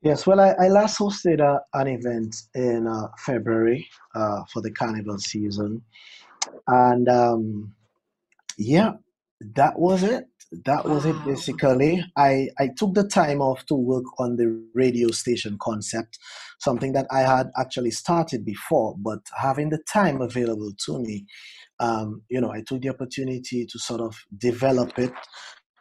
Yes, 0.02 0.28
well, 0.28 0.40
I, 0.40 0.52
I 0.60 0.68
last 0.68 1.00
hosted 1.00 1.40
a, 1.40 1.62
an 1.74 1.88
event 1.88 2.36
in 2.54 2.88
uh, 2.88 3.08
February 3.18 3.88
uh, 4.14 4.44
for 4.52 4.62
the 4.62 4.72
carnival 4.72 5.18
season. 5.18 5.82
And 6.68 7.08
um, 7.10 7.76
yeah, 8.58 8.94
that 9.56 9.80
was 9.80 10.04
it. 10.04 10.26
That 10.66 10.86
was 10.86 11.06
it 11.06 11.16
basically. 11.26 12.04
I, 12.16 12.50
I 12.60 12.70
took 12.78 12.94
the 12.94 13.08
time 13.08 13.42
off 13.42 13.66
to 13.66 13.76
work 13.76 14.06
on 14.20 14.38
the 14.38 14.64
radio 14.74 15.10
station 15.10 15.58
concept, 15.60 16.18
something 16.60 16.94
that 16.94 17.08
I 17.12 17.22
had 17.22 17.48
actually 17.60 17.92
started 17.92 18.46
before, 18.46 18.96
but 18.98 19.20
having 19.38 19.70
the 19.70 19.80
time 19.92 20.22
available 20.22 20.72
to 20.86 21.00
me, 21.00 21.26
um, 21.80 22.22
you 22.30 22.40
know, 22.40 22.52
I 22.52 22.62
took 22.66 22.82
the 22.82 22.90
opportunity 22.90 23.66
to 23.66 23.80
sort 23.80 24.02
of 24.02 24.16
develop 24.38 24.98
it 24.98 25.12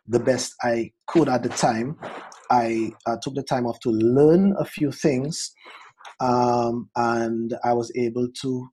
the 0.09 0.19
best 0.19 0.55
I 0.63 0.93
could 1.07 1.29
at 1.29 1.43
the 1.43 1.51
time. 1.51 1.97
I 2.51 2.93
uh, 3.07 3.17
took 3.23 3.35
the 3.35 3.43
time 3.43 3.67
off 3.67 3.81
to 3.81 3.91
learn 3.91 4.55
a 4.59 4.65
few 4.65 4.91
things, 4.93 5.53
um, 6.21 6.91
and 6.97 7.55
I 7.65 7.73
was 7.75 7.93
able 7.97 8.29
to 8.43 8.69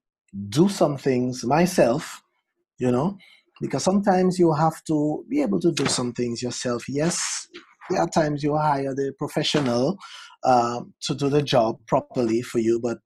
do 0.48 0.68
some 0.68 0.96
things 0.96 1.44
myself, 1.44 2.22
you 2.78 2.90
know, 2.90 3.16
because 3.60 3.84
sometimes 3.84 4.38
you 4.38 4.52
have 4.52 4.82
to 4.84 5.24
be 5.28 5.42
able 5.42 5.60
to 5.60 5.72
do 5.72 5.86
some 5.86 6.12
things 6.12 6.42
yourself. 6.42 6.84
Yes, 6.88 7.48
there 7.90 8.00
are 8.00 8.08
times 8.08 8.42
you 8.42 8.56
hire 8.56 8.94
the 8.94 9.12
professional 9.18 9.98
um, 10.44 10.94
to 11.02 11.14
do 11.14 11.28
the 11.28 11.42
job 11.42 11.78
properly 11.86 12.42
for 12.42 12.58
you, 12.58 12.80
but 12.80 12.98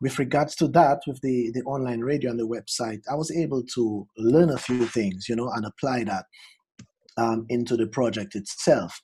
with 0.00 0.18
regards 0.18 0.56
to 0.56 0.68
that, 0.68 1.00
with 1.06 1.20
the, 1.20 1.50
the 1.52 1.60
online 1.62 2.00
radio 2.00 2.30
and 2.30 2.40
the 2.40 2.48
website, 2.48 3.00
I 3.10 3.14
was 3.14 3.30
able 3.30 3.62
to 3.74 4.06
learn 4.16 4.48
a 4.48 4.56
few 4.56 4.86
things, 4.86 5.28
you 5.28 5.36
know, 5.36 5.50
and 5.50 5.66
apply 5.66 6.04
that 6.04 6.24
um, 7.18 7.44
into 7.50 7.76
the 7.76 7.86
project 7.86 8.34
itself 8.34 8.98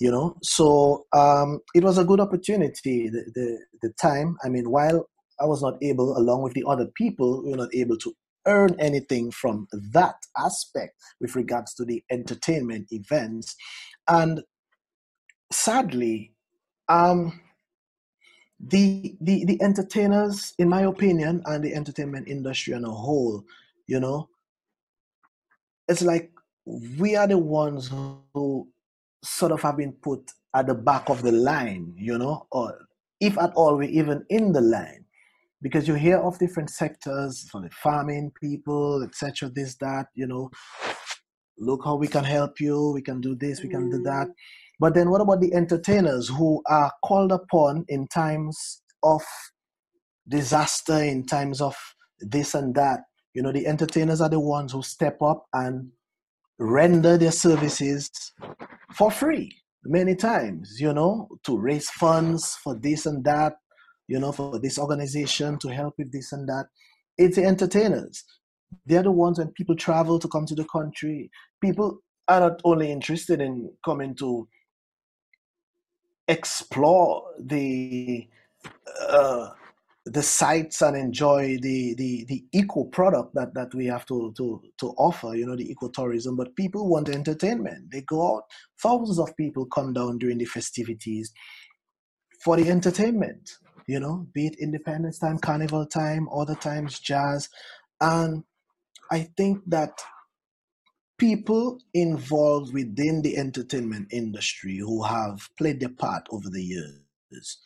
you 0.00 0.10
know 0.10 0.36
so 0.42 1.06
um, 1.12 1.60
it 1.74 1.84
was 1.84 1.98
a 1.98 2.04
good 2.04 2.20
opportunity 2.20 3.08
the, 3.08 3.24
the 3.34 3.58
the 3.82 3.92
time 4.00 4.36
i 4.44 4.48
mean 4.48 4.70
while 4.70 5.08
i 5.40 5.44
was 5.44 5.62
not 5.62 5.76
able 5.82 6.16
along 6.16 6.42
with 6.42 6.54
the 6.54 6.64
other 6.66 6.86
people 6.94 7.42
we 7.42 7.50
were 7.50 7.56
not 7.56 7.74
able 7.74 7.96
to 7.96 8.14
earn 8.48 8.74
anything 8.80 9.30
from 9.30 9.68
that 9.92 10.16
aspect 10.36 10.94
with 11.20 11.36
regards 11.36 11.74
to 11.74 11.84
the 11.84 12.02
entertainment 12.10 12.88
events. 12.90 13.54
And 14.08 14.42
sadly, 15.52 16.32
um, 16.88 17.40
the, 18.58 19.14
the 19.20 19.44
the 19.44 19.62
entertainers, 19.62 20.54
in 20.58 20.68
my 20.68 20.82
opinion, 20.82 21.42
and 21.46 21.62
the 21.62 21.74
entertainment 21.74 22.26
industry 22.26 22.74
on 22.74 22.84
a 22.84 22.90
whole, 22.90 23.44
you 23.86 24.00
know, 24.00 24.28
it's 25.86 26.02
like 26.02 26.32
we 26.66 27.14
are 27.14 27.28
the 27.28 27.38
ones 27.38 27.88
who 28.34 28.68
sort 29.22 29.52
of 29.52 29.62
have 29.62 29.76
been 29.76 29.92
put 29.92 30.32
at 30.54 30.66
the 30.66 30.74
back 30.74 31.08
of 31.08 31.22
the 31.22 31.30
line, 31.30 31.94
you 31.96 32.18
know, 32.18 32.46
or 32.50 32.88
if 33.20 33.38
at 33.38 33.52
all 33.54 33.76
we're 33.76 33.88
even 33.90 34.24
in 34.28 34.52
the 34.52 34.60
line. 34.60 35.04
Because 35.60 35.88
you 35.88 35.94
hear 35.94 36.18
of 36.18 36.38
different 36.38 36.70
sectors 36.70 37.48
for 37.50 37.60
the 37.60 37.70
farming 37.70 38.32
people, 38.40 39.02
etc., 39.02 39.50
this, 39.50 39.76
that, 39.76 40.06
you 40.14 40.26
know, 40.26 40.50
look 41.58 41.82
how 41.84 41.96
we 41.96 42.06
can 42.06 42.24
help 42.24 42.60
you, 42.60 42.92
we 42.92 43.02
can 43.02 43.20
do 43.20 43.34
this, 43.34 43.62
we 43.62 43.68
can 43.68 43.90
do 43.90 44.00
that. 44.02 44.28
Mm. 44.28 44.32
But 44.80 44.94
then 44.94 45.10
what 45.10 45.20
about 45.20 45.40
the 45.40 45.52
entertainers 45.54 46.28
who 46.28 46.62
are 46.66 46.92
called 47.04 47.32
upon 47.32 47.84
in 47.88 48.06
times 48.06 48.82
of 49.02 49.22
disaster, 50.28 51.02
in 51.02 51.26
times 51.26 51.60
of 51.60 51.76
this 52.20 52.54
and 52.54 52.74
that? 52.76 53.00
You 53.34 53.42
know, 53.42 53.52
the 53.52 53.66
entertainers 53.66 54.20
are 54.20 54.28
the 54.28 54.40
ones 54.40 54.72
who 54.72 54.82
step 54.82 55.20
up 55.22 55.46
and 55.52 55.90
render 56.58 57.16
their 57.16 57.32
services 57.32 58.10
for 58.94 59.10
free 59.10 59.52
many 59.84 60.14
times, 60.14 60.80
you 60.80 60.92
know, 60.92 61.28
to 61.44 61.58
raise 61.58 61.90
funds 61.90 62.56
for 62.56 62.74
this 62.74 63.06
and 63.06 63.24
that, 63.24 63.54
you 64.08 64.18
know, 64.18 64.32
for 64.32 64.58
this 64.58 64.78
organization 64.78 65.58
to 65.58 65.68
help 65.68 65.94
with 65.98 66.10
this 66.12 66.32
and 66.32 66.48
that. 66.48 66.66
It's 67.16 67.36
the 67.36 67.44
entertainers. 67.44 68.24
They're 68.86 69.02
the 69.02 69.12
ones 69.12 69.38
when 69.38 69.48
people 69.48 69.76
travel 69.76 70.18
to 70.18 70.28
come 70.28 70.46
to 70.46 70.54
the 70.54 70.64
country. 70.64 71.30
People 71.60 72.00
are 72.26 72.40
not 72.40 72.60
only 72.64 72.90
interested 72.90 73.40
in 73.40 73.70
coming 73.84 74.14
to 74.16 74.48
explore 76.26 77.22
the 77.38 78.28
uh, 79.08 79.48
the 80.12 80.22
sites 80.22 80.80
and 80.82 80.96
enjoy 80.96 81.58
the, 81.60 81.94
the, 81.94 82.24
the 82.28 82.44
eco 82.52 82.84
product 82.84 83.34
that, 83.34 83.52
that 83.54 83.74
we 83.74 83.86
have 83.86 84.06
to, 84.06 84.32
to, 84.36 84.60
to 84.78 84.86
offer, 84.96 85.34
you 85.34 85.46
know, 85.46 85.56
the 85.56 85.74
ecotourism. 85.74 86.36
But 86.36 86.56
people 86.56 86.88
want 86.88 87.08
entertainment. 87.08 87.90
They 87.90 88.02
go 88.02 88.36
out, 88.36 88.44
thousands 88.82 89.18
of 89.18 89.36
people 89.36 89.66
come 89.66 89.92
down 89.92 90.18
during 90.18 90.38
the 90.38 90.46
festivities 90.46 91.32
for 92.42 92.56
the 92.56 92.70
entertainment, 92.70 93.50
you 93.88 93.98
know, 93.98 94.28
be 94.34 94.46
it 94.46 94.56
Independence 94.60 95.18
Time, 95.18 95.38
Carnival 95.38 95.86
Time, 95.86 96.28
other 96.32 96.54
times 96.54 97.00
jazz. 97.00 97.48
And 98.00 98.44
I 99.10 99.30
think 99.36 99.62
that 99.66 99.98
people 101.18 101.80
involved 101.94 102.72
within 102.74 103.22
the 103.22 103.38
entertainment 103.38 104.08
industry 104.12 104.76
who 104.76 105.02
have 105.02 105.48
played 105.56 105.80
their 105.80 105.88
part 105.88 106.26
over 106.30 106.50
the 106.50 106.62
years 106.62 107.58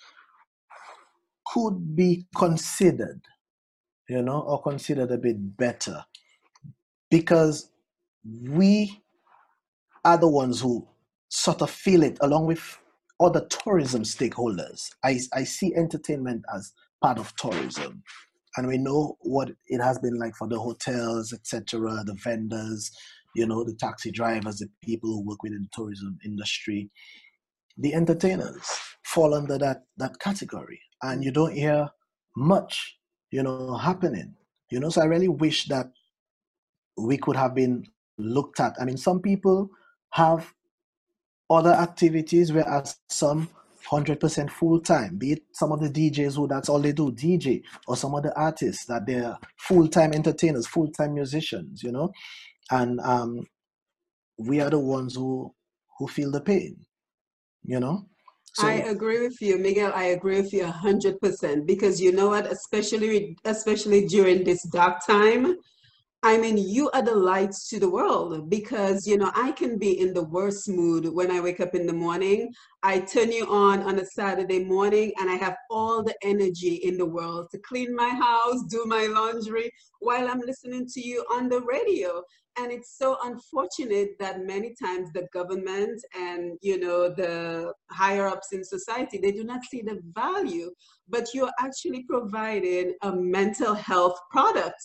could 1.53 1.97
be 1.97 2.27
considered, 2.37 3.21
you 4.09 4.23
know, 4.23 4.41
or 4.41 4.63
considered 4.63 5.11
a 5.11 5.19
bit 5.19 5.57
better 5.57 6.05
because 7.11 7.69
we 8.49 9.03
are 10.05 10.17
the 10.17 10.29
ones 10.29 10.61
who 10.61 10.87
sort 11.29 11.63
of 11.63 11.71
feel 11.71 12.05
it 12.05 12.17
along 12.21 12.47
with 12.47 12.79
other 13.25 13.47
tourism 13.49 14.03
stakeholders. 14.03 14.89
I, 15.05 15.19
I 15.35 15.45
see 15.45 15.75
entertainment 15.75 16.45
as 16.55 16.73
part 17.03 17.19
of 17.19 17.35
tourism. 17.37 18.03
And 18.57 18.67
we 18.67 18.79
know 18.79 19.17
what 19.21 19.51
it 19.67 19.81
has 19.81 19.99
been 19.99 20.19
like 20.19 20.35
for 20.37 20.47
the 20.47 20.59
hotels, 20.59 21.33
etc., 21.33 22.03
the 22.05 22.17
vendors, 22.23 22.91
you 23.35 23.47
know, 23.47 23.65
the 23.65 23.75
taxi 23.75 24.11
drivers, 24.11 24.59
the 24.59 24.69
people 24.83 25.11
who 25.11 25.27
work 25.27 25.43
within 25.43 25.63
the 25.63 25.69
tourism 25.73 26.19
industry. 26.25 26.91
The 27.79 27.95
entertainers 27.95 28.67
fall 29.05 29.35
under 29.35 29.57
that, 29.59 29.85
that 29.97 30.19
category 30.21 30.81
and 31.03 31.25
you 31.25 31.31
don't 31.31 31.55
hear 31.55 31.89
much, 32.37 32.99
you 33.31 33.43
know, 33.43 33.77
happening. 33.77 34.35
You 34.71 34.81
know, 34.81 34.91
so 34.91 35.03
I 35.03 35.07
really 35.07 35.29
wish 35.29 35.67
that 35.67 35.87
we 36.97 37.17
could 37.17 37.37
have 37.37 37.55
been 37.55 37.85
looked 38.19 38.61
at. 38.61 38.75
I 38.81 38.85
mean, 38.85 38.97
some 38.97 39.21
people 39.21 39.71
have 40.13 40.53
other 41.51 41.73
activities, 41.73 42.53
whereas 42.53 42.97
some 43.09 43.49
100% 43.91 44.51
full 44.51 44.81
time, 44.81 45.17
be 45.17 45.33
it 45.33 45.43
some 45.53 45.73
of 45.73 45.81
the 45.81 45.89
DJs 45.89 46.37
who 46.37 46.47
that's 46.47 46.69
all 46.69 46.81
they 46.81 46.93
do, 46.93 47.13
DJ, 47.13 47.63
or 47.87 47.97
some 47.97 48.15
of 48.15 48.23
the 48.23 48.35
artists 48.39 48.87
that 48.87 49.07
they're 49.07 49.37
full 49.59 49.89
time 49.89 50.13
entertainers, 50.13 50.67
full 50.67 50.89
time 50.89 51.15
musicians, 51.15 51.83
you 51.83 51.93
know, 51.93 52.13
and 52.71 53.01
um, 53.01 53.45
we 54.39 54.61
are 54.61 54.71
the 54.71 54.79
ones 54.79 55.15
who 55.15 55.53
who 55.99 56.09
feel 56.09 56.31
the 56.31 56.41
pain, 56.41 56.77
you 57.65 57.81
know. 57.81 58.07
I 58.61 58.75
agree 58.75 59.21
with 59.23 59.41
you, 59.41 59.59
Miguel. 59.59 59.93
I 59.95 60.05
agree 60.05 60.41
with 60.41 60.53
you 60.53 60.67
hundred 60.67 61.21
percent 61.21 61.67
because 61.67 62.01
you 62.01 62.13
know 62.13 62.29
what, 62.29 62.51
especially 62.51 63.37
especially 63.45 64.07
during 64.07 64.45
this 64.45 64.63
dark 64.69 65.07
time, 65.07 65.57
I 66.25 66.39
mean, 66.39 66.57
you 66.57 66.89
are 66.93 67.03
the 67.03 67.17
lights 67.17 67.69
to 67.71 67.81
the 67.81 67.91
world 67.91 68.49
because, 68.49 69.09
you 69.09 69.19
know, 69.19 69.33
I 69.35 69.51
can 69.51 69.77
be 69.77 69.99
in 69.99 70.15
the 70.15 70.23
worst 70.23 70.69
mood 70.69 71.13
when 71.13 71.33
I 71.33 71.41
wake 71.41 71.59
up 71.59 71.75
in 71.75 71.85
the 71.85 71.93
morning. 71.93 72.53
I 72.85 73.01
turn 73.01 73.33
you 73.33 73.45
on 73.47 73.83
on 73.83 73.99
a 73.99 74.07
Saturday 74.07 74.63
morning 74.65 75.13
and 75.19 75.29
I 75.29 75.35
have 75.35 75.57
all 75.69 76.05
the 76.05 76.15
energy 76.23 76.75
in 76.75 76.97
the 76.97 77.07
world 77.07 77.49
to 77.51 77.59
clean 77.59 77.93
my 77.97 78.11
house, 78.11 78.63
do 78.69 78.85
my 78.87 79.07
laundry 79.07 79.73
while 79.99 80.29
I'm 80.29 80.39
listening 80.39 80.87
to 80.95 81.01
you 81.01 81.25
on 81.33 81.49
the 81.49 81.61
radio. 81.63 82.23
And 82.57 82.71
it's 82.71 82.97
so 82.97 83.19
unfortunate 83.25 84.11
that 84.21 84.47
many 84.47 84.77
times 84.81 85.09
the 85.13 85.27
government 85.33 86.01
and, 86.17 86.57
you 86.61 86.79
know, 86.79 87.09
the 87.09 87.73
higher 87.91 88.29
ups 88.29 88.53
in 88.53 88.63
society, 88.63 89.19
they 89.19 89.33
do 89.33 89.43
not 89.43 89.65
see 89.65 89.83
the 89.83 90.01
value, 90.15 90.71
but 91.09 91.35
you're 91.35 91.51
actually 91.59 92.05
providing 92.09 92.95
a 93.03 93.11
mental 93.11 93.75
health 93.75 94.21
product 94.31 94.81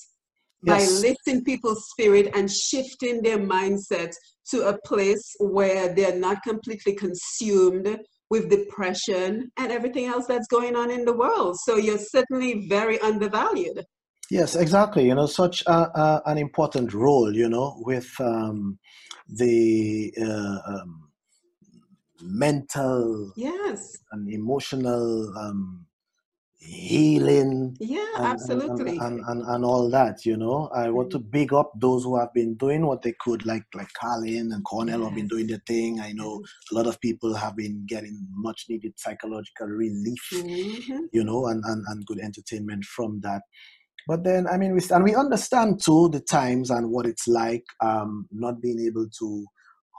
by 0.63 0.85
lifting 0.85 1.43
people's 1.43 1.85
spirit 1.89 2.31
and 2.35 2.51
shifting 2.51 3.21
their 3.21 3.37
mindset 3.37 4.11
to 4.49 4.67
a 4.67 4.77
place 4.85 5.35
where 5.39 5.93
they're 5.93 6.17
not 6.17 6.41
completely 6.43 6.95
consumed 6.95 7.99
with 8.29 8.49
depression 8.49 9.49
and 9.57 9.71
everything 9.71 10.05
else 10.05 10.25
that's 10.27 10.47
going 10.47 10.75
on 10.75 10.91
in 10.91 11.05
the 11.05 11.13
world. 11.13 11.57
So 11.63 11.77
you're 11.77 11.97
certainly 11.97 12.67
very 12.67 12.99
undervalued. 12.99 13.83
yes, 14.29 14.55
exactly. 14.55 15.05
You 15.07 15.15
know, 15.15 15.25
such 15.25 15.63
a, 15.67 15.71
a, 15.71 16.21
an 16.25 16.37
important 16.37 16.93
role, 16.93 17.33
you 17.33 17.47
know, 17.49 17.75
with 17.85 18.09
um, 18.19 18.77
the 19.29 20.13
uh, 20.21 20.59
um, 20.73 21.09
mental 22.21 23.31
Yes. 23.37 23.97
and 24.11 24.29
emotional 24.31 25.33
um, 25.37 25.86
healing 26.59 27.77
Yeah, 27.79 28.05
and 28.15 28.33
absolutely. 28.33 28.97
and, 28.99 29.21
and 29.27 29.43
and 29.45 29.65
all 29.65 29.89
that 29.91 30.25
you 30.25 30.37
know? 30.37 30.69
I 30.75 30.89
want 30.89 31.11
to 31.11 31.19
Mm, 31.19 31.25
big 31.31 31.53
up 31.53 31.71
those 31.79 32.03
who 32.03 32.17
have 32.19 32.33
been 32.33 32.55
doing 32.55 32.85
what 32.85 33.01
they 33.03 33.13
could 33.19 33.45
like 33.45 33.63
like 33.75 33.89
carlin 33.99 34.51
and 34.53 34.63
cornell 34.65 35.03
have 35.05 35.15
been 35.15 35.27
doing 35.27 35.47
their 35.47 35.61
thing. 35.67 35.99
I 35.99 36.11
know 36.13 36.41
a 36.71 36.75
lot 36.75 36.87
of 36.87 36.99
people 37.01 37.35
have 37.35 37.55
been 37.55 37.85
getting 37.87 38.27
much 38.31 38.65
needed 38.69 38.93
psychological 38.97 39.67
relief 39.67 40.25
hmm 40.31 41.05
you 41.11 41.23
know 41.23 41.47
and, 41.47 41.63
and 41.65 41.83
and 41.87 42.05
good 42.05 42.19
entertainment 42.19 42.85
from 42.85 43.21
that. 43.21 43.43
But 44.07 44.23
then 44.23 44.47
i 44.47 44.57
mean 44.57 44.73
we 44.73 44.81
and 44.91 45.03
we 45.03 45.15
understand 45.15 45.81
too 45.83 46.09
the 46.11 46.21
times 46.21 46.69
and 46.69 46.89
what 46.91 47.05
it's 47.05 47.27
like 47.27 47.65
um 47.83 48.27
not 48.31 48.61
being 48.61 48.79
able 48.85 49.07
to 49.19 49.45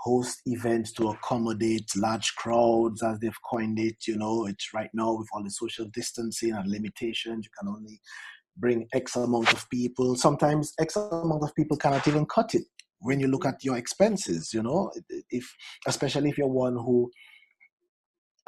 host 0.00 0.40
events 0.46 0.92
to 0.92 1.08
accommodate 1.08 1.90
large 1.96 2.34
crowds 2.36 3.02
as 3.02 3.18
they've 3.18 3.42
coined 3.50 3.78
it 3.78 3.96
you 4.06 4.16
know 4.16 4.46
it's 4.46 4.72
right 4.72 4.90
now 4.94 5.12
with 5.12 5.28
all 5.32 5.42
the 5.42 5.50
social 5.50 5.86
distancing 5.92 6.52
and 6.52 6.70
limitations 6.70 7.44
you 7.44 7.50
can 7.58 7.68
only 7.68 8.00
bring 8.58 8.86
x 8.92 9.16
amount 9.16 9.52
of 9.52 9.68
people. 9.70 10.16
Sometimes 10.16 10.72
x 10.78 10.96
amount 10.96 11.42
of 11.42 11.54
people 11.54 11.76
cannot 11.76 12.06
even 12.06 12.26
cut 12.26 12.54
it 12.54 12.64
when 13.00 13.20
you 13.20 13.28
look 13.28 13.46
at 13.46 13.64
your 13.64 13.76
expenses 13.76 14.52
you 14.52 14.62
know 14.62 14.90
if 15.30 15.54
especially 15.86 16.30
if 16.30 16.36
you're 16.36 16.48
one 16.48 16.74
who 16.74 17.08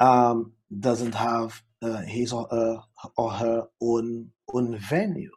um 0.01 0.51
doesn't 0.79 1.15
have 1.15 1.61
uh, 1.81 2.01
his 2.01 2.33
or 2.33 2.47
her, 2.51 2.77
or 3.17 3.31
her 3.31 3.63
own 3.81 4.27
own 4.53 4.77
venue 4.77 5.31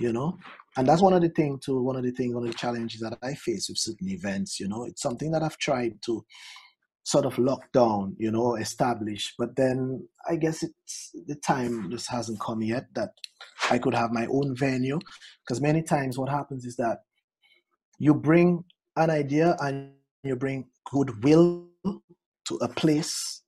you 0.00 0.12
know 0.12 0.36
and 0.76 0.86
that's 0.86 1.02
one 1.02 1.12
of 1.12 1.22
the 1.22 1.28
things 1.30 1.64
too 1.64 1.80
one 1.80 1.96
of 1.96 2.02
the 2.02 2.10
things 2.10 2.34
one 2.34 2.44
of 2.44 2.50
the 2.50 2.58
challenges 2.58 3.00
that 3.00 3.16
i 3.22 3.34
face 3.34 3.68
with 3.68 3.78
certain 3.78 4.08
events 4.08 4.60
you 4.60 4.68
know? 4.68 4.84
It's 4.84 5.02
something 5.02 5.30
that 5.32 5.42
i've 5.42 5.58
tried 5.58 6.00
to 6.02 6.24
sort 7.04 7.24
of 7.24 7.38
lock 7.38 7.70
down 7.72 8.16
you 8.18 8.30
know 8.32 8.56
establish 8.56 9.32
but 9.38 9.54
then 9.56 10.06
i 10.28 10.34
guess 10.34 10.62
it's 10.62 11.12
the 11.28 11.36
time 11.36 11.88
just 11.90 12.10
hasn't 12.10 12.40
come 12.40 12.62
yet 12.62 12.86
that 12.94 13.10
i 13.70 13.78
could 13.78 13.94
have 13.94 14.10
my 14.10 14.26
own 14.26 14.56
venue. 14.56 14.98
Because 15.42 15.60
many 15.60 15.82
times 15.82 16.18
what 16.18 16.28
happens 16.28 16.64
is 16.64 16.76
that 16.76 16.98
you 17.98 18.14
bring 18.14 18.64
an 18.96 19.10
idea 19.10 19.56
and 19.60 19.92
you 20.24 20.36
bring 20.36 20.66
goodwill 20.90 21.68
to 21.84 22.54
a 22.60 22.68
place 22.68 23.42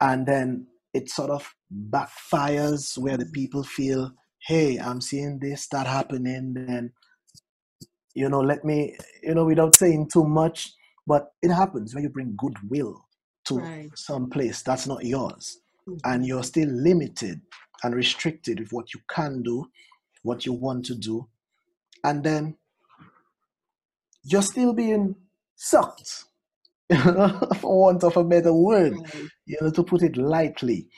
and 0.00 0.26
then 0.26 0.66
it 0.94 1.10
sort 1.10 1.30
of 1.30 1.52
backfires 1.90 2.96
where 2.96 3.16
the 3.16 3.26
people 3.26 3.62
feel 3.62 4.12
hey, 4.46 4.78
I'm 4.78 5.00
seeing 5.00 5.38
this, 5.38 5.62
start 5.62 5.86
happening, 5.86 6.54
then, 6.54 6.92
you 8.14 8.28
know, 8.28 8.40
let 8.40 8.64
me, 8.64 8.96
you 9.22 9.34
know, 9.34 9.44
without 9.44 9.74
saying 9.74 10.08
too 10.12 10.24
much, 10.24 10.72
but 11.06 11.32
it 11.42 11.50
happens 11.52 11.94
when 11.94 12.04
you 12.04 12.10
bring 12.10 12.34
goodwill 12.36 13.04
to 13.46 13.58
Right. 13.58 13.90
some 13.94 14.28
place 14.28 14.62
that's 14.62 14.86
not 14.86 15.04
yours 15.04 15.58
and 15.86 16.02
mm-hmm. 16.02 16.22
you're 16.24 16.42
still 16.42 16.68
limited 16.68 17.40
and 17.82 17.94
restricted 17.94 18.60
with 18.60 18.72
what 18.72 18.92
you 18.92 19.00
can 19.08 19.42
do, 19.42 19.64
what 20.22 20.44
you 20.44 20.52
want 20.52 20.84
to 20.86 20.94
do, 20.94 21.26
and 22.04 22.22
then 22.22 22.56
you're 24.22 24.42
still 24.42 24.72
being 24.72 25.14
sucked, 25.56 26.24
for 27.60 27.78
want 27.80 28.04
of 28.04 28.16
a 28.16 28.24
better 28.24 28.52
word, 28.52 28.92
Right. 28.94 29.28
you 29.46 29.58
know, 29.60 29.70
to 29.70 29.82
put 29.82 30.02
it 30.02 30.16
lightly. 30.16 30.88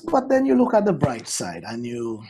But 0.00 0.28
then 0.28 0.46
you 0.46 0.56
look 0.56 0.74
at 0.74 0.84
the 0.84 0.92
bright 0.92 1.28
side 1.28 1.64
and 1.66 1.86
you, 1.86 2.22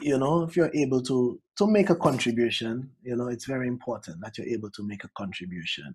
you 0.00 0.18
know, 0.18 0.42
if 0.42 0.56
you're 0.56 0.74
able 0.74 1.02
to 1.02 1.40
to 1.56 1.66
make 1.68 1.90
a 1.90 1.94
contribution, 1.94 2.90
you 3.02 3.16
know, 3.16 3.28
it's 3.28 3.46
very 3.46 3.68
important 3.68 4.20
that 4.22 4.36
you're 4.36 4.48
able 4.48 4.70
to 4.70 4.82
make 4.82 5.04
a 5.04 5.10
contribution, 5.16 5.94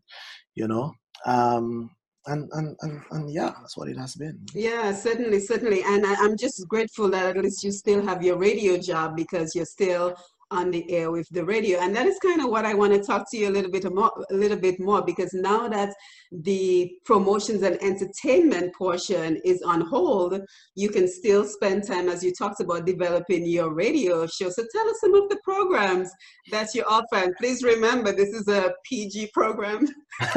you 0.55 0.67
know. 0.67 0.93
Um 1.25 1.89
and 2.27 2.49
and 2.53 2.77
and, 2.81 3.01
and 3.11 3.31
yeah, 3.31 3.51
that's 3.59 3.77
what 3.77 3.89
it 3.89 3.97
has 3.97 4.15
been. 4.15 4.39
Yeah, 4.53 4.93
certainly, 4.93 5.39
certainly. 5.39 5.83
And 5.83 6.05
I, 6.05 6.15
I'm 6.15 6.37
just 6.37 6.67
grateful 6.67 7.09
that 7.09 7.37
at 7.37 7.43
least 7.43 7.63
you 7.63 7.71
still 7.71 8.05
have 8.05 8.23
your 8.23 8.37
radio 8.37 8.77
job 8.77 9.15
because 9.15 9.55
you're 9.55 9.65
still 9.65 10.15
on 10.51 10.71
the 10.71 10.89
air 10.91 11.11
with 11.11 11.27
the 11.31 11.43
radio. 11.45 11.79
And 11.79 11.95
that 11.95 12.05
is 12.05 12.17
kind 12.19 12.41
of 12.41 12.49
what 12.49 12.65
I 12.65 12.73
want 12.73 12.93
to 12.93 13.01
talk 13.03 13.29
to 13.31 13.37
you 13.37 13.49
a 13.49 13.51
little 13.51 13.71
bit 13.71 13.91
more, 13.93 14.11
a 14.31 14.33
little 14.33 14.57
bit 14.57 14.79
more 14.79 15.01
because 15.03 15.33
now 15.33 15.67
that 15.67 15.93
the 16.31 16.91
promotions 17.05 17.61
and 17.63 17.77
entertainment 17.83 18.73
portion 18.75 19.39
is 19.45 19.61
on 19.61 19.81
hold, 19.81 20.39
you 20.75 20.89
can 20.89 21.07
still 21.07 21.43
spend 21.45 21.85
time, 21.87 22.09
as 22.09 22.23
you 22.23 22.33
talked 22.33 22.59
about, 22.61 22.85
developing 22.85 23.45
your 23.45 23.73
radio 23.73 24.25
show. 24.27 24.49
So 24.49 24.63
tell 24.71 24.89
us 24.89 24.97
some 25.01 25.13
of 25.15 25.29
the 25.29 25.37
programs 25.43 26.09
that 26.51 26.73
you 26.73 26.83
offer. 26.87 27.05
And 27.23 27.33
please 27.37 27.63
remember, 27.63 28.11
this 28.11 28.29
is 28.29 28.47
a 28.47 28.73
PG 28.85 29.31
program, 29.33 29.87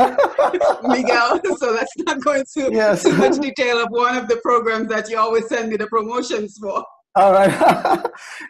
Miguel. 0.85 1.41
So 1.59 1.71
let's 1.71 1.93
not 1.99 2.21
going 2.23 2.45
into 2.57 2.75
Yes. 2.75 3.05
too 3.05 3.13
much 3.19 3.39
detail 3.39 3.79
of 3.83 3.89
one 3.91 4.17
of 4.17 4.27
the 4.29 4.37
programs 4.37 4.89
that 4.89 5.09
you 5.09 5.19
always 5.19 5.49
send 5.49 5.71
me 5.71 5.77
the 5.77 5.87
promotions 5.87 6.57
for. 6.61 6.85
All 7.15 7.33
right. 7.33 7.51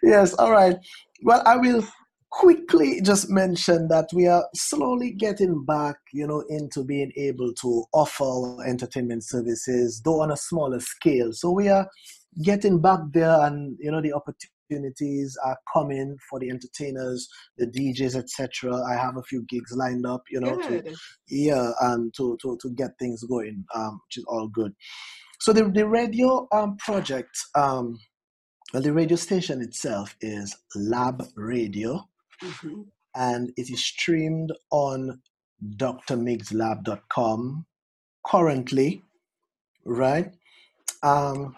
yes, 0.02 0.34
all 0.34 0.50
right. 0.52 0.76
Well, 1.22 1.42
I 1.46 1.56
will 1.56 1.84
quickly 2.32 3.00
just 3.02 3.28
mention 3.30 3.88
that 3.88 4.08
we 4.12 4.26
are 4.26 4.44
slowly 4.54 5.12
getting 5.12 5.64
back, 5.64 5.96
you 6.12 6.26
know, 6.26 6.42
into 6.48 6.82
being 6.82 7.12
able 7.16 7.52
to 7.60 7.84
offer 7.92 8.64
entertainment 8.64 9.22
services, 9.24 10.00
though 10.04 10.22
on 10.22 10.32
a 10.32 10.36
smaller 10.36 10.80
scale. 10.80 11.32
So 11.32 11.50
we 11.50 11.68
are 11.68 11.86
getting 12.42 12.80
back 12.80 13.00
there 13.12 13.42
and, 13.42 13.76
you 13.78 13.92
know, 13.92 14.00
the 14.00 14.14
opportunities 14.14 15.36
are 15.44 15.58
coming 15.72 16.16
for 16.28 16.40
the 16.40 16.48
entertainers, 16.48 17.28
the 17.58 17.66
DJs, 17.66 18.16
etc. 18.16 18.82
I 18.82 18.94
have 18.94 19.18
a 19.18 19.22
few 19.22 19.44
gigs 19.48 19.72
lined 19.76 20.06
up, 20.06 20.22
you 20.30 20.40
know, 20.40 20.56
to 20.56 20.82
yeah, 21.28 21.70
and 21.82 22.12
to, 22.16 22.38
to, 22.42 22.58
to 22.62 22.70
get 22.70 22.92
things 22.98 23.22
going, 23.24 23.64
um, 23.74 24.00
which 24.08 24.16
is 24.16 24.24
all 24.26 24.48
good. 24.48 24.72
So 25.40 25.52
the, 25.52 25.64
the 25.64 25.86
radio 25.86 26.48
um, 26.52 26.76
project, 26.78 27.36
um, 27.54 27.98
well, 28.72 28.82
the 28.82 28.92
radio 28.92 29.16
station 29.16 29.60
itself 29.60 30.16
is 30.20 30.56
Lab 30.74 31.22
Radio, 31.36 32.08
Mhm. 32.40 32.86
and 33.14 33.52
it 33.56 33.70
is 33.70 33.84
streamed 33.84 34.52
on 34.70 35.20
drmigzlab.com 35.76 37.66
currently, 38.26 39.02
right? 39.84 40.32
Um, 41.02 41.56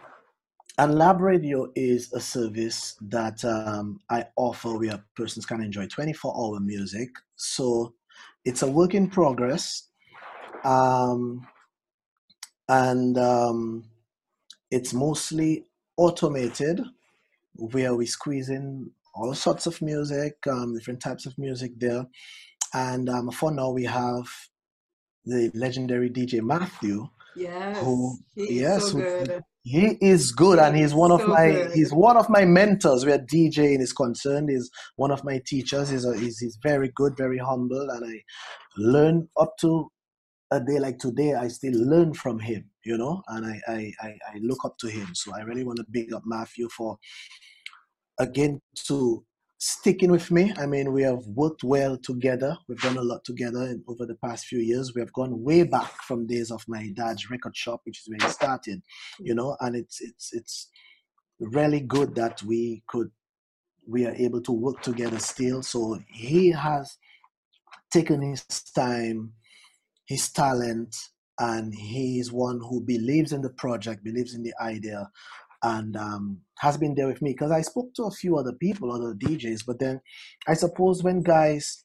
and 0.79 0.97
Lab 0.99 1.21
Radio 1.21 1.71
is 1.77 2.13
a 2.13 2.21
service 2.21 2.97
that 3.01 3.45
um, 3.45 4.01
I 4.11 4.27
offer 4.37 4.77
where 4.77 5.05
persons 5.15 5.47
can 5.47 5.63
enjoy 5.63 5.87
24 5.87 6.35
hour 6.37 6.59
music. 6.61 7.11
So 7.37 7.95
it's 8.45 8.63
a 8.63 8.71
work 8.71 8.95
in 8.95 9.09
progress. 9.09 9.89
Um, 10.65 11.47
and 12.69 13.17
um, 13.19 13.85
it's 14.71 14.93
mostly 14.93 15.67
automated 15.97 16.81
where 17.57 17.95
we 17.95 18.07
squeeze 18.07 18.49
in 18.49 18.91
all 19.15 19.35
sorts 19.35 19.67
of 19.67 19.81
music, 19.81 20.35
um, 20.49 20.75
different 20.75 21.01
types 21.01 21.27
of 21.27 21.37
music 21.39 21.73
there. 21.79 22.05
And 22.75 23.09
um, 23.09 23.31
for 23.31 23.51
now, 23.53 23.71
we 23.71 23.85
have 23.85 24.25
the 25.25 25.51
legendary 25.55 26.11
DJ 26.11 26.41
Matthew, 26.43 27.07
Yes. 27.37 27.79
who 27.79 28.17
He 28.35 28.43
is 28.43 28.51
yes, 28.61 28.85
so 28.91 28.99
who- 28.99 29.03
good. 29.03 29.43
he 29.63 29.97
is 30.01 30.31
good, 30.33 30.59
and 30.59 30.77
he's 30.77 30.93
one 30.95 31.11
of 31.11 31.27
my 31.27 31.51
good. 31.51 31.73
he's 31.73 31.93
one 31.93 32.17
of 32.17 32.29
my 32.29 32.45
mentors 32.45 33.05
where 33.07 33.19
DJing 33.19 33.81
is 33.81 33.93
concerned. 33.93 34.51
He's 34.51 34.71
one 34.97 35.11
of 35.11 35.25
my 35.25 35.41
teachers. 35.47 35.89
He's 35.91 36.05
a, 36.05 36.17
he's, 36.17 36.39
he's 36.39 36.59
very 36.63 36.91
good, 36.95 37.17
very 37.17 37.39
humble, 37.39 37.89
and 37.91 38.05
I 38.05 38.23
learn 38.77 39.29
up 39.39 39.57
to 39.61 39.91
a 40.51 40.61
day 40.61 40.79
like 40.79 40.99
today. 40.99 41.35
I 41.35 41.49
still 41.49 41.75
learn 41.75 42.15
from 42.15 42.39
him, 42.39 42.71
you 42.85 42.97
know, 42.97 43.23
and 43.29 43.47
I 43.47 43.61
I, 43.67 43.93
I, 44.01 44.09
I 44.35 44.39
look 44.41 44.65
up 44.65 44.79
to 44.79 44.89
him. 44.89 45.15
So 45.15 45.35
I 45.35 45.41
really 45.43 45.65
want 45.65 45.79
to 45.79 45.87
big 45.91 46.13
up 46.13 46.23
Matthew 46.27 46.69
for 46.69 46.99
again 48.19 48.61
to 48.87 49.25
sticking 49.59 50.11
with 50.11 50.31
me. 50.31 50.53
I 50.59 50.67
mean, 50.67 50.93
we 50.93 51.03
have 51.05 51.25
worked 51.27 51.65
well 51.65 51.97
together. 51.97 52.57
We've 52.69 52.81
done 52.81 52.99
a 52.99 53.03
lot 53.03 53.25
together 53.25 53.63
in, 53.63 53.83
over 53.89 54.05
the 54.05 54.17
past 54.17 54.47
few 54.47 54.59
years. 54.59 54.95
We 54.95 55.01
have 55.01 55.13
gone 55.15 55.43
way 55.43 55.63
back 55.63 56.03
from 56.03 56.27
days 56.27 56.51
of 56.51 56.63
my 56.69 56.91
dad's 56.95 57.31
record 57.31 57.57
shop, 57.57 57.81
which 57.85 58.01
is 58.01 58.09
where 58.09 58.27
he 58.29 58.33
started, 58.33 58.83
you 59.21 59.35
know. 59.35 59.57
And 59.61 59.75
it's 59.75 60.01
it's 60.01 60.33
it's 60.35 60.69
really 61.41 61.81
good 61.81 62.15
that 62.15 62.43
we 62.43 62.83
could 62.89 63.11
we 63.87 64.07
are 64.07 64.15
able 64.15 64.41
to 64.43 64.53
work 64.53 64.83
together 64.83 65.19
still. 65.19 65.63
So 65.63 65.99
he 66.09 66.51
has 66.51 66.97
taken 67.91 68.23
his 68.23 68.45
time, 68.75 69.33
his 70.07 70.31
talent, 70.31 70.95
and 71.39 71.75
he 71.75 72.19
is 72.19 72.33
one 72.33 72.61
who 72.61 72.81
believes 72.81 73.33
in 73.33 73.43
the 73.43 73.51
project, 73.51 74.05
believes 74.05 74.35
in 74.35 74.43
the 74.43 74.55
idea, 74.61 75.11
and 75.63 75.97
um, 75.97 76.41
has 76.59 76.77
been 76.77 76.95
there 76.95 77.07
with 77.07 77.23
me. 77.23 77.33
Because 77.33 77.51
I 77.51 77.63
spoke 77.63 77.95
to 77.95 78.05
a 78.05 78.11
few 78.11 78.37
other 78.37 78.53
people, 78.53 78.93
other 78.93 79.15
DJs, 79.15 79.65
but 79.67 79.79
then 79.79 80.01
I 80.47 80.55
suppose 80.55 81.03
when 81.03 81.23
guys 81.23 81.85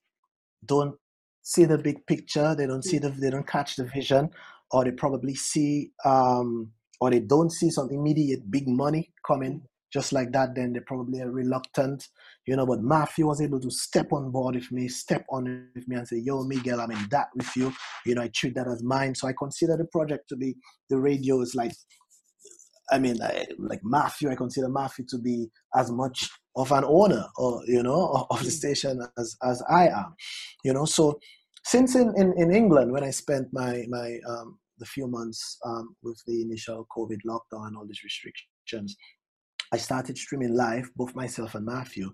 don't 0.65 0.95
see 1.41 1.65
the 1.65 1.77
big 1.77 2.05
picture, 2.05 2.55
they 2.55 2.67
don't 2.67 2.83
see 2.83 2.99
the, 2.99 3.09
they 3.09 3.29
don't 3.29 3.47
catch 3.47 3.75
the 3.75 3.85
vision, 3.85 4.29
or 4.71 4.83
they 4.83 4.91
probably 4.91 5.35
see, 5.35 5.91
um, 6.05 6.71
or 7.01 7.09
they 7.09 7.19
don't 7.19 7.51
see 7.51 7.69
some 7.69 7.89
immediate 7.89 8.51
big 8.51 8.67
money 8.67 9.13
coming 9.25 9.63
just 9.91 10.13
like 10.13 10.31
that, 10.31 10.55
then 10.55 10.73
they 10.73 10.79
probably 10.81 11.21
are 11.21 11.31
reluctant, 11.31 12.07
you 12.45 12.55
know. 12.55 12.65
But 12.65 12.81
Matthew 12.81 13.27
was 13.27 13.41
able 13.41 13.59
to 13.59 13.71
step 13.71 14.13
on 14.13 14.31
board 14.31 14.55
with 14.55 14.71
me, 14.71 14.87
step 14.87 15.25
on 15.29 15.69
with 15.75 15.87
me, 15.87 15.95
and 15.95 16.07
say, 16.07 16.17
"Yo, 16.17 16.43
Miguel, 16.43 16.81
I'm 16.81 16.91
in 16.91 17.07
that 17.11 17.27
with 17.35 17.55
you." 17.55 17.73
You 18.05 18.15
know, 18.15 18.21
I 18.21 18.27
treat 18.29 18.55
that 18.55 18.67
as 18.67 18.83
mine. 18.83 19.15
So 19.15 19.27
I 19.27 19.33
consider 19.37 19.77
the 19.77 19.85
project 19.85 20.29
to 20.29 20.35
be 20.35 20.55
the 20.89 20.99
radio 20.99 21.41
is 21.41 21.55
like, 21.55 21.73
I 22.91 22.99
mean, 22.99 23.21
I, 23.21 23.47
like 23.57 23.81
Matthew. 23.83 24.29
I 24.29 24.35
consider 24.35 24.69
Matthew 24.69 25.05
to 25.09 25.17
be 25.17 25.49
as 25.75 25.91
much 25.91 26.29
of 26.55 26.71
an 26.71 26.83
owner, 26.85 27.25
or 27.37 27.63
you 27.65 27.83
know, 27.83 28.27
of 28.31 28.43
the 28.43 28.51
station 28.51 29.01
as 29.17 29.35
as 29.43 29.63
I 29.69 29.87
am, 29.87 30.15
you 30.63 30.73
know. 30.73 30.85
So 30.85 31.19
since 31.65 31.95
in 31.95 32.13
in, 32.15 32.33
in 32.37 32.53
England, 32.53 32.91
when 32.91 33.03
I 33.03 33.09
spent 33.11 33.47
my 33.51 33.85
my 33.89 34.19
um, 34.27 34.59
the 34.79 34.85
few 34.85 35.07
months 35.07 35.57
um, 35.65 35.95
with 36.01 36.21
the 36.25 36.41
initial 36.41 36.87
COVID 36.95 37.19
lockdown 37.27 37.67
and 37.67 37.77
all 37.77 37.85
these 37.85 38.03
restrictions. 38.03 38.95
I 39.71 39.77
started 39.77 40.17
streaming 40.17 40.55
live, 40.55 40.89
both 40.95 41.15
myself 41.15 41.55
and 41.55 41.65
Matthew, 41.65 42.11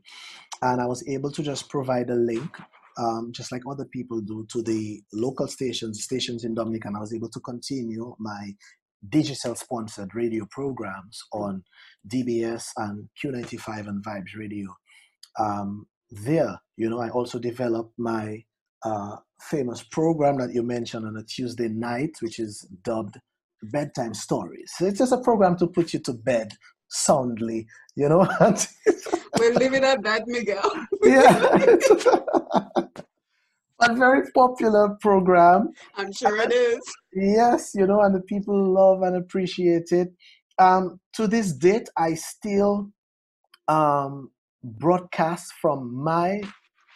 and 0.62 0.82
I 0.82 0.86
was 0.86 1.08
able 1.08 1.32
to 1.32 1.44
just 1.44 1.70
provide 1.70 2.10
a 2.10 2.16
link, 2.16 2.58
um, 2.98 3.32
just 3.32 3.52
like 3.52 3.62
other 3.70 3.86
people 3.86 4.22
do, 4.22 4.46
to 4.52 4.62
the 4.62 5.02
local 5.14 5.48
stations, 5.48 6.04
stations 6.04 6.44
in 6.44 6.54
Dominica, 6.54 6.88
and 6.88 6.98
I 6.98 7.02
was 7.02 7.14
able 7.14 7.30
to 7.30 7.40
continue 7.40 8.16
my 8.20 8.54
digital 9.10 9.56
sponsored 9.56 10.16
radio 10.16 10.46
programs 10.52 11.22
on 11.32 11.64
DBS 12.08 12.70
and 12.78 13.08
Q95 13.24 13.88
and 13.88 14.04
Vibes 14.04 14.38
Radio. 14.38 14.68
Um, 15.40 15.86
there, 16.10 16.60
you 16.78 16.90
know, 16.90 17.00
I 17.00 17.10
also 17.10 17.40
developed 17.40 17.94
my 17.98 18.44
uh, 18.84 19.18
famous 19.42 19.84
program 19.84 20.38
that 20.40 20.54
you 20.54 20.64
mentioned 20.64 21.06
on 21.06 21.18
a 21.18 21.24
Tuesday 21.24 21.68
night, 21.68 22.12
which 22.22 22.40
is 22.40 22.68
dubbed 22.84 23.18
Bedtime 23.64 24.14
Stories. 24.14 24.72
So 24.78 24.86
it's 24.86 25.00
just 25.00 25.12
a 25.12 25.22
program 25.22 25.58
to 25.58 25.68
put 25.68 25.94
you 25.94 26.00
to 26.02 26.14
bed 26.14 26.52
soundly, 26.90 27.68
you 27.96 28.10
know. 28.10 28.28
We'll 29.40 29.54
leave 29.56 29.74
it 29.74 29.84
at 29.84 30.04
that, 30.04 30.24
Miguel. 30.28 30.72
yeah. 31.04 31.76
a 33.90 33.96
very 33.96 34.24
popular 34.34 34.98
program. 35.02 35.70
I'm 35.96 36.12
sure 36.14 36.38
it 36.42 36.54
is. 36.54 36.82
Yes, 37.14 37.72
you 37.76 37.86
know, 37.86 38.02
and 38.02 38.16
the 38.16 38.22
people 38.22 38.74
love 38.74 39.02
and 39.02 39.16
appreciate 39.18 39.92
it. 39.92 40.10
Um, 40.58 41.00
to 41.14 41.28
this 41.28 41.52
date, 41.52 41.90
I 41.98 42.14
still 42.14 42.92
um, 43.68 44.32
broadcast 44.64 45.52
from 45.62 45.94
my 45.94 46.42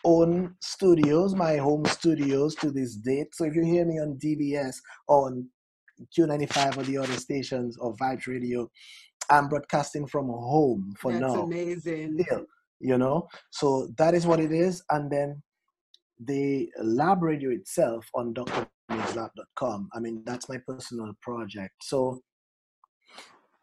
own 0.05 0.55
studios, 0.61 1.35
my 1.35 1.57
home 1.57 1.85
studios 1.85 2.55
to 2.55 2.71
this 2.71 2.95
date. 2.95 3.27
So 3.33 3.45
if 3.45 3.55
you 3.55 3.63
hear 3.63 3.85
me 3.85 3.99
on 3.99 4.17
DBS 4.23 4.77
on 5.07 5.49
Q95 6.17 6.77
or 6.77 6.83
the 6.83 6.97
other 6.97 7.13
stations 7.13 7.77
or 7.77 7.95
Vibes 7.97 8.27
Radio, 8.27 8.69
I'm 9.29 9.47
broadcasting 9.47 10.07
from 10.07 10.27
home 10.27 10.93
for 10.99 11.11
That's 11.11 11.21
now. 11.21 11.43
amazing. 11.43 12.17
Still, 12.23 12.45
you 12.79 12.97
know. 12.97 13.27
So 13.51 13.89
that 13.97 14.13
is 14.13 14.25
what 14.25 14.39
it 14.39 14.51
is. 14.51 14.83
And 14.89 15.11
then 15.11 15.41
the 16.25 16.69
lab 16.81 17.21
radio 17.23 17.51
itself 17.51 18.05
on 18.15 18.33
drmigzlab.com. 18.33 19.89
I 19.93 19.99
mean, 19.99 20.23
that's 20.25 20.49
my 20.49 20.57
personal 20.67 21.13
project. 21.21 21.75
So 21.81 22.21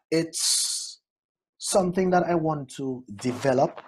it's 0.09 1.01
something 1.57 2.09
that 2.11 2.23
I 2.23 2.35
want 2.35 2.69
to 2.77 3.03
develop. 3.15 3.81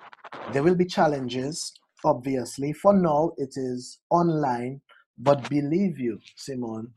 There 0.52 0.64
will 0.64 0.76
be 0.76 0.86
challenges, 0.86 1.74
obviously. 2.04 2.74
For 2.74 2.94
now, 2.94 3.32
it 3.38 3.54
is 3.56 4.00
online, 4.10 4.82
but 5.18 5.50
believe 5.50 5.98
you, 5.98 6.20
Simon, 6.36 6.94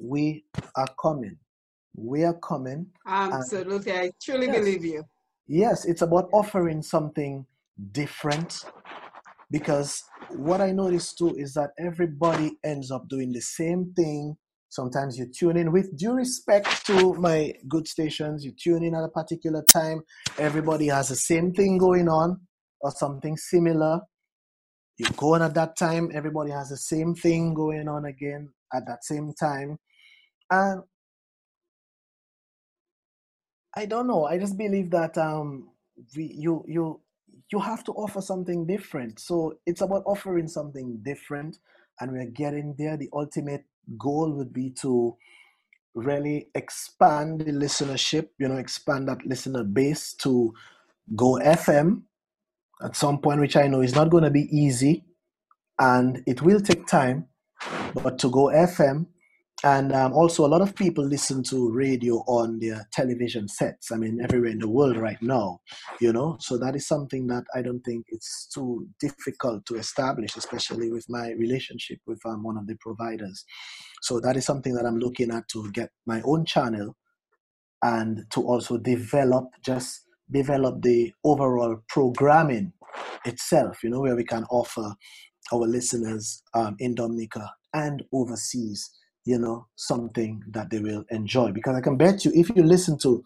we 0.00 0.44
are 0.76 0.88
coming. 1.00 1.36
We 1.94 2.24
are 2.24 2.34
coming. 2.34 2.86
Absolutely. 3.06 3.92
I 3.92 4.10
truly 4.22 4.46
Yes. 4.46 4.58
believe 4.58 4.84
you. 4.84 5.04
Yes, 5.46 5.84
it's 5.84 6.02
about 6.02 6.28
offering 6.32 6.82
something 6.82 7.46
different 7.92 8.64
because 9.50 10.02
what 10.36 10.60
I 10.60 10.72
noticed 10.72 11.18
too 11.18 11.34
is 11.36 11.54
that 11.54 11.70
everybody 11.78 12.58
ends 12.64 12.90
up 12.90 13.08
doing 13.08 13.32
the 13.32 13.40
same 13.42 13.92
thing. 13.94 14.36
Sometimes 14.68 15.18
you 15.18 15.26
tune 15.26 15.56
in 15.56 15.70
with 15.70 15.96
due 15.96 16.14
respect 16.14 16.84
to 16.86 17.14
my 17.14 17.52
good 17.68 17.86
stations, 17.86 18.44
you 18.44 18.52
tune 18.52 18.82
in 18.82 18.94
at 18.94 19.04
a 19.04 19.08
particular 19.08 19.62
time, 19.72 20.02
everybody 20.38 20.88
has 20.88 21.10
the 21.10 21.16
same 21.16 21.52
thing 21.52 21.78
going 21.78 22.08
on 22.08 22.40
or 22.80 22.90
something 22.90 23.36
similar. 23.36 24.00
You 24.98 25.06
go 25.16 25.34
on 25.34 25.42
at 25.42 25.54
that 25.54 25.76
time, 25.76 26.10
everybody 26.12 26.50
has 26.50 26.70
the 26.70 26.76
same 26.76 27.14
thing 27.14 27.54
going 27.54 27.86
on 27.88 28.06
again 28.06 28.48
at 28.72 28.86
that 28.86 29.04
same 29.04 29.32
time. 29.38 29.78
And 30.50 30.82
I 33.76 33.86
don't 33.86 34.06
know. 34.06 34.24
I 34.24 34.38
just 34.38 34.56
believe 34.56 34.90
that 34.90 35.18
um 35.18 35.68
we 36.16 36.32
you 36.36 36.64
you 36.66 37.00
you 37.52 37.58
have 37.58 37.84
to 37.84 37.92
offer 37.92 38.20
something 38.20 38.66
different. 38.66 39.18
So 39.18 39.54
it's 39.66 39.80
about 39.80 40.04
offering 40.06 40.48
something 40.48 41.00
different 41.02 41.58
and 42.00 42.12
we're 42.12 42.26
getting 42.26 42.74
there. 42.78 42.96
The 42.96 43.10
ultimate 43.12 43.64
goal 43.98 44.32
would 44.32 44.52
be 44.52 44.70
to 44.82 45.16
really 45.94 46.48
expand 46.54 47.40
the 47.40 47.52
listenership, 47.52 48.28
you 48.38 48.48
know, 48.48 48.56
expand 48.56 49.08
that 49.08 49.24
listener 49.26 49.62
base 49.62 50.14
to 50.14 50.54
go 51.14 51.38
FM 51.42 52.02
at 52.82 52.96
some 52.96 53.18
point, 53.18 53.40
which 53.40 53.56
I 53.56 53.68
know 53.68 53.82
is 53.82 53.94
not 53.94 54.10
going 54.10 54.24
to 54.24 54.30
be 54.30 54.48
easy 54.50 55.04
and 55.78 56.22
it 56.26 56.42
will 56.42 56.60
take 56.60 56.86
time, 56.86 57.26
but 57.94 58.18
to 58.20 58.30
go 58.30 58.46
FM. 58.46 59.06
And 59.62 59.92
um, 59.92 60.12
also, 60.12 60.44
a 60.44 60.48
lot 60.48 60.60
of 60.60 60.74
people 60.74 61.04
listen 61.04 61.42
to 61.44 61.72
radio 61.72 62.16
on 62.26 62.58
their 62.58 62.86
television 62.92 63.48
sets. 63.48 63.90
I 63.92 63.96
mean, 63.96 64.20
everywhere 64.22 64.50
in 64.50 64.58
the 64.58 64.68
world 64.68 64.96
right 64.96 65.20
now, 65.22 65.60
you 66.00 66.12
know. 66.12 66.36
So 66.40 66.58
that 66.58 66.76
is 66.76 66.86
something 66.86 67.28
that 67.28 67.44
I 67.54 67.62
don't 67.62 67.80
think 67.80 68.04
it's 68.08 68.46
too 68.52 68.86
difficult 69.00 69.64
to 69.66 69.76
establish, 69.76 70.36
especially 70.36 70.90
with 70.90 71.06
my 71.08 71.30
relationship 71.38 71.98
with 72.06 72.20
um, 72.26 72.42
one 72.42 72.58
of 72.58 72.66
the 72.66 72.76
providers. 72.80 73.44
So 74.02 74.20
that 74.20 74.36
is 74.36 74.44
something 74.44 74.74
that 74.74 74.84
I'm 74.84 74.98
looking 74.98 75.30
at 75.30 75.48
to 75.48 75.70
get 75.72 75.90
my 76.04 76.20
own 76.26 76.44
channel 76.44 76.94
and 77.84 78.24
to 78.30 78.40
also 78.40 78.78
develop 78.78 79.44
just 79.64 80.06
develop 80.30 80.82
the 80.82 81.12
overall 81.22 81.76
programming 81.88 82.72
itself 83.24 83.82
you 83.84 83.90
know 83.90 84.00
where 84.00 84.16
we 84.16 84.24
can 84.24 84.44
offer 84.44 84.94
our 85.52 85.66
listeners 85.66 86.42
um, 86.54 86.74
in 86.78 86.94
dominica 86.94 87.52
and 87.74 88.02
overseas 88.12 88.90
you 89.24 89.38
know 89.38 89.66
something 89.76 90.42
that 90.48 90.70
they 90.70 90.80
will 90.80 91.04
enjoy. 91.10 91.52
Because 91.52 91.76
i 91.76 91.80
can 91.80 91.96
bet 91.96 92.24
you 92.24 92.32
if 92.34 92.50
you 92.54 92.62
listen 92.62 92.98
to 92.98 93.22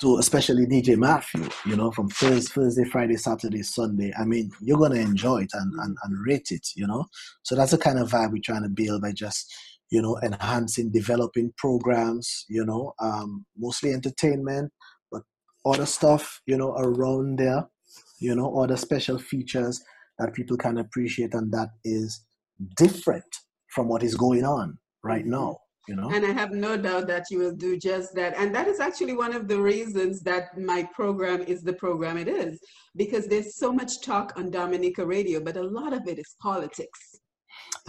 to 0.00 0.18
especially 0.18 0.66
dj 0.66 0.96
matthew 0.96 1.48
you 1.64 1.76
know 1.76 1.90
from 1.92 2.08
thursday, 2.08 2.52
thursday 2.52 2.84
friday 2.84 3.16
saturday 3.16 3.62
sunday 3.62 4.12
i 4.18 4.24
mean 4.24 4.50
you're 4.60 4.78
gonna 4.78 4.96
enjoy 4.96 5.42
it 5.42 5.50
and, 5.52 5.72
and, 5.80 5.96
and 6.02 6.26
rate 6.26 6.48
it 6.50 6.66
you 6.74 6.86
know? 6.86 7.04
So 7.42 7.54
that's 7.54 7.70
the 7.70 7.78
kind 7.78 7.98
of 7.98 8.10
vibe 8.10 8.32
we're 8.32 8.42
trying 8.42 8.64
to 8.64 8.68
build 8.68 9.02
by 9.02 9.12
just 9.12 9.52
you 9.90 10.02
know 10.02 10.18
enhancing 10.22 10.90
developing 10.90 11.52
programs 11.56 12.46
you 12.48 12.64
know 12.64 12.94
um, 12.98 13.44
mostly 13.56 13.92
entertainment 13.92 14.72
but 15.12 15.22
other 15.64 15.86
stuff 15.86 16.40
you 16.46 16.56
know 16.56 16.72
around 16.78 17.38
there 17.38 17.68
you 18.18 18.34
know 18.34 18.58
other 18.58 18.76
special 18.76 19.18
features 19.18 19.82
that 20.18 20.32
people 20.32 20.56
can 20.56 20.78
appreciate 20.78 21.34
and 21.34 21.52
that 21.52 21.68
is 21.84 22.24
different 22.76 23.36
from 23.74 23.88
what 23.88 24.02
is 24.02 24.14
going 24.14 24.44
on 24.44 24.78
right 25.02 25.22
mm-hmm. 25.22 25.42
now 25.42 25.56
you 25.88 25.96
know 25.96 26.08
And 26.10 26.24
I 26.24 26.32
have 26.32 26.52
no 26.52 26.76
doubt 26.76 27.06
that 27.08 27.24
you 27.30 27.38
will 27.38 27.56
do 27.56 27.76
just 27.76 28.14
that. 28.14 28.36
And 28.36 28.54
that 28.54 28.68
is 28.68 28.78
actually 28.78 29.14
one 29.14 29.34
of 29.34 29.48
the 29.48 29.60
reasons 29.60 30.22
that 30.22 30.56
my 30.56 30.88
program 30.94 31.42
is 31.42 31.62
the 31.62 31.72
program 31.72 32.16
it 32.18 32.28
is, 32.28 32.60
because 32.94 33.26
there's 33.26 33.56
so 33.56 33.72
much 33.72 34.00
talk 34.00 34.32
on 34.36 34.50
Dominica 34.50 35.04
Radio, 35.04 35.40
but 35.40 35.56
a 35.56 35.62
lot 35.78 35.92
of 35.92 36.06
it 36.06 36.18
is 36.18 36.36
politics. 36.40 37.00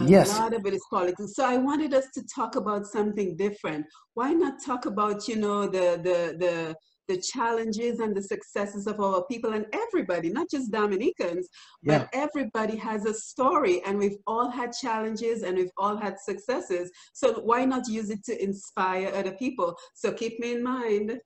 A 0.00 0.04
Yes. 0.10 0.38
lot 0.40 0.54
of 0.54 0.66
it 0.66 0.74
is 0.74 0.84
politics. 0.90 1.34
So 1.36 1.44
I 1.44 1.56
wanted 1.56 1.94
us 1.94 2.06
to 2.14 2.22
talk 2.34 2.56
about 2.56 2.86
something 2.86 3.36
different. 3.36 3.86
Why 4.14 4.32
not 4.32 4.54
talk 4.70 4.86
about, 4.86 5.28
you 5.28 5.36
know, 5.36 5.58
the 5.76 5.86
the 6.08 6.18
the 6.44 6.74
the 7.08 7.18
challenges 7.20 8.00
and 8.00 8.16
the 8.16 8.22
successes 8.22 8.86
of 8.86 9.00
our 9.00 9.24
people 9.26 9.52
and 9.52 9.66
everybody, 9.72 10.30
not 10.30 10.50
just 10.50 10.70
Dominicans, 10.70 11.48
but 11.82 12.02
Yeah. 12.02 12.06
everybody 12.12 12.76
has 12.76 13.04
a 13.06 13.14
story 13.14 13.82
and 13.84 13.98
we've 13.98 14.16
all 14.26 14.50
had 14.50 14.72
challenges 14.72 15.42
and 15.42 15.56
we've 15.58 15.76
all 15.76 15.96
had 15.96 16.18
successes. 16.18 16.90
So 17.12 17.40
why 17.40 17.64
not 17.64 17.88
use 17.88 18.10
it 18.10 18.24
to 18.24 18.42
inspire 18.42 19.08
other 19.14 19.32
people? 19.32 19.76
So 19.94 20.12
keep 20.12 20.38
me 20.40 20.52
in 20.52 20.62
mind 20.62 21.20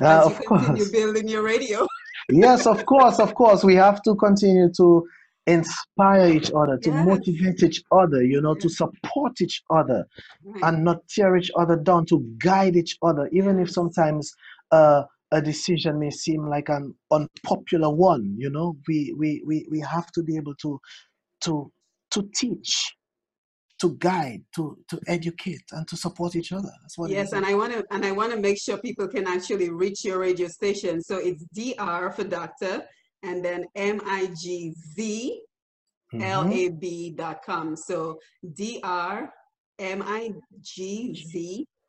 Uh, 0.00 0.06
as 0.06 0.26
of 0.26 0.32
you 0.32 0.36
continue 0.48 0.84
course 0.84 0.90
building 0.90 1.28
your 1.28 1.42
radio. 1.42 1.86
yes 2.30 2.66
of 2.66 2.84
course 2.86 3.18
of 3.20 3.34
course 3.34 3.62
we 3.64 3.74
have 3.74 4.00
to 4.02 4.14
continue 4.16 4.70
to 4.72 5.06
inspire 5.46 6.28
each 6.28 6.50
other 6.56 6.78
to 6.78 6.90
Yes. 6.90 7.04
motivate 7.04 7.62
each 7.62 7.82
other 7.92 8.22
you 8.24 8.40
know 8.40 8.54
to 8.54 8.68
support 8.68 9.40
each 9.40 9.62
other 9.70 10.06
Right. 10.44 10.62
and 10.64 10.84
not 10.84 10.98
tear 11.08 11.36
each 11.36 11.50
other 11.56 11.76
down 11.76 12.06
to 12.06 12.16
guide 12.38 12.76
each 12.76 12.96
other 13.02 13.28
even 13.32 13.58
if 13.60 13.70
sometimes 13.70 14.32
uh, 14.72 15.02
a 15.34 15.42
decision 15.42 15.98
may 15.98 16.10
seem 16.10 16.48
like 16.48 16.68
an 16.68 16.94
unpopular 17.10 17.90
one 17.90 18.34
you 18.38 18.50
know 18.50 18.76
we 18.88 19.14
we 19.18 19.42
we, 19.46 19.66
we 19.70 19.80
have 19.80 20.10
to 20.12 20.22
be 20.22 20.36
able 20.36 20.54
to 20.54 20.80
to 21.40 21.70
to 22.10 22.28
teach 22.34 22.94
to 23.80 23.96
guide 23.98 24.42
to 24.54 24.78
to 24.88 24.98
educate 25.08 25.62
and 25.72 25.86
to 25.88 25.96
support 25.96 26.36
each 26.36 26.52
other 26.52 26.70
that's 26.80 26.96
what 26.96 27.10
it 27.10 27.14
Yes, 27.14 27.32
and 27.32 27.44
I 27.44 27.54
want 27.54 27.72
to 27.72 27.84
and 27.90 28.04
I 28.04 28.12
want 28.12 28.32
to 28.32 28.38
make 28.38 28.58
sure 28.58 28.78
people 28.78 29.08
can 29.08 29.26
actually 29.26 29.70
reach 29.70 30.04
your 30.04 30.18
radio 30.18 30.48
station. 30.48 31.02
So 31.02 31.16
it's 31.18 31.44
DR 31.52 32.12
for 32.12 32.24
doctor, 32.24 32.84
and 33.24 33.44
then 33.44 33.64
M 33.74 34.00
I 34.06 34.30
G 34.40 34.72
Z 34.94 35.42
L 36.20 36.44
Mhm. 36.44 36.54
A 36.54 36.68
B 36.70 37.10
dot 37.10 37.42
com. 37.44 37.76
So 37.76 38.20
DR 38.54 39.28
M 39.80 40.02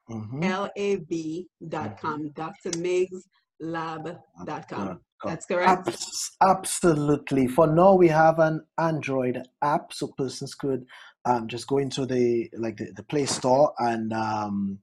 I 0.10 0.14
G 0.14 0.20
Z 0.20 0.26
Mhm. 0.32 0.44
L 0.46 0.70
A 0.76 0.96
B 0.98 1.48
dot 1.68 2.00
com. 2.00 2.30
Dr. 2.32 2.78
Miggs 2.80 3.24
Lab 3.60 4.18
dot 4.46 4.68
com. 4.70 4.88
com. 4.88 5.00
That's 5.24 5.46
correct. 5.46 5.88
Abs- 5.88 6.32
absolutely. 6.42 7.48
For 7.48 7.68
now, 7.68 7.96
we 7.96 8.10
have 8.10 8.40
an 8.40 8.66
Android 8.78 9.42
app, 9.62 9.94
so 9.94 10.08
persons 10.18 10.54
could 10.54 10.86
um, 11.26 11.48
just 11.48 11.68
go 11.68 11.78
into 11.80 12.06
the 12.06 12.50
like 12.58 12.78
the, 12.78 12.92
the 12.96 13.04
Play 13.04 13.26
Store 13.26 13.74
and 13.80 14.14
um, 14.14 14.80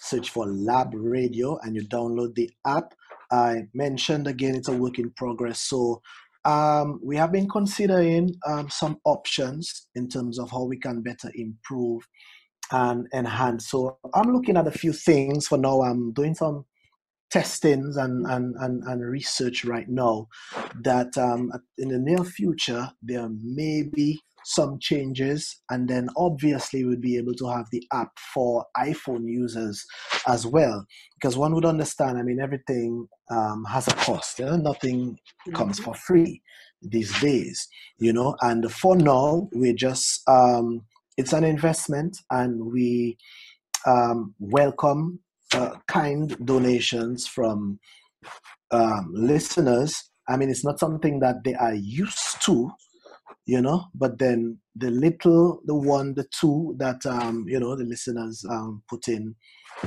search 0.00 0.30
for 0.30 0.46
Lab 0.46 0.90
Radio, 0.94 1.58
and 1.62 1.74
you 1.74 1.82
download 1.88 2.34
the 2.34 2.50
app. 2.66 2.94
I 3.32 3.68
mentioned 3.74 4.26
again, 4.26 4.54
it's 4.54 4.68
a 4.68 4.76
work 4.76 4.98
in 4.98 5.10
progress. 5.10 5.60
So 5.60 6.02
um, 6.44 7.00
we 7.02 7.16
have 7.16 7.32
been 7.32 7.48
considering 7.48 8.34
um, 8.46 8.68
some 8.70 8.98
options 9.04 9.88
in 9.94 10.08
terms 10.08 10.38
of 10.38 10.50
how 10.50 10.64
we 10.64 10.78
can 10.78 11.02
better 11.02 11.30
improve 11.34 12.06
and 12.72 13.06
enhance. 13.12 13.68
So 13.68 13.98
I'm 14.14 14.32
looking 14.32 14.56
at 14.56 14.66
a 14.66 14.70
few 14.72 14.92
things 14.92 15.46
for 15.46 15.58
now. 15.58 15.82
I'm 15.82 16.12
doing 16.12 16.34
some 16.34 16.64
testings 17.30 17.96
and, 17.96 18.26
and, 18.26 18.54
and, 18.58 18.82
and 18.84 19.04
research 19.04 19.64
right 19.64 19.88
now 19.88 20.26
that 20.82 21.16
um, 21.16 21.52
in 21.78 21.88
the 21.88 21.98
near 21.98 22.24
future 22.24 22.90
there 23.02 23.28
may 23.42 23.84
be 23.84 24.20
some 24.44 24.78
changes 24.80 25.60
and 25.70 25.88
then 25.88 26.08
obviously 26.16 26.84
we'll 26.84 26.98
be 26.98 27.16
able 27.16 27.34
to 27.34 27.46
have 27.46 27.66
the 27.72 27.86
app 27.92 28.10
for 28.34 28.64
iphone 28.78 29.28
users 29.28 29.84
as 30.26 30.46
well 30.46 30.84
because 31.14 31.36
one 31.36 31.54
would 31.54 31.66
understand 31.66 32.16
i 32.16 32.22
mean 32.22 32.40
everything 32.40 33.06
um, 33.30 33.64
has 33.68 33.86
a 33.86 33.94
cost 33.96 34.38
you 34.38 34.46
know? 34.46 34.56
nothing 34.56 35.16
comes 35.54 35.78
Mhm. 35.78 35.84
for 35.84 35.94
free 35.94 36.42
these 36.82 37.18
days 37.20 37.68
you 37.98 38.12
know 38.14 38.34
and 38.40 38.72
for 38.72 38.96
now 38.96 39.46
we're 39.52 39.74
just 39.74 40.26
um, 40.26 40.80
it's 41.16 41.32
an 41.32 41.44
investment 41.44 42.18
and 42.30 42.72
we 42.72 43.16
um, 43.86 44.34
welcome 44.38 45.20
uh, 45.54 45.76
kind 45.88 46.36
donations 46.44 47.26
from 47.26 47.78
um, 48.70 49.10
listeners. 49.12 50.10
I 50.28 50.36
mean, 50.36 50.50
it's 50.50 50.64
not 50.64 50.78
something 50.78 51.20
that 51.20 51.42
they 51.44 51.54
are 51.54 51.74
used 51.74 52.42
to, 52.42 52.70
you 53.46 53.60
know 53.60 53.84
but 53.94 54.18
then 54.18 54.58
the 54.76 54.90
little 54.90 55.60
the 55.66 55.74
one 55.74 56.14
the 56.14 56.26
two 56.38 56.74
that 56.78 57.04
um 57.06 57.44
you 57.48 57.58
know 57.58 57.74
the 57.74 57.84
listeners 57.84 58.44
um 58.48 58.82
put 58.88 59.08
in 59.08 59.34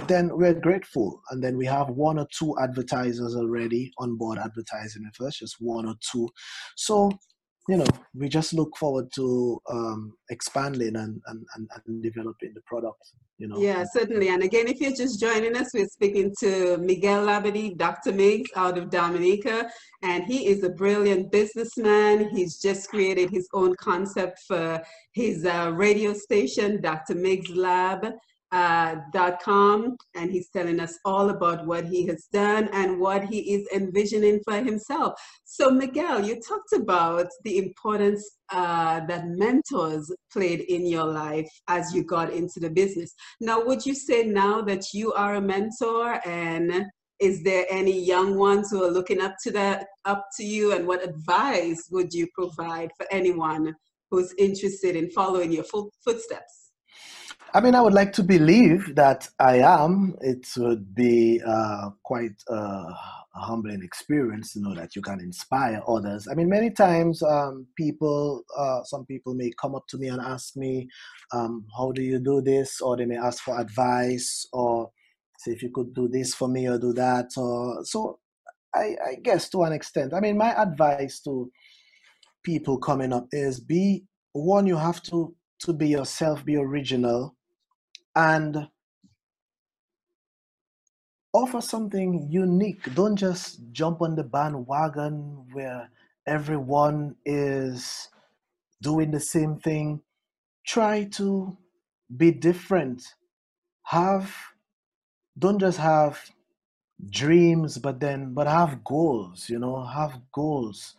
then 0.07 0.29
we're 0.33 0.59
grateful 0.59 1.21
and 1.29 1.43
then 1.43 1.55
we 1.55 1.65
have 1.65 1.87
one 1.89 2.19
or 2.19 2.27
two 2.37 2.53
advertisers 2.61 3.35
already 3.35 3.91
on 3.99 4.17
board 4.17 4.37
advertising 4.37 5.03
with 5.05 5.27
us 5.27 5.37
just 5.37 5.55
one 5.59 5.85
or 5.85 5.95
two 6.11 6.27
so 6.75 7.09
you 7.69 7.77
know 7.77 7.85
we 8.13 8.27
just 8.27 8.53
look 8.53 8.75
forward 8.77 9.07
to 9.13 9.61
um 9.69 10.13
expanding 10.29 10.95
and 10.95 11.21
and, 11.27 11.45
and, 11.55 12.03
developing 12.03 12.51
the 12.53 12.61
product 12.61 13.11
you 13.37 13.47
know 13.47 13.57
Yeah, 13.57 13.83
certainly. 13.91 14.29
And 14.29 14.43
again, 14.43 14.67
if 14.67 14.79
you're 14.79 14.95
just 14.95 15.19
joining 15.19 15.55
us, 15.57 15.73
we're 15.73 15.87
speaking 15.87 16.33
to 16.39 16.77
Miguel 16.77 17.25
Labadie, 17.25 17.77
Dr. 17.77 18.11
Miggs 18.11 18.49
out 18.55 18.77
of 18.77 18.89
Dominica, 18.89 19.69
and 20.01 20.23
he 20.23 20.47
is 20.47 20.63
a 20.63 20.69
brilliant 20.69 21.31
businessman. 21.31 22.29
He's 22.29 22.61
just 22.61 22.89
created 22.89 23.29
his 23.31 23.47
own 23.53 23.75
concept 23.75 24.39
for 24.47 24.81
his 25.13 25.45
uh, 25.45 25.71
radio 25.73 26.13
station, 26.13 26.81
Dr. 26.81 27.15
Miggs 27.15 27.49
Lab. 27.49 28.13
Uh, 28.53 28.97
com 29.43 29.97
and 30.13 30.29
he's 30.29 30.47
telling 30.49 30.79
us 30.79 30.99
all 31.05 31.31
about 31.31 31.65
what 31.65 31.85
he 31.85 32.05
has 32.05 32.27
done 32.31 32.69
and 32.71 32.99
what 32.99 33.23
he 33.25 33.55
is 33.55 33.67
envisioning 33.73 34.39
for 34.45 34.57
himself. 34.57 35.19
So 35.43 35.71
miguel 35.71 36.23
you 36.23 36.39
talked 36.39 36.71
about 36.73 37.29
the 37.45 37.57
importance 37.57 38.23
uh, 38.51 38.99
that 39.07 39.27
mentors 39.27 40.11
played 40.31 40.59
in 40.59 40.85
your 40.85 41.05
life 41.05 41.49
as 41.67 41.95
you 41.95 42.03
got 42.03 42.31
into 42.31 42.59
the 42.59 42.69
business. 42.69 43.15
Now 43.41 43.65
would 43.65 43.87
you 43.87 43.95
say 43.95 44.23
now 44.23 44.61
that 44.61 44.93
you 44.93 45.13
are 45.13 45.33
a 45.33 45.41
mentor 45.41 46.19
and 46.23 46.85
is 47.19 47.41
there 47.43 47.65
any 47.71 47.99
young 48.05 48.37
ones 48.37 48.69
who 48.69 48.83
are 48.83 48.91
looking 48.91 49.19
up 49.19 49.35
to 49.45 49.51
that 49.51 49.87
up 50.05 50.27
to 50.37 50.43
you? 50.43 50.73
And 50.73 50.85
what 50.85 51.03
advice 51.03 51.87
would 51.89 52.13
you 52.13 52.27
provide 52.35 52.91
for 52.97 53.07
anyone 53.09 53.75
who's 54.11 54.31
interested 54.37 54.95
in 54.95 55.09
following 55.09 55.51
your 55.51 55.63
footsteps 55.63 56.62
I 57.55 57.61
mean, 57.61 57.75
I 57.75 57.81
would 57.81 57.93
like 57.93 58.13
to 58.13 58.23
believe 58.23 58.95
that 58.95 59.29
I 59.39 59.57
am. 59.59 60.15
It 60.21 60.47
would 60.57 60.95
be 60.95 61.39
uh, 61.45 61.91
quite 62.01 62.41
uh, 62.49 62.91
a 63.35 63.39
humbling 63.39 63.83
experience 63.83 64.53
to 64.53 64.59
know 64.59 64.73
that 64.73 64.95
you 64.95 65.03
can 65.03 65.19
inspire 65.19 65.83
others. 65.87 66.27
I 66.27 66.33
mean, 66.33 66.49
many 66.49 66.71
times 66.71 67.21
um, 67.21 67.67
people, 67.77 68.41
uh, 68.57 68.83
some 68.85 69.05
people 69.05 69.35
may 69.35 69.51
come 69.61 69.75
up 69.75 69.85
to 69.89 69.99
me 69.99 70.07
and 70.07 70.19
ask 70.19 70.57
me, 70.57 70.89
um, 71.31 71.67
"How 71.77 71.91
do 71.91 72.01
you 72.01 72.17
do 72.17 72.41
this?" 72.41 72.81
Or 72.81 72.97
they 72.97 73.05
may 73.05 73.17
ask 73.17 73.43
for 73.43 73.59
advice, 73.59 74.47
or 74.51 74.89
say 75.37 75.51
if 75.51 75.61
you 75.61 75.69
could 75.69 75.93
do 75.93 76.07
this 76.07 76.33
for 76.33 76.47
me 76.47 76.67
or 76.67 76.79
do 76.79 76.91
that. 76.93 77.29
Or 77.37 77.85
so, 77.85 78.17
I, 78.73 78.95
I 79.05 79.15
guess 79.21 79.47
to 79.49 79.61
an 79.61 79.73
extent. 79.73 80.15
I 80.15 80.21
mean, 80.21 80.39
my 80.39 80.59
advice 80.59 81.19
to 81.25 81.51
people 82.43 82.79
coming 82.79 83.13
up 83.13 83.27
is 83.31 83.59
be 83.59 84.05
one. 84.31 84.65
You 84.65 84.77
have 84.77 85.03
to 85.03 85.35
to 85.59 85.73
be 85.73 85.89
yourself, 85.89 86.43
be 86.43 86.55
original 86.55 87.35
and 88.15 88.69
offer 91.33 91.61
something 91.61 92.27
unique. 92.29 92.93
Don't 92.93 93.15
just 93.15 93.61
jump 93.71 94.01
on 94.01 94.15
the 94.15 94.23
bandwagon 94.23 95.47
where 95.51 95.89
everyone 96.25 97.15
is 97.25 98.09
doing 98.81 99.11
the 99.11 99.19
same 99.19 99.59
thing. 99.59 100.01
Try 100.65 101.05
to 101.19 101.57
be 102.15 102.31
different. 102.31 103.15
Have 103.85 104.35
don't 105.37 105.59
just 105.59 105.77
have 105.79 106.31
dreams 107.09 107.77
but 107.79 107.99
then 107.99 108.33
but 108.33 108.47
have 108.47 108.83
goals, 108.83 109.49
you 109.49 109.59
know, 109.59 109.83
have 109.85 110.21
goals 110.31 110.95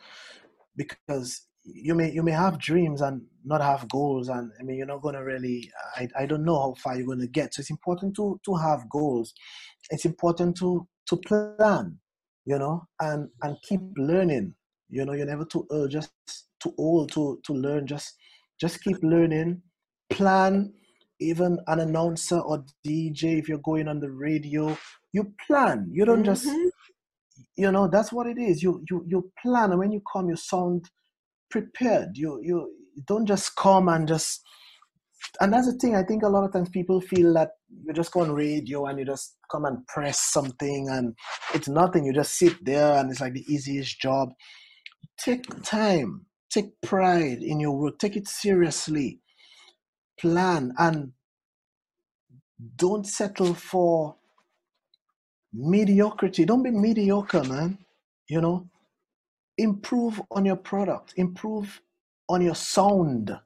because 0.77 1.47
you 1.65 1.95
may 1.95 2.11
you 2.13 2.23
may 2.23 2.33
have 2.33 2.59
dreams 2.59 3.01
and 3.01 3.23
not 3.45 3.61
have 3.63 3.89
goals 3.89 4.29
and 4.29 4.51
i 4.61 4.63
mean 4.63 4.77
you're 4.77 4.87
not 4.87 5.01
going 5.03 5.15
to 5.15 5.23
really 5.25 5.71
I, 5.97 6.09
I 6.21 6.27
don't 6.27 6.45
know 6.45 6.61
how 6.61 6.75
far 6.75 6.97
you're 6.97 7.07
going 7.07 7.21
to 7.21 7.27
get. 7.27 7.55
So 7.55 7.61
it's 7.61 7.71
important 7.71 8.15
to 8.17 8.41
to 8.45 8.55
have 8.57 8.89
goals. 8.89 9.33
It's 9.91 10.05
important 10.05 10.57
to 10.59 10.87
to 11.09 11.17
plan 11.17 11.99
you 12.47 12.59
know 12.59 12.85
and 13.01 13.29
and 13.43 13.57
keep 13.63 13.81
learning. 13.97 14.55
You 14.91 15.05
know 15.05 15.13
you're 15.15 15.27
never 15.27 15.45
too 15.45 15.67
old 15.71 15.91
just 15.91 16.13
too 16.63 16.75
old 16.79 17.13
to 17.13 17.41
to 17.47 17.53
learn. 17.53 17.87
Just 17.87 18.15
just 18.61 18.83
keep 18.83 18.99
learning. 19.03 19.63
Plan. 20.11 20.73
Even 21.21 21.59
an 21.69 21.81
announcer 21.81 22.41
or 22.41 22.65
dj 22.87 23.39
if 23.39 23.49
you're 23.49 23.59
going 23.59 23.89
on 23.89 24.01
the 24.01 24.11
radio 24.11 24.77
you 25.13 25.33
plan. 25.47 25.89
You 25.93 26.05
don't 26.05 26.25
just 26.25 26.47
Mhm. 26.47 26.69
you 27.57 27.71
know 27.71 27.89
that's 27.89 28.13
what 28.13 28.27
it 28.27 28.37
is. 28.39 28.63
You 28.63 28.83
you 28.91 29.05
you 29.07 29.33
plan. 29.41 29.71
And 29.71 29.79
when 29.79 29.93
you 29.93 30.03
come 30.13 30.29
you 30.29 30.37
sound 30.37 30.91
prepared. 31.55 32.17
You 32.17 32.41
you 32.43 32.69
don't 33.07 33.27
just 33.27 33.55
come 33.55 33.89
and 33.89 34.09
just 34.09 34.41
and 35.41 35.53
that's 35.53 35.67
the 35.67 35.79
thing 35.79 35.97
i 35.97 36.03
think 36.03 36.23
a 36.23 36.29
lot 36.29 36.45
of 36.45 36.53
times 36.53 36.69
people 36.69 37.01
feel 37.01 37.33
that 37.35 37.51
you 37.85 37.93
just 37.93 38.13
go 38.13 38.21
on 38.21 38.31
radio 38.33 38.87
and 38.87 38.99
you 38.99 39.05
just 39.05 39.37
come 39.51 39.65
and 39.65 39.87
press 39.87 40.21
something 40.33 40.89
and 40.91 41.15
it's 41.55 41.69
nothing. 41.69 42.05
You 42.05 42.13
just 42.13 42.37
sit 42.37 42.65
there 42.65 42.95
and 42.99 43.11
it's 43.11 43.21
like 43.21 43.35
the 43.35 43.45
easiest 43.53 44.01
job. 44.01 44.31
Take 45.19 45.45
time 45.63 46.27
take 46.51 46.81
pride 46.83 47.43
in 47.43 47.59
your 47.59 47.77
work 47.77 47.99
take 47.99 48.17
it 48.17 48.29
seriously. 48.29 49.21
Plan 50.21 50.73
and 50.79 51.13
don't 52.77 53.07
settle 53.07 53.55
for 53.55 54.17
mediocrity. 55.53 56.45
Don't 56.45 56.63
be 56.63 56.71
mediocre 56.71 57.45
man 57.45 57.79
you 58.29 58.41
know 58.41 58.69
improve 59.59 60.21
on 60.31 60.45
your 60.45 60.57
product 60.57 61.15
improve 61.17 61.81
on 62.29 62.43
your 62.43 62.55
sound. 62.55 63.39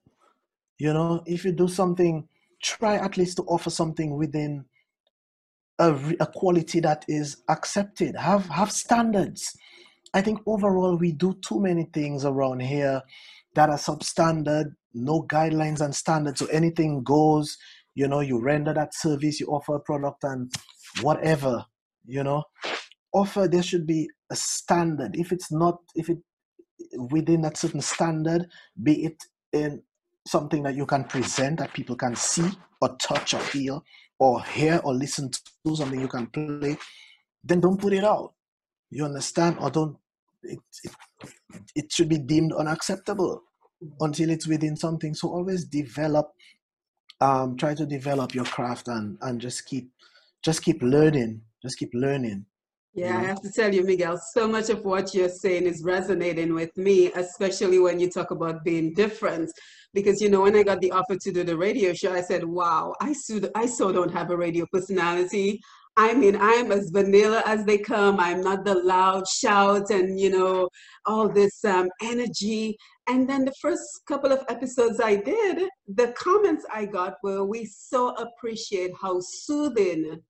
You 0.79 0.93
know 0.93 1.23
if 1.27 1.45
you 1.45 1.53
do 1.53 1.69
something 1.69 2.29
try 2.63 2.97
at 2.97 3.17
least 3.17 3.37
to 3.37 3.43
offer 3.45 3.71
something 3.71 4.17
within 4.17 4.65
a, 5.79 5.95
a 6.21 6.27
quality 6.27 6.81
that 6.81 7.05
is 7.09 7.43
accepted. 7.49 8.17
Have 8.17 8.47
have 8.49 8.73
standards. 8.73 9.57
I 10.15 10.23
think 10.23 10.41
overall 10.47 10.97
we 10.97 11.13
do 11.13 11.35
too 11.47 11.61
many 11.61 11.85
things 11.93 12.25
around 12.25 12.61
here 12.61 13.03
that 13.55 13.69
are 13.69 13.79
substandard 13.79 14.75
no 14.95 15.23
guidelines 15.25 15.81
and 15.81 15.95
standards. 15.95 16.41
So 16.41 16.47
anything 16.47 17.03
goes 17.03 17.57
you 17.95 18.07
know 18.07 18.21
you 18.21 18.41
render 18.41 18.73
that 18.73 18.95
service 18.95 19.41
you 19.41 19.47
offer 19.49 19.75
a 19.75 19.81
product 19.81 20.25
and 20.25 20.53
whatever 21.03 21.65
you 22.07 22.23
know. 22.23 22.45
Offer 23.13 23.49
there 23.49 23.63
should 23.63 23.87
be 23.87 24.09
a 24.31 24.37
standard. 24.37 25.17
If 25.17 25.33
it's 25.33 25.51
not 25.51 25.79
if 25.95 26.09
it 26.09 26.19
within 27.11 27.43
that 27.43 27.57
certain 27.57 27.81
standard 27.81 28.47
be 28.83 29.05
it 29.05 29.23
in 29.53 29.83
something 30.27 30.63
that 30.63 30.75
you 30.75 30.87
can 30.87 31.05
present 31.05 31.59
that 31.59 31.73
people 31.73 31.97
can 31.97 32.15
see 32.15 32.49
or 32.81 32.97
touch 33.01 33.35
or 33.35 33.41
feel 33.41 33.83
or 34.19 34.43
hear 34.45 34.81
or 34.85 34.95
listen 34.95 35.31
to 35.31 35.77
something 35.77 36.01
you 36.01 36.09
can 36.09 36.27
play 36.27 36.77
then 37.45 37.61
don't 37.61 37.81
put 37.81 37.93
it 37.93 38.05
out. 38.05 38.35
You 38.91 39.05
understand? 39.05 39.59
Or 39.61 39.71
don't 39.71 39.97
it, 40.43 40.59
it, 40.85 40.93
it 41.75 41.93
should 41.93 42.09
be 42.09 42.19
deemed 42.19 42.53
unacceptable 42.53 43.43
until 44.01 44.31
it's 44.31 44.47
within 44.47 44.77
something. 44.77 45.15
So 45.15 45.29
always 45.29 45.65
develop 45.65 46.33
um 47.21 47.57
try 47.57 47.75
to 47.75 47.85
develop 47.87 48.35
your 48.35 48.45
craft 48.45 48.89
and 48.89 49.19
and 49.23 49.41
just 49.41 49.67
keep 49.67 49.91
just 50.45 50.63
keep 50.63 50.81
learning 50.83 51.41
just 51.63 51.77
keep 51.77 51.91
learning 51.93 52.47
Yeah, 52.95 53.19
I 53.19 53.23
have 53.23 53.41
to 53.43 53.53
tell 53.53 53.73
you, 53.73 53.85
Miguel, 53.85 54.21
so 54.33 54.49
much 54.49 54.71
of 54.71 54.85
what 54.85 55.15
you're 55.15 55.29
saying 55.29 55.65
is 55.65 55.85
resonating 55.85 56.55
with 56.55 56.77
me, 56.77 57.13
especially 57.13 57.79
when 57.79 58.01
you 58.01 58.11
talk 58.11 58.31
about 58.33 58.65
being 58.65 58.93
different. 58.95 59.51
Because, 59.95 60.21
you 60.21 60.29
know, 60.29 60.43
when 60.43 60.57
I 60.57 60.63
got 60.63 60.81
the 60.81 60.91
offer 60.91 61.17
to 61.17 61.33
do 61.33 61.45
the 61.45 61.57
radio 61.57 61.93
show, 61.93 62.13
I 62.13 62.23
said, 62.23 62.45
wow, 62.45 62.95
I 63.01 63.13
so, 63.13 63.41
I 63.55 63.67
so 63.67 63.93
don't 63.93 64.13
have 64.13 64.31
a 64.31 64.37
radio 64.37 64.67
personality. 64.73 65.61
I 65.97 66.15
mean, 66.15 66.37
I'm 66.41 66.71
as 66.73 66.91
vanilla 66.91 67.43
as 67.45 67.65
they 67.65 67.79
come. 67.79 68.21
I'm 68.21 68.41
not 68.41 68.65
the 68.65 68.75
loud 68.75 69.29
shout 69.29 69.91
and, 69.91 70.19
you 70.19 70.31
know, 70.31 70.69
all 71.07 71.29
this 71.29 71.65
um, 71.65 71.89
energy. 72.03 72.77
And 73.09 73.29
then 73.29 73.45
the 73.45 73.55
first 73.61 73.83
couple 74.07 74.31
of 74.31 74.45
episodes 74.49 75.01
I 75.01 75.17
did, 75.17 75.69
the 75.89 76.13
comments 76.17 76.65
I 76.73 76.87
got 76.87 77.15
were, 77.23 77.45
we 77.45 77.65
so 77.65 78.15
appreciate 78.15 78.93
how 79.01 79.19
soothing 79.21 80.21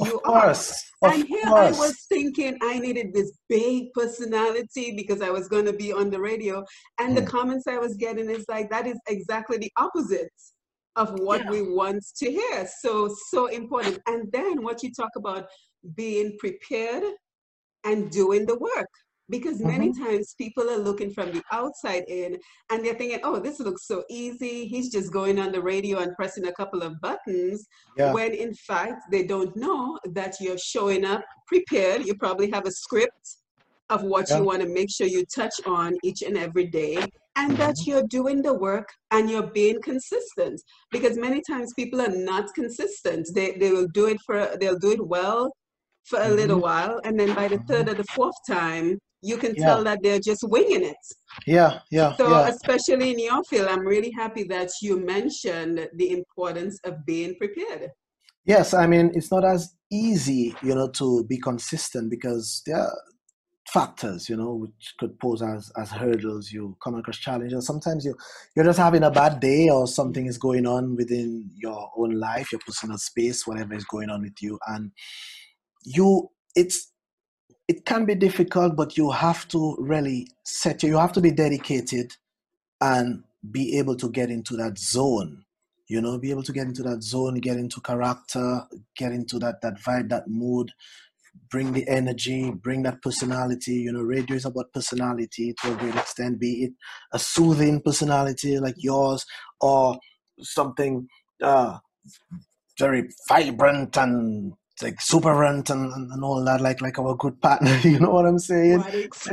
of 0.00 0.06
you 0.08 0.20
are. 0.24 0.42
course 0.42 0.82
of 1.02 1.12
And 1.12 1.26
here 1.26 1.46
I 1.46 1.70
was 1.70 2.06
thinking 2.08 2.58
I 2.62 2.78
needed 2.78 3.12
this 3.14 3.32
big 3.48 3.92
personality 3.94 4.94
because 4.96 5.20
I 5.22 5.30
was 5.30 5.48
going 5.48 5.64
to 5.66 5.72
be 5.72 5.92
on 5.92 6.10
the 6.10 6.20
radio. 6.20 6.64
And 6.98 7.16
the 7.16 7.22
Hmm. 7.22 7.26
comments 7.26 7.66
I 7.66 7.78
was 7.78 7.96
getting 7.96 8.28
is 8.30 8.44
like, 8.48 8.70
that 8.70 8.86
is 8.86 8.98
exactly 9.08 9.58
the 9.58 9.72
opposite 9.76 10.32
of 10.96 11.18
what 11.20 11.42
Yeah. 11.44 11.50
we 11.50 11.62
want 11.62 12.02
to 12.18 12.30
hear. 12.30 12.68
So, 12.80 13.14
so 13.30 13.46
important. 13.46 13.98
And 14.06 14.30
then 14.32 14.62
what 14.62 14.82
you 14.82 14.90
talk 14.92 15.10
about 15.16 15.46
being 15.94 16.36
prepared 16.38 17.04
and 17.84 18.10
doing 18.10 18.46
the 18.46 18.58
work. 18.58 18.88
Because 19.28 19.58
many 19.60 19.88
Mhm. 19.90 19.98
times 20.04 20.34
people 20.38 20.70
are 20.70 20.78
looking 20.78 21.10
from 21.12 21.32
the 21.32 21.42
outside 21.50 22.04
in 22.08 22.38
and 22.70 22.84
they're 22.84 22.94
thinking, 22.94 23.20
oh, 23.24 23.40
this 23.40 23.58
looks 23.58 23.86
so 23.86 24.04
easy. 24.08 24.66
He's 24.66 24.88
just 24.90 25.12
going 25.12 25.38
on 25.38 25.50
the 25.52 25.60
radio 25.60 25.98
and 25.98 26.14
pressing 26.14 26.46
a 26.46 26.52
couple 26.52 26.82
of 26.82 27.00
buttons 27.00 27.66
yeah 27.98 28.12
when 28.12 28.32
in 28.32 28.52
fact 28.54 29.02
they 29.10 29.24
don't 29.26 29.54
know 29.56 29.98
that 30.18 30.32
you're 30.40 30.58
showing 30.58 31.04
up 31.04 31.22
prepared. 31.48 32.06
You 32.06 32.14
probably 32.14 32.50
have 32.50 32.66
a 32.66 32.70
script 32.70 33.26
of 33.90 34.02
what 34.02 34.28
Yeah. 34.28 34.38
you 34.38 34.44
want 34.44 34.62
to 34.62 34.68
make 34.68 34.90
sure 34.90 35.06
you 35.06 35.24
touch 35.40 35.54
on 35.66 35.96
each 36.04 36.22
and 36.22 36.36
every 36.36 36.66
day 36.66 36.96
and 37.36 37.50
Mm-hmm. 37.52 37.56
that 37.62 37.76
you're 37.86 38.06
doing 38.18 38.42
the 38.42 38.54
work 38.54 38.88
and 39.10 39.28
you're 39.30 39.50
being 39.60 39.80
consistent 39.82 40.60
because 40.90 41.16
many 41.18 41.40
times 41.50 41.72
people 41.74 42.00
are 42.00 42.16
not 42.32 42.44
consistent 42.54 43.26
they, 43.34 43.52
they 43.60 43.70
will 43.72 43.88
do 43.88 44.06
it 44.06 44.18
for 44.26 44.38
they'll 44.60 44.78
do 44.78 44.92
it 44.92 45.04
well 45.16 45.52
for 46.10 46.20
a 46.20 46.28
little 46.30 46.58
Mhm. 46.58 46.62
while 46.68 47.00
and 47.04 47.18
then 47.20 47.32
by 47.34 47.46
the 47.48 47.58
third 47.68 47.88
or 47.90 47.94
the 47.94 48.10
fourth 48.16 48.38
time 48.48 48.98
you 49.22 49.36
can 49.36 49.54
Yeah. 49.54 49.64
tell 49.64 49.84
that 49.84 49.98
they're 50.02 50.20
just 50.20 50.44
winging 50.48 50.84
it 50.84 50.96
Yeah, 51.46 51.80
yeah, 51.90 52.16
so 52.18 52.30
yeah. 52.30 52.48
especially 52.48 53.10
in 53.12 53.18
your 53.18 53.42
field 53.44 53.68
i'm 53.68 53.86
really 53.86 54.10
happy 54.10 54.44
that 54.44 54.70
you 54.82 54.98
mentioned 55.00 55.88
the 55.94 56.10
importance 56.10 56.78
of 56.84 57.04
being 57.06 57.34
prepared 57.36 57.90
Yes, 58.46 58.74
I 58.74 58.86
mean 58.86 59.10
it's 59.14 59.30
not 59.32 59.44
as 59.44 59.74
easy, 59.90 60.54
you 60.62 60.74
know, 60.74 60.88
to 60.90 61.24
be 61.24 61.38
consistent 61.38 62.10
because 62.10 62.62
there 62.64 62.76
are 62.78 62.96
factors, 63.72 64.28
you 64.28 64.36
know, 64.36 64.54
which 64.54 64.94
could 65.00 65.18
pose 65.18 65.42
as 65.42 65.72
as 65.76 65.90
hurdles. 65.90 66.52
You 66.52 66.76
come 66.82 66.94
across 66.94 67.18
challenges. 67.18 67.66
Sometimes 67.66 68.04
you 68.04 68.14
you're 68.54 68.64
just 68.64 68.78
having 68.78 69.02
a 69.02 69.10
bad 69.10 69.40
day, 69.40 69.68
or 69.68 69.88
something 69.88 70.26
is 70.26 70.38
going 70.38 70.64
on 70.64 70.94
within 70.94 71.50
your 71.56 71.90
own 71.96 72.12
life, 72.20 72.52
your 72.52 72.60
personal 72.64 72.98
space, 72.98 73.46
whatever 73.48 73.74
is 73.74 73.84
going 73.84 74.10
on 74.10 74.22
with 74.22 74.40
you, 74.40 74.60
and 74.68 74.92
you 75.84 76.30
it's 76.54 76.92
it 77.68 77.84
can 77.84 78.04
be 78.04 78.14
difficult, 78.14 78.76
but 78.76 78.96
you 78.96 79.10
have 79.10 79.48
to 79.48 79.76
really 79.78 80.28
set 80.44 80.82
you. 80.82 80.90
You 80.90 80.98
have 80.98 81.12
to 81.12 81.20
be 81.20 81.30
dedicated 81.30 82.12
and 82.80 83.24
be 83.50 83.78
able 83.78 83.96
to 83.96 84.10
get 84.10 84.30
into 84.30 84.56
that 84.56 84.78
zone 84.78 85.44
you 85.88 86.00
know 86.00 86.18
be 86.18 86.30
able 86.30 86.42
to 86.42 86.52
get 86.52 86.66
into 86.66 86.82
that 86.82 87.02
zone 87.02 87.34
get 87.36 87.56
into 87.56 87.80
character 87.80 88.62
get 88.96 89.12
into 89.12 89.38
that 89.38 89.60
that 89.62 89.74
vibe 89.80 90.08
that 90.08 90.26
mood 90.28 90.70
bring 91.50 91.72
the 91.72 91.86
energy 91.88 92.50
bring 92.50 92.82
that 92.82 93.00
personality 93.02 93.74
you 93.74 93.92
know 93.92 94.00
radio 94.02 94.36
is 94.36 94.44
about 94.44 94.72
personality 94.72 95.54
to 95.60 95.72
a 95.72 95.76
great 95.76 95.94
extent 95.94 96.40
be 96.40 96.64
it 96.64 96.72
a 97.12 97.18
soothing 97.18 97.80
personality 97.80 98.58
like 98.58 98.74
yours 98.78 99.24
or 99.60 99.98
something 100.40 101.06
uh 101.42 101.78
very 102.78 103.08
vibrant 103.28 103.96
and 103.96 104.52
like 104.82 104.96
superant 104.98 105.70
and, 105.70 105.92
and, 105.92 106.12
and 106.12 106.24
all 106.24 106.44
that 106.44 106.60
like 106.60 106.80
like 106.82 106.98
our 106.98 107.14
good 107.16 107.40
partner 107.40 107.76
you 107.82 107.98
know 107.98 108.10
what 108.10 108.26
i'm 108.26 108.38
saying? 108.38 108.80
Wadix, 108.80 109.28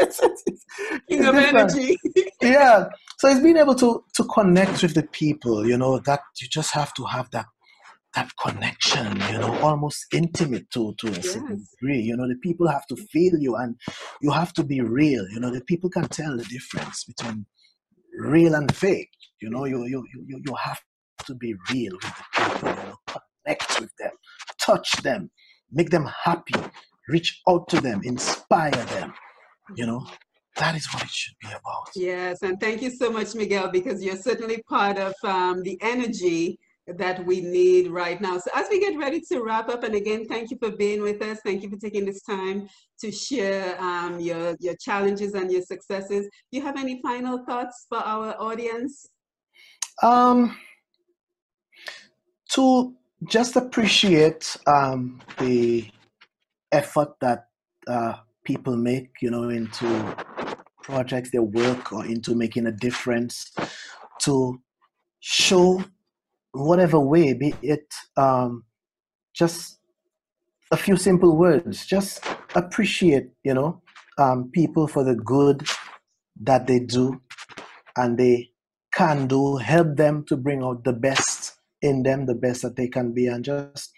It's- 0.00 0.20
it's- 0.20 0.42
it's- 0.46 0.64
king 1.08 1.24
of 1.24 1.34
different. 1.34 1.72
energy. 1.76 1.96
Yeah. 2.42 2.84
So 3.18 3.28
it's 3.28 3.40
being 3.40 3.56
able 3.56 3.74
to 3.76 4.04
to 4.16 4.24
connect 4.24 4.82
with 4.82 4.94
the 4.94 5.02
people 5.02 5.66
you 5.66 5.76
know 5.76 5.98
that 6.00 6.20
you 6.40 6.48
just 6.48 6.72
have 6.72 6.92
to 6.94 7.04
have 7.04 7.28
that 7.32 7.46
that 8.14 8.30
connection 8.44 9.06
you 9.32 9.38
know 9.38 9.52
almost 9.60 10.06
intimate 10.12 10.70
to 10.70 10.94
to 11.00 11.08
a 11.08 11.22
certain 11.22 11.58
Yes. 11.58 11.68
degree. 11.80 12.00
You 12.00 12.16
know 12.16 12.28
the 12.28 12.36
people 12.42 12.68
have 12.68 12.86
to 12.86 12.96
feel 13.12 13.34
you 13.38 13.56
and 13.56 13.76
you 14.22 14.30
have 14.30 14.52
to 14.54 14.62
be 14.62 14.80
real. 14.80 15.24
You 15.32 15.40
know 15.40 15.50
the 15.50 15.64
people 15.64 15.90
can 15.90 16.06
tell 16.08 16.36
the 16.36 16.44
difference 16.44 17.04
between 17.04 17.44
real 18.18 18.54
and 18.54 18.72
fake. 18.74 19.10
You 19.42 19.50
know 19.50 19.64
you 19.64 19.78
you 19.92 20.04
you, 20.12 20.24
you- 20.28 20.42
you 20.46 20.54
have 20.54 20.80
to 21.26 21.34
be 21.34 21.54
real 21.72 21.92
with 21.94 22.14
the 22.18 22.24
people 22.36 22.68
you 22.70 22.76
know 22.88 22.98
connect 23.48 23.80
with 23.80 23.96
them 23.96 24.10
touch 24.58 24.92
them 25.02 25.30
make 25.72 25.90
them 25.90 26.08
happy 26.24 26.54
reach 27.08 27.40
out 27.48 27.68
to 27.68 27.80
them 27.80 28.00
inspire 28.04 28.70
them 28.70 29.12
you 29.76 29.86
know 29.86 30.06
that 30.56 30.74
is 30.74 30.86
what 30.92 31.04
it 31.04 31.10
should 31.10 31.34
be 31.40 31.48
about 31.48 31.88
Yes, 31.94 32.42
and 32.42 32.58
thank 32.60 32.82
you 32.82 32.90
so 32.90 33.12
much, 33.12 33.34
Miguel, 33.36 33.70
because 33.70 34.02
you're 34.02 34.16
certainly 34.16 34.60
part 34.68 34.98
of 34.98 35.14
um, 35.22 35.62
the 35.62 35.78
energy 35.80 36.58
that 36.96 37.24
we 37.24 37.40
need 37.40 37.88
right 37.88 38.20
now. 38.20 38.38
So, 38.38 38.50
as 38.54 38.66
we 38.68 38.80
get 38.80 38.98
ready 38.98 39.20
to 39.30 39.40
wrap 39.40 39.68
up, 39.68 39.84
and 39.84 39.94
again, 39.94 40.26
thank 40.26 40.50
you 40.50 40.58
for 40.58 40.72
being 40.72 41.02
with 41.02 41.22
us. 41.22 41.38
Thank 41.44 41.62
you 41.62 41.70
for 41.70 41.76
taking 41.76 42.04
this 42.04 42.22
time 42.22 42.68
to 43.00 43.12
share 43.12 43.80
um, 43.80 44.18
your 44.18 44.56
your 44.58 44.74
challenges 44.80 45.34
and 45.34 45.52
your 45.52 45.62
successes. 45.62 46.28
Do 46.50 46.58
you 46.58 46.62
have 46.62 46.76
any 46.76 47.00
final 47.02 47.44
thoughts 47.46 47.86
for 47.88 47.98
our 47.98 48.34
audience? 48.40 49.06
Um, 50.02 50.56
to 52.50 52.94
just 53.26 53.56
appreciate 53.56 54.56
um, 54.66 55.20
the 55.38 55.90
effort 56.72 57.14
that 57.20 57.48
uh, 57.86 58.14
people 58.44 58.76
make, 58.76 59.10
you 59.20 59.30
know, 59.30 59.48
into 59.48 60.16
projects, 60.82 61.30
their 61.30 61.42
work, 61.42 61.92
or 61.92 62.06
into 62.06 62.34
making 62.34 62.66
a 62.66 62.72
difference, 62.72 63.52
to 64.20 64.60
show 65.20 65.82
whatever 66.52 66.98
way, 66.98 67.34
be 67.34 67.54
it 67.62 67.92
um, 68.16 68.64
just 69.34 69.78
a 70.70 70.76
few 70.76 70.96
simple 70.96 71.36
words, 71.36 71.86
just 71.86 72.24
appreciate, 72.54 73.30
you 73.44 73.54
know, 73.54 73.82
um, 74.18 74.50
people 74.52 74.86
for 74.86 75.04
the 75.04 75.14
good 75.14 75.66
that 76.40 76.66
they 76.66 76.78
do 76.78 77.20
and 77.96 78.18
they 78.18 78.50
can 78.92 79.26
do, 79.26 79.56
help 79.56 79.96
them 79.96 80.24
to 80.24 80.36
bring 80.36 80.62
out 80.62 80.84
the 80.84 80.92
best 80.92 81.47
in 81.82 82.02
them, 82.02 82.26
the 82.26 82.34
best 82.34 82.62
that 82.62 82.76
they 82.76 82.88
can 82.88 83.12
be, 83.12 83.26
and 83.26 83.44
just 83.44 83.90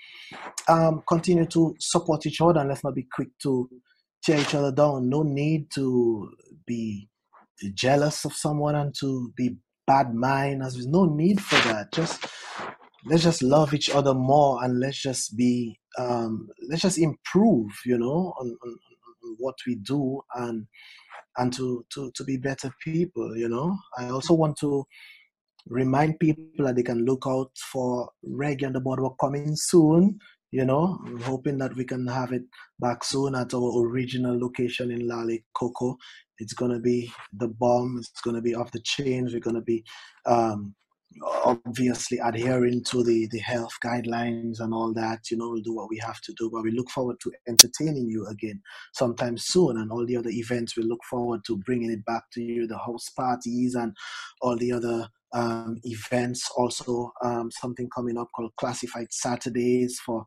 um, 0.68 1.02
continue 1.08 1.46
to 1.46 1.74
support 1.78 2.26
each 2.26 2.40
other. 2.40 2.60
And 2.60 2.68
let's 2.68 2.84
not 2.84 2.94
be 2.94 3.06
quick 3.12 3.28
to 3.42 3.68
tear 4.22 4.40
each 4.40 4.54
other 4.54 4.72
down. 4.72 5.08
No 5.08 5.22
need 5.22 5.70
to 5.74 6.30
be 6.66 7.08
jealous 7.74 8.24
of 8.24 8.32
someone 8.32 8.74
and 8.74 8.94
to 9.00 9.32
be 9.36 9.56
bad 9.86 10.14
mind. 10.14 10.62
There's 10.62 10.86
no 10.86 11.04
need 11.04 11.40
for 11.40 11.56
that. 11.68 11.92
Just 11.92 12.26
let's 13.06 13.22
just 13.22 13.42
love 13.42 13.74
each 13.74 13.90
other 13.90 14.14
more 14.14 14.62
and 14.62 14.78
let's 14.78 15.00
just 15.00 15.36
be 15.36 15.78
um, 15.98 16.48
let's 16.68 16.82
just 16.82 16.98
improve. 16.98 17.70
You 17.84 17.98
know, 17.98 18.34
on, 18.38 18.46
on, 18.46 18.70
on 18.70 19.36
what 19.38 19.56
we 19.66 19.76
do 19.76 20.20
and 20.34 20.66
and 21.36 21.52
to, 21.54 21.84
to 21.94 22.10
to 22.14 22.24
be 22.24 22.36
better 22.36 22.70
people. 22.82 23.36
You 23.36 23.48
know, 23.48 23.76
I 23.98 24.08
also 24.10 24.34
want 24.34 24.56
to 24.58 24.84
remind 25.70 26.18
people 26.18 26.66
that 26.66 26.76
they 26.76 26.82
can 26.82 27.04
look 27.04 27.24
out 27.26 27.52
for 27.72 28.10
Reggae 28.28 28.66
on 28.66 28.72
the 28.72 28.80
Boardwalk 28.80 29.16
coming 29.18 29.54
soon. 29.54 30.18
You 30.50 30.64
know, 30.64 30.98
I'm 31.06 31.20
hoping 31.20 31.58
that 31.58 31.76
we 31.76 31.84
can 31.84 32.06
have 32.08 32.32
it 32.32 32.42
back 32.80 33.04
soon 33.04 33.36
at 33.36 33.54
our 33.54 33.86
original 33.86 34.38
location 34.38 34.90
in 34.90 35.06
Lale 35.06 35.38
Coco. 35.54 35.96
It's 36.38 36.54
gonna 36.54 36.80
be 36.80 37.12
the 37.32 37.46
bomb. 37.48 37.98
It's 37.98 38.20
gonna 38.20 38.42
be 38.42 38.56
off 38.56 38.72
the 38.72 38.80
chains. 38.80 39.32
We're 39.32 39.38
gonna 39.38 39.60
be 39.60 39.84
um, 40.26 40.74
obviously 41.44 42.18
adhering 42.18 42.82
to 42.84 43.04
the 43.04 43.28
the 43.30 43.38
health 43.38 43.74
guidelines 43.84 44.58
and 44.58 44.74
all 44.74 44.92
that. 44.94 45.30
You 45.30 45.36
know, 45.36 45.50
we'll 45.50 45.62
do 45.62 45.74
what 45.74 45.88
we 45.88 45.98
have 45.98 46.20
to 46.22 46.32
do. 46.36 46.50
But 46.52 46.64
we 46.64 46.72
look 46.72 46.90
forward 46.90 47.18
to 47.22 47.32
entertaining 47.46 48.08
you 48.08 48.26
again 48.26 48.60
sometime 48.92 49.38
soon, 49.38 49.76
and 49.76 49.92
all 49.92 50.04
the 50.04 50.16
other 50.16 50.30
events. 50.30 50.76
We 50.76 50.82
look 50.82 51.04
forward 51.08 51.44
to 51.46 51.58
bringing 51.58 51.92
it 51.92 52.04
back 52.04 52.24
to 52.32 52.42
you. 52.42 52.66
The 52.66 52.78
house 52.78 53.08
parties 53.10 53.76
and 53.76 53.96
all 54.40 54.56
the 54.56 54.72
other 54.72 55.08
um, 55.32 55.78
events. 55.84 56.48
Also, 56.56 57.12
um, 57.24 57.50
something 57.50 57.88
coming 57.94 58.18
up 58.18 58.28
called 58.34 58.52
Classified 58.58 59.08
Saturdays 59.10 60.00
for 60.04 60.24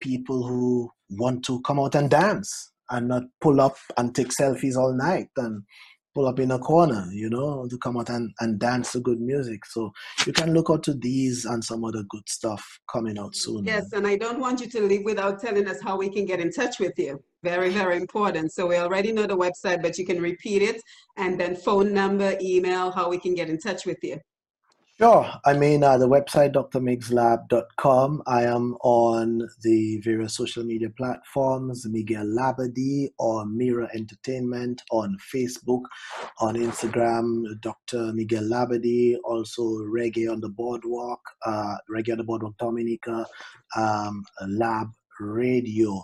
people 0.00 0.46
who 0.46 0.90
want 1.10 1.44
to 1.46 1.60
come 1.62 1.80
out 1.80 1.94
and 1.94 2.10
dance 2.10 2.72
and 2.90 3.08
not 3.08 3.24
pull 3.40 3.60
up 3.60 3.76
and 3.96 4.14
take 4.14 4.28
selfies 4.28 4.76
all 4.76 4.92
night 4.92 5.28
and 5.36 5.62
pull 6.14 6.26
up 6.26 6.40
in 6.40 6.50
a 6.50 6.58
corner, 6.58 7.06
you 7.12 7.30
know, 7.30 7.66
to 7.68 7.78
come 7.78 7.96
out 7.96 8.08
and, 8.08 8.32
and 8.40 8.58
dance 8.58 8.92
to 8.92 9.00
good 9.00 9.20
music. 9.20 9.64
So 9.66 9.92
you 10.26 10.32
can 10.32 10.52
look 10.52 10.68
out 10.70 10.82
to 10.84 10.94
these 10.94 11.44
and 11.44 11.62
some 11.62 11.84
other 11.84 12.02
good 12.08 12.28
stuff 12.28 12.66
coming 12.90 13.18
out 13.18 13.36
soon. 13.36 13.64
Yes, 13.64 13.92
and 13.92 14.06
I 14.06 14.16
don't 14.16 14.40
want 14.40 14.60
you 14.60 14.68
to 14.68 14.80
leave 14.82 15.04
without 15.04 15.40
telling 15.40 15.68
us 15.68 15.80
how 15.80 15.96
we 15.96 16.08
can 16.08 16.24
get 16.24 16.40
in 16.40 16.50
touch 16.50 16.80
with 16.80 16.94
you. 16.96 17.22
Very, 17.44 17.68
very 17.70 17.96
important. 17.96 18.52
So 18.52 18.66
we 18.66 18.76
already 18.76 19.12
know 19.12 19.26
the 19.26 19.36
website, 19.36 19.80
but 19.80 19.96
you 19.96 20.04
can 20.04 20.20
repeat 20.20 20.62
it 20.62 20.82
and 21.16 21.38
then 21.38 21.54
phone 21.54 21.92
number, 21.92 22.36
email, 22.40 22.90
how 22.90 23.08
we 23.08 23.18
can 23.18 23.34
get 23.34 23.48
in 23.48 23.58
touch 23.58 23.86
with 23.86 23.98
you. 24.02 24.18
Sure. 25.00 25.30
I 25.44 25.52
mean, 25.52 25.84
uh, 25.84 25.96
the 25.96 26.08
website, 26.08 26.54
drmigzlab.com. 26.54 28.20
I 28.26 28.42
am 28.42 28.74
on 28.82 29.48
the 29.62 30.00
various 30.00 30.34
social 30.34 30.64
media 30.64 30.90
platforms, 30.90 31.86
Miguel 31.88 32.24
Labadie 32.24 33.10
or 33.16 33.46
Mira 33.46 33.88
Entertainment 33.94 34.82
on 34.90 35.16
Facebook, 35.32 35.82
on 36.40 36.56
Instagram, 36.56 37.44
Dr. 37.60 38.12
Miguel 38.12 38.42
Labadie, 38.42 39.14
also 39.22 39.62
Reggae 39.62 40.28
on 40.28 40.40
the 40.40 40.48
Boardwalk, 40.48 41.20
uh, 41.46 41.76
Reggae 41.88 42.10
on 42.10 42.18
the 42.18 42.24
Boardwalk 42.24 42.56
Dominica, 42.58 43.24
um, 43.76 44.24
Lab 44.48 44.88
Radio. 45.20 46.02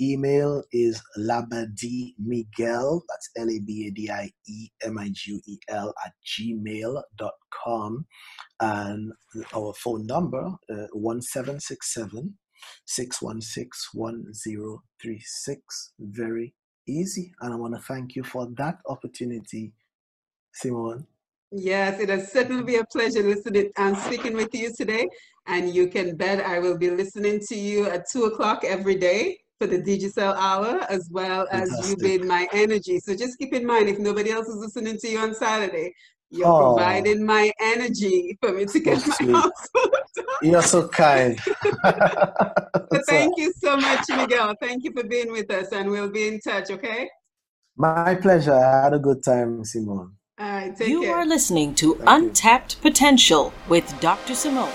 Email 0.00 0.62
is 0.72 1.02
labadiemiguel, 1.18 3.02
that's 3.08 3.30
L-A-B-A-D-I-E-M-I-G-U-E-L 3.36 5.94
at 6.04 6.12
gmail.com 6.24 8.06
and 8.60 9.12
our 9.54 9.72
phone 9.74 10.04
number 10.06 10.44
uh, 10.70 10.86
1767 10.92 12.36
616 12.86 13.70
1036 13.92 15.92
very 16.00 16.54
easy. 16.86 17.32
And 17.40 17.52
i 17.52 17.56
want 17.56 17.74
to 17.74 17.80
thank 17.82 18.16
you 18.16 18.24
for 18.24 18.48
that 18.56 18.78
opportunity 18.86 19.74
simone. 20.54 21.06
Yes, 21.50 21.98
it 22.00 22.08
has 22.10 22.30
certainly 22.30 22.62
been 22.62 22.80
a 22.80 22.86
pleasure 22.86 23.22
listening 23.22 23.70
and 23.76 23.96
speaking 23.96 24.34
with 24.34 24.54
you 24.54 24.70
today. 24.74 25.08
And 25.46 25.74
you 25.74 25.88
can 25.88 26.14
bet 26.16 26.44
I 26.44 26.58
will 26.58 26.76
be 26.76 26.90
listening 26.90 27.40
to 27.48 27.56
you 27.56 27.86
at 27.86 28.10
two 28.10 28.24
o'clock 28.24 28.64
every 28.64 28.96
day 28.96 29.38
for 29.58 29.66
the 29.66 29.78
Digicel 29.82 30.34
Hour, 30.36 30.86
as 30.88 31.08
well 31.10 31.46
as 31.50 31.68
you 31.70 31.96
Fantastic. 31.96 31.98
being 32.00 32.26
my 32.26 32.46
energy. 32.52 33.00
So 33.00 33.14
just 33.16 33.38
keep 33.38 33.52
in 33.52 33.66
mind, 33.66 33.88
if 33.88 33.98
nobody 33.98 34.30
else 34.30 34.46
is 34.48 34.56
listening 34.56 34.98
to 34.98 35.08
you 35.08 35.18
on 35.18 35.34
Saturday, 35.34 35.92
you're 36.30 36.46
Oh. 36.46 36.74
providing 36.76 37.24
my 37.24 37.50
energy 37.60 38.38
for 38.40 38.52
me 38.52 38.66
to 38.66 38.78
get 38.80 39.00
So 39.00 39.08
my 39.08 39.14
sweet. 39.14 39.32
household 39.34 39.94
done. 40.14 40.24
You're 40.42 40.62
so 40.62 40.88
kind. 40.88 41.38
So 42.90 43.02
thank 43.06 43.36
you 43.36 43.52
so 43.62 43.76
much, 43.76 44.00
Miguel. 44.08 44.54
Thank 44.62 44.82
you 44.84 44.92
for 44.92 45.04
being 45.04 45.30
with 45.30 45.50
us, 45.50 45.72
and 45.72 45.90
we'll 45.90 46.08
be 46.10 46.26
in 46.28 46.40
touch, 46.40 46.70
okay? 46.70 47.06
My 47.76 48.14
pleasure. 48.14 48.54
I 48.54 48.84
had 48.84 48.94
a 48.94 48.98
good 48.98 49.22
time, 49.22 49.62
Simone. 49.64 50.12
All 50.38 50.48
right, 50.50 50.74
take 50.74 50.88
You 50.88 51.02
care. 51.02 51.16
are 51.16 51.26
listening 51.26 51.74
to 51.76 51.86
you. 51.88 52.02
Untapped 52.06 52.80
Potential 52.80 53.52
with 53.68 53.84
Dr. 54.00 54.34
Simone. 54.34 54.72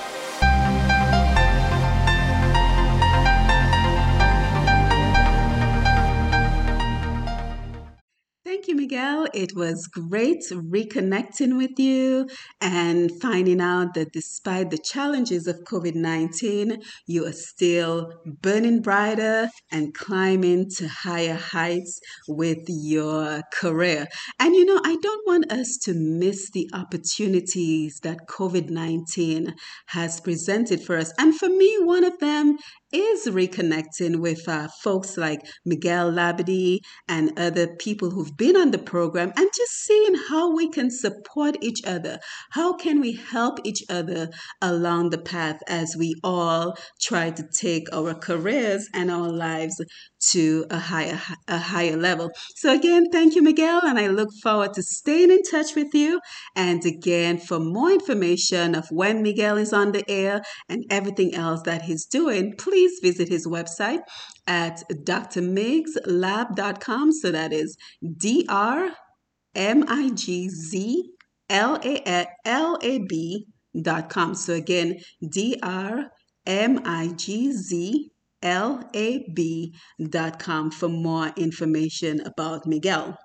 Thank 8.63 8.79
you, 8.79 8.81
Miguel. 8.81 9.27
It 9.33 9.57
was 9.57 9.87
great 9.87 10.45
reconnecting 10.49 11.57
with 11.57 11.77
you 11.77 12.29
and 12.61 13.11
finding 13.21 13.59
out 13.59 13.93
that 13.95 14.13
despite 14.13 14.69
the 14.69 14.77
challenges 14.77 15.47
of 15.47 15.65
COVID 15.65 15.95
19, 15.95 16.81
you 17.05 17.25
are 17.25 17.33
still 17.33 18.13
burning 18.25 18.81
brighter 18.81 19.49
and 19.69 19.93
climbing 19.93 20.69
to 20.77 20.87
higher 20.87 21.33
heights 21.33 21.99
with 22.29 22.59
your 22.69 23.41
career. 23.53 24.07
And 24.39 24.55
you 24.55 24.63
know, 24.63 24.79
I 24.81 24.95
don't 24.95 25.27
want 25.27 25.51
us 25.51 25.75
to 25.83 25.93
miss 25.93 26.49
the 26.51 26.69
opportunities 26.73 27.99
that 28.03 28.29
COVID 28.29 28.69
19 28.69 29.55
has 29.87 30.21
presented 30.21 30.81
for 30.81 30.95
us. 30.95 31.11
And 31.19 31.37
for 31.37 31.49
me, 31.49 31.79
one 31.81 32.05
of 32.05 32.17
them 32.19 32.55
is 32.93 33.27
reconnecting 33.27 34.19
with 34.19 34.47
uh, 34.47 34.67
folks 34.83 35.17
like 35.17 35.41
Miguel 35.65 36.11
Labadie 36.11 36.79
and 37.07 37.37
other 37.37 37.75
people 37.77 38.11
who've 38.11 38.37
been 38.37 38.55
on 38.55 38.71
the 38.71 38.77
program 38.77 39.33
and 39.35 39.49
just 39.55 39.71
seeing 39.71 40.15
how 40.29 40.55
we 40.55 40.69
can 40.69 40.91
support 40.91 41.57
each 41.61 41.81
other. 41.85 42.19
How 42.51 42.73
can 42.73 43.01
we 43.01 43.13
help 43.13 43.59
each 43.63 43.83
other 43.89 44.29
along 44.61 45.09
the 45.09 45.17
path 45.17 45.59
as 45.67 45.95
we 45.97 46.15
all 46.23 46.77
try 47.01 47.31
to 47.31 47.43
take 47.59 47.87
our 47.91 48.13
careers 48.13 48.87
and 48.93 49.09
our 49.09 49.29
lives 49.29 49.81
to 50.31 50.65
a 50.69 50.77
higher 50.77 51.19
a 51.47 51.57
higher 51.57 51.97
level. 51.97 52.31
So 52.55 52.73
again, 52.73 53.07
thank 53.11 53.35
you 53.35 53.41
Miguel 53.41 53.81
and 53.83 53.99
I 53.99 54.07
look 54.07 54.29
forward 54.41 54.73
to 54.75 54.83
staying 54.83 55.31
in 55.31 55.43
touch 55.43 55.75
with 55.75 55.93
you 55.93 56.21
and 56.55 56.85
again 56.85 57.37
for 57.37 57.59
more 57.59 57.91
information 57.91 58.75
of 58.75 58.87
when 58.89 59.21
Miguel 59.21 59.57
is 59.57 59.73
on 59.73 59.91
the 59.91 60.09
air 60.09 60.41
and 60.69 60.83
everything 60.89 61.33
else 61.35 61.61
that 61.63 61.83
he's 61.83 62.05
doing, 62.05 62.53
please 62.57 62.82
visit 63.01 63.29
his 63.29 63.47
website 63.47 64.01
at 64.47 64.83
drmigzlab.com. 64.91 67.11
So 67.11 67.31
that 67.31 67.53
is 67.53 67.77
D 68.17 68.45
R 68.49 68.89
M 69.55 69.85
I 69.87 70.09
G 70.11 70.49
Z 70.49 71.09
L 71.49 71.79
A 71.83 72.27
L 72.45 72.77
A 72.81 72.99
B 72.99 73.47
dot 73.81 74.09
com. 74.09 74.35
So 74.35 74.53
again, 74.53 74.99
D 75.27 75.59
R 75.61 76.11
M 76.45 76.81
I 76.85 77.09
G 77.15 77.51
Z 77.51 78.11
L 78.41 78.89
A 78.93 79.25
B 79.33 79.73
dot 80.09 80.39
com 80.39 80.71
for 80.71 80.89
more 80.89 81.31
information 81.37 82.21
about 82.21 82.65
Miguel. 82.65 83.17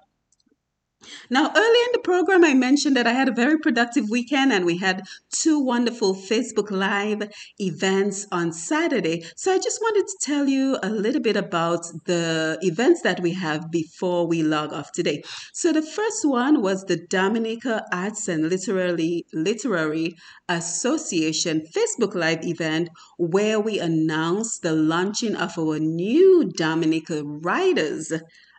Now, 1.31 1.53
early 1.55 1.81
in 1.87 1.93
the 1.93 2.01
program, 2.03 2.45
I 2.45 2.55
mentioned 2.55 2.97
that 2.97 3.07
I 3.07 3.13
had 3.13 3.29
a 3.29 3.33
very 3.33 3.57
productive 3.59 4.11
weekend 4.11 4.53
and 4.53 4.65
we 4.65 4.79
had 4.79 5.05
two 5.31 5.61
wonderful 5.61 6.15
Facebook 6.15 6.73
Live 6.73 7.31
events 7.61 8.27
on 8.33 8.53
Saturday. 8.53 9.25
So 9.37 9.53
I 9.53 9.59
just 9.59 9.81
wanted 9.81 10.09
to 10.09 10.19
tell 10.21 10.49
you 10.49 10.77
a 10.83 10.91
little 10.91 11.21
bit 11.21 11.37
about 11.37 11.87
the 12.07 12.59
events 12.63 13.03
that 13.03 13.21
we 13.21 13.33
have 13.35 13.71
before 13.71 14.27
we 14.27 14.43
log 14.43 14.73
off 14.73 14.91
today. 14.91 15.23
So 15.53 15.73
the 15.73 15.83
first 15.83 16.25
one 16.25 16.63
was 16.63 16.85
the 16.85 16.97
Dominica 16.97 17.85
Arts 17.93 18.27
and 18.27 18.49
Literary, 18.49 19.25
Literary 19.33 20.17
Association 20.49 21.63
Facebook 21.77 22.17
Live 22.17 22.45
event 22.45 22.89
where 23.19 23.61
we 23.61 23.79
announced 23.79 24.63
the 24.63 24.73
launching 24.73 25.37
of 25.37 25.57
our 25.57 25.79
new 25.79 26.51
Dominica 26.57 27.23
Writers 27.25 28.13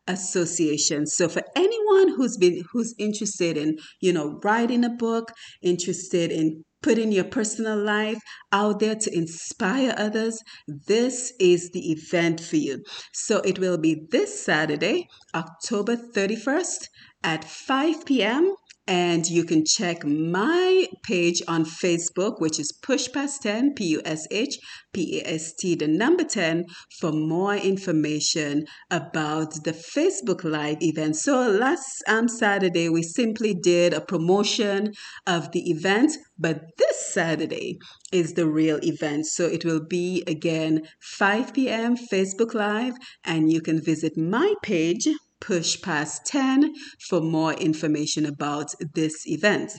association. 0.10 1.06
So 1.06 1.30
for 1.30 1.44
anyone 1.56 2.10
who's 2.16 2.36
been 2.36 2.64
who's 2.74 2.94
interested 2.98 3.56
in 3.56 3.78
you 4.02 4.12
know 4.12 4.40
writing 4.44 4.84
a 4.84 4.90
book 4.90 5.32
interested 5.62 6.32
in 6.32 6.66
putting 6.82 7.12
your 7.12 7.26
personal 7.26 7.78
life 7.78 8.18
out 8.52 8.80
there 8.80 8.96
to 8.96 9.14
inspire 9.14 9.94
others 9.98 10.42
this 10.88 11.34
is 11.40 11.70
the 11.72 11.92
event 11.92 12.42
for 12.42 12.56
you. 12.56 12.84
So 13.14 13.38
it 13.40 13.60
will 13.60 13.78
be 13.78 14.08
this 14.10 14.44
saturday 14.44 15.08
october 15.36 15.96
31st 15.96 16.88
at 17.24 17.44
5 17.44 18.06
p.m 18.06 18.56
and 18.90 19.30
you 19.30 19.46
can 19.46 19.64
check 19.64 20.04
my 20.04 20.88
page 21.04 21.44
on 21.48 21.64
Facebook, 21.64 22.42
which 22.42 22.60
is 22.60 22.72
Push 22.72 23.10
Past 23.14 23.44
10, 23.44 23.76
P 23.76 23.86
U 23.90 24.02
S 24.04 24.28
H 24.32 24.58
P 24.94 25.20
A 25.20 25.34
S 25.36 25.54
T, 25.54 25.76
the 25.76 25.88
number 25.88 26.24
10, 26.24 26.66
for 27.00 27.12
more 27.12 27.54
information 27.54 28.66
about 28.90 29.54
the 29.64 29.74
Facebook 29.74 30.44
Live 30.44 30.82
event. 30.82 31.16
So 31.18 31.48
last 31.48 32.04
um, 32.08 32.28
Saturday, 32.28 32.90
we 32.90 33.04
simply 33.04 33.54
did 33.54 33.94
a 33.94 34.02
promotion 34.02 34.94
of 35.28 35.52
the 35.52 35.70
event, 35.70 36.18
but 36.40 36.62
this 36.80 37.14
Saturday 37.14 37.78
is 38.12 38.34
the 38.34 38.48
real 38.48 38.80
event. 38.82 39.28
So 39.28 39.46
it 39.46 39.64
will 39.64 39.86
be 39.86 40.24
again 40.26 40.82
5 41.00 41.54
p.m. 41.54 41.96
Facebook 41.96 42.56
Live, 42.56 42.96
and 43.24 43.52
you 43.52 43.62
can 43.62 43.80
visit 43.80 44.18
my 44.18 44.56
page 44.64 45.08
push 45.40 45.82
past 45.82 46.26
10 46.26 46.74
for 47.08 47.22
more 47.22 47.54
information 47.54 48.26
about 48.26 48.74
this 48.94 49.28
event. 49.28 49.74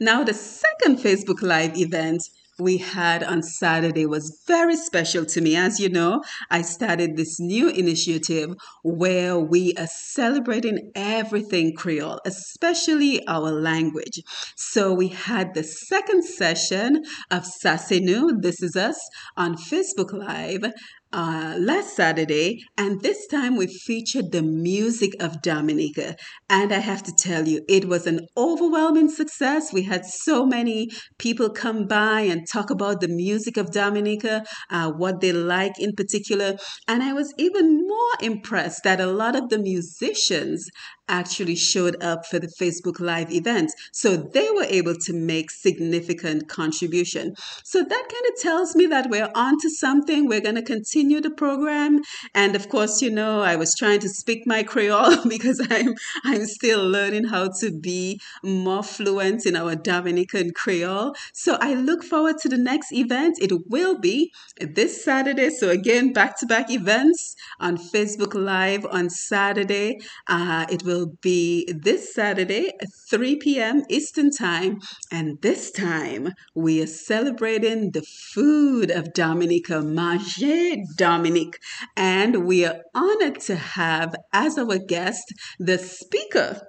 Now, 0.00 0.24
the 0.24 0.34
second 0.34 0.98
Facebook 0.98 1.42
Live 1.42 1.76
event 1.76 2.22
we 2.60 2.76
had 2.76 3.22
on 3.22 3.42
Saturday 3.42 4.06
was 4.06 4.42
very 4.46 4.76
special 4.76 5.24
to 5.24 5.40
me. 5.40 5.56
As 5.56 5.80
you 5.80 5.88
know, 5.88 6.22
I 6.50 6.62
started 6.62 7.16
this 7.16 7.40
new 7.40 7.68
initiative 7.68 8.54
where 8.82 9.38
we 9.38 9.74
are 9.74 9.86
celebrating 9.86 10.90
everything 10.94 11.74
Creole, 11.74 12.20
especially 12.26 13.26
our 13.26 13.50
language. 13.50 14.20
So 14.56 14.92
we 14.92 15.08
had 15.08 15.54
the 15.54 15.64
second 15.64 16.24
session 16.24 17.04
of 17.30 17.44
Sasenu, 17.44 18.42
This 18.42 18.62
Is 18.62 18.76
Us, 18.76 18.98
on 19.36 19.56
Facebook 19.56 20.12
Live 20.12 20.72
uh, 21.12 21.56
last 21.58 21.96
Saturday, 21.96 22.62
and 22.76 23.00
this 23.00 23.26
time 23.26 23.56
we 23.56 23.66
featured 23.66 24.30
the 24.30 24.42
music 24.42 25.12
of 25.20 25.42
Dominica. 25.42 26.16
And 26.48 26.72
I 26.72 26.78
have 26.78 27.02
to 27.04 27.12
tell 27.12 27.48
you, 27.48 27.62
it 27.68 27.86
was 27.86 28.06
an 28.06 28.26
overwhelming 28.36 29.08
success. 29.08 29.72
We 29.72 29.82
had 29.82 30.06
so 30.06 30.46
many 30.46 30.88
people 31.18 31.50
come 31.50 31.86
by 31.86 32.20
and 32.20 32.46
talk 32.46 32.70
about 32.70 33.00
the 33.00 33.08
music 33.08 33.56
of 33.56 33.72
Dominica, 33.72 34.44
uh, 34.70 34.92
what 34.92 35.20
they 35.20 35.32
like 35.32 35.78
in 35.78 35.94
particular. 35.94 36.56
And 36.86 37.02
I 37.02 37.12
was 37.12 37.34
even 37.38 37.86
more 37.86 38.14
impressed 38.20 38.84
that 38.84 39.00
a 39.00 39.06
lot 39.06 39.34
of 39.34 39.48
the 39.48 39.58
musicians 39.58 40.68
actually 41.10 41.56
showed 41.56 42.02
up 42.02 42.24
for 42.24 42.38
the 42.38 42.46
Facebook 42.46 43.00
Live 43.00 43.30
event. 43.30 43.72
So 43.92 44.16
they 44.16 44.48
were 44.50 44.64
able 44.64 44.94
to 44.94 45.12
make 45.12 45.50
significant 45.50 46.48
contribution. 46.48 47.34
So 47.64 47.82
that 47.82 47.90
kind 47.90 48.26
of 48.32 48.40
tells 48.40 48.74
me 48.74 48.86
that 48.86 49.10
we're 49.10 49.30
onto 49.34 49.68
something. 49.68 50.26
We're 50.26 50.40
going 50.40 50.54
to 50.54 50.62
continue 50.62 51.20
the 51.20 51.30
program. 51.30 52.00
And 52.34 52.56
of 52.56 52.68
course, 52.68 53.02
you 53.02 53.10
know, 53.10 53.42
I 53.42 53.56
was 53.56 53.74
trying 53.74 54.00
to 54.00 54.08
speak 54.08 54.46
my 54.46 54.62
Creole 54.62 55.24
because 55.28 55.60
I'm 55.70 55.94
I'm 56.24 56.46
still 56.46 56.88
learning 56.88 57.24
how 57.24 57.48
to 57.60 57.70
be 57.70 58.20
more 58.42 58.82
fluent 58.82 59.46
in 59.46 59.56
our 59.56 59.74
Dominican 59.74 60.52
Creole. 60.52 61.14
So 61.32 61.58
I 61.60 61.74
look 61.74 62.04
forward 62.04 62.38
to 62.38 62.48
the 62.48 62.58
next 62.58 62.92
event. 62.92 63.38
It 63.40 63.52
will 63.68 63.98
be 63.98 64.32
this 64.60 65.04
Saturday. 65.04 65.50
So 65.50 65.70
again, 65.70 66.12
back-to-back 66.12 66.70
events 66.70 67.34
on 67.58 67.76
Facebook 67.76 68.34
Live 68.34 68.86
on 68.86 69.10
Saturday. 69.10 69.98
Uh, 70.28 70.66
it 70.70 70.84
will 70.84 70.99
be 71.06 71.70
this 71.72 72.14
Saturday, 72.14 72.72
3 73.08 73.36
p.m. 73.36 73.82
Eastern 73.88 74.30
Time. 74.30 74.80
And 75.10 75.40
this 75.42 75.70
time 75.70 76.34
we 76.54 76.82
are 76.82 76.86
celebrating 76.86 77.90
the 77.90 78.02
food 78.02 78.90
of 78.90 79.12
Dominica, 79.12 79.82
Manger 79.82 80.76
Dominique. 80.96 81.58
And 81.96 82.46
we 82.46 82.64
are 82.64 82.82
honored 82.94 83.40
to 83.42 83.56
have 83.56 84.14
as 84.32 84.58
our 84.58 84.78
guest 84.78 85.32
the 85.58 85.78
speaker 85.78 86.60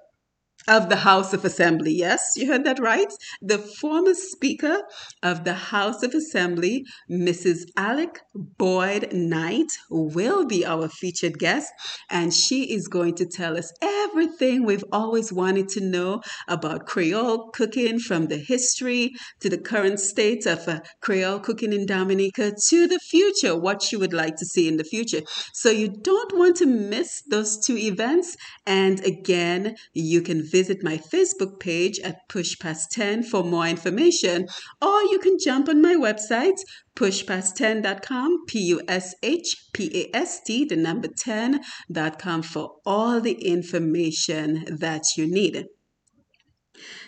of 0.67 0.89
the 0.89 0.97
House 0.97 1.33
of 1.33 1.43
Assembly. 1.43 1.91
Yes, 1.91 2.33
you 2.35 2.47
heard 2.47 2.63
that 2.65 2.79
right. 2.79 3.11
The 3.41 3.57
former 3.57 4.13
Speaker 4.13 4.83
of 5.23 5.43
the 5.43 5.53
House 5.53 6.03
of 6.03 6.13
Assembly, 6.13 6.85
Mrs. 7.09 7.63
Alix 7.75 8.21
Boyd 8.35 9.11
Knight, 9.11 9.71
will 9.89 10.45
be 10.45 10.65
our 10.65 10.87
featured 10.87 11.39
guest, 11.39 11.71
and 12.09 12.33
she 12.33 12.73
is 12.73 12.87
going 12.87 13.15
to 13.15 13.25
tell 13.25 13.57
us 13.57 13.73
everything 13.81 14.63
we've 14.63 14.85
always 14.91 15.33
wanted 15.33 15.67
to 15.69 15.81
know 15.81 16.21
about 16.47 16.85
Creole 16.85 17.49
cooking 17.49 17.99
from 17.99 18.27
the 18.27 18.37
history 18.37 19.13
to 19.39 19.49
the 19.49 19.57
current 19.57 19.99
state 19.99 20.45
of 20.45 20.67
uh, 20.67 20.79
Creole 21.01 21.39
cooking 21.39 21.73
in 21.73 21.85
Dominica 21.85 22.53
to 22.69 22.87
the 22.87 22.99
future, 22.99 23.57
what 23.57 23.81
she 23.81 23.95
would 23.95 24.13
like 24.13 24.35
to 24.37 24.45
see 24.45 24.67
in 24.67 24.77
the 24.77 24.83
future. 24.83 25.21
So 25.53 25.69
you 25.69 25.89
don't 25.89 26.37
want 26.37 26.57
to 26.57 26.65
miss 26.65 27.23
those 27.29 27.57
two 27.57 27.77
events. 27.77 28.37
And 28.65 29.03
again, 29.05 29.75
you 29.93 30.21
can 30.21 30.43
visit 30.51 30.83
my 30.83 30.97
Facebook 30.97 31.59
page 31.59 31.99
at 31.99 32.17
Push 32.29 32.59
Past 32.59 32.91
10 32.91 33.23
for 33.23 33.43
more 33.43 33.67
information, 33.67 34.47
or 34.81 35.01
you 35.03 35.19
can 35.19 35.37
jump 35.43 35.69
on 35.69 35.81
my 35.81 35.95
website, 35.95 36.57
pushpast10.com, 36.95 38.45
P 38.47 38.59
U 38.59 38.81
S 38.87 39.15
H 39.23 39.55
P 39.73 40.09
A 40.13 40.15
S 40.15 40.41
T, 40.43 40.65
the 40.65 40.75
number 40.75 41.07
10.com, 41.07 42.41
for 42.43 42.75
all 42.85 43.21
the 43.21 43.33
information 43.33 44.65
that 44.69 45.03
you 45.17 45.25
need. 45.25 45.65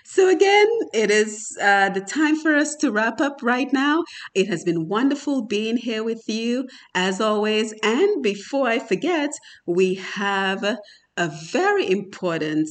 So, 0.06 0.30
again, 0.30 0.68
it 0.94 1.10
is 1.10 1.58
uh, 1.62 1.90
the 1.90 2.02
time 2.02 2.36
for 2.36 2.56
us 2.56 2.76
to 2.76 2.92
wrap 2.92 3.22
up 3.22 3.40
right 3.42 3.72
now. 3.72 4.04
It 4.36 4.48
has 4.48 4.64
been 4.64 4.88
wonderful 4.88 5.46
being 5.46 5.78
here 5.78 6.04
with 6.04 6.24
you, 6.28 6.68
as 6.94 7.22
always. 7.22 7.74
And 7.82 8.22
before 8.22 8.68
I 8.68 8.80
forget, 8.80 9.32
we 9.66 9.96
have 9.96 10.64
a 11.18 11.28
very 11.52 11.90
important 11.90 12.68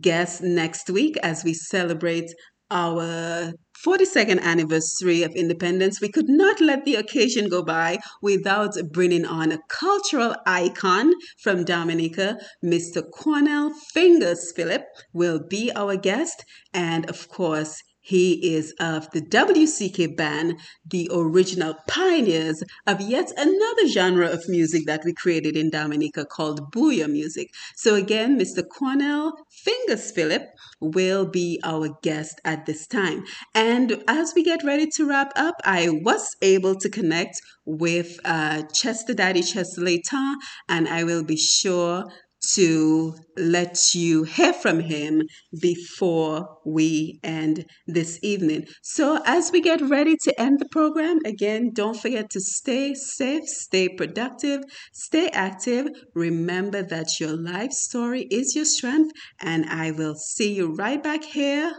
guest 0.00 0.42
next 0.42 0.90
week 0.90 1.16
as 1.22 1.44
we 1.44 1.54
celebrate 1.54 2.30
our 2.70 3.52
42nd 3.84 4.40
anniversary 4.40 5.22
of 5.22 5.32
independence, 5.34 6.00
we 6.00 6.08
could 6.08 6.28
not 6.28 6.60
let 6.60 6.84
the 6.84 6.94
occasion 6.94 7.48
go 7.48 7.62
by 7.62 7.98
without 8.22 8.74
bringing 8.92 9.26
on 9.26 9.52
a 9.52 9.58
cultural 9.68 10.34
icon 10.46 11.12
from 11.42 11.64
Dominica. 11.64 12.38
Mr. 12.64 13.02
Cornell 13.10 13.72
Fingers 13.92 14.52
Philip 14.56 14.84
will 15.12 15.40
be 15.46 15.70
our 15.76 15.96
guest, 15.96 16.44
and 16.72 17.08
of 17.10 17.28
course, 17.28 17.82
he 18.04 18.54
is 18.54 18.74
of 18.78 19.10
the 19.12 19.22
WCK 19.22 20.14
band, 20.14 20.60
the 20.84 21.08
original 21.10 21.74
pioneers 21.88 22.62
of 22.86 23.00
yet 23.00 23.32
another 23.38 23.88
genre 23.88 24.28
of 24.28 24.46
music 24.46 24.84
that 24.84 25.04
we 25.06 25.14
created 25.14 25.56
in 25.56 25.70
Dominica 25.70 26.26
called 26.26 26.70
Bouyon 26.70 27.12
music. 27.12 27.48
So 27.74 27.94
again, 27.94 28.38
Mr. 28.38 28.62
Cornell 28.68 29.32
Fingers 29.48 30.10
Philip 30.10 30.42
will 30.80 31.24
be 31.24 31.58
our 31.64 31.88
guest 32.02 32.42
at 32.44 32.66
this 32.66 32.86
time. 32.86 33.24
And 33.54 34.04
as 34.06 34.34
we 34.36 34.44
get 34.44 34.62
ready 34.62 34.86
to 34.96 35.08
wrap 35.08 35.32
up, 35.34 35.54
I 35.64 35.88
was 35.88 36.36
able 36.42 36.74
to 36.76 36.90
connect 36.90 37.40
with 37.64 38.18
uh, 38.26 38.64
Chester 38.74 39.14
Daddy 39.14 39.42
Chester 39.42 39.80
Leighton, 39.80 40.36
and 40.68 40.88
I 40.88 41.04
will 41.04 41.24
be 41.24 41.38
sure 41.38 42.04
to 42.52 43.14
let 43.36 43.94
you 43.94 44.24
hear 44.24 44.52
from 44.52 44.80
him 44.80 45.22
before 45.60 46.58
we 46.64 47.18
end 47.22 47.66
this 47.86 48.18
evening. 48.22 48.66
So, 48.82 49.20
as 49.24 49.50
we 49.52 49.60
get 49.60 49.80
ready 49.80 50.16
to 50.24 50.40
end 50.40 50.58
the 50.60 50.68
program, 50.70 51.18
again, 51.24 51.70
don't 51.72 52.00
forget 52.00 52.30
to 52.30 52.40
stay 52.40 52.94
safe, 52.94 53.44
stay 53.48 53.88
productive, 53.88 54.62
stay 54.92 55.28
active. 55.28 55.88
Remember 56.14 56.82
that 56.82 57.20
your 57.20 57.36
life 57.36 57.72
story 57.72 58.22
is 58.30 58.54
your 58.54 58.64
strength, 58.66 59.12
and 59.40 59.66
I 59.66 59.90
will 59.90 60.14
see 60.14 60.54
you 60.54 60.74
right 60.74 61.02
back 61.02 61.24
here 61.24 61.72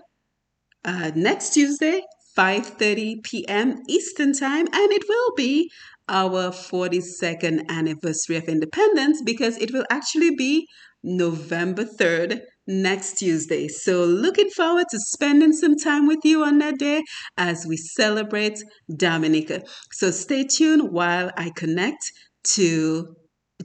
uh, 0.83 1.11
next 1.15 1.53
Tuesday. 1.53 2.01
5:30 2.35 3.21
p.m. 3.23 3.81
Eastern 3.87 4.33
Time 4.33 4.67
and 4.67 4.91
it 4.91 5.03
will 5.07 5.33
be 5.35 5.71
our 6.07 6.51
42nd 6.51 7.67
anniversary 7.69 8.35
of 8.37 8.45
independence 8.45 9.21
because 9.23 9.57
it 9.57 9.71
will 9.71 9.85
actually 9.89 10.35
be 10.35 10.67
November 11.03 11.85
3rd 11.85 12.41
next 12.67 13.19
Tuesday. 13.19 13.67
So, 13.67 14.03
looking 14.03 14.49
forward 14.49 14.85
to 14.89 14.99
spending 14.99 15.53
some 15.53 15.75
time 15.77 16.07
with 16.07 16.19
you 16.23 16.43
on 16.43 16.57
that 16.59 16.79
day 16.79 17.03
as 17.37 17.65
we 17.67 17.77
celebrate 17.77 18.63
Dominica. 18.95 19.61
So, 19.91 20.11
stay 20.11 20.45
tuned 20.45 20.91
while 20.91 21.31
I 21.37 21.51
connect 21.55 22.11
to 22.55 23.15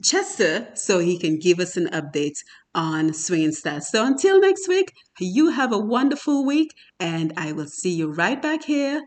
Chester 0.03 0.69
so 0.75 0.99
he 0.99 1.17
can 1.17 1.39
give 1.39 1.59
us 1.59 1.77
an 1.77 1.87
update 1.87 2.37
on 2.73 3.13
Swinging 3.13 3.51
Stars. 3.51 3.89
So, 3.89 4.05
until 4.05 4.39
next 4.39 4.67
week, 4.67 4.91
you 5.19 5.49
have 5.49 5.73
a 5.73 5.79
wonderful 5.79 6.45
week, 6.45 6.69
and 6.99 7.33
I 7.37 7.51
will 7.51 7.67
see 7.67 7.93
you 7.93 8.11
right 8.11 8.41
back 8.41 8.63
here, 8.63 9.01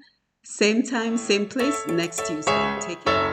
same 0.44 0.82
time, 0.82 1.16
same 1.16 1.46
place 1.48 1.86
next 1.86 2.26
Tuesday. 2.26 2.78
Take 2.80 3.04
care. 3.04 3.23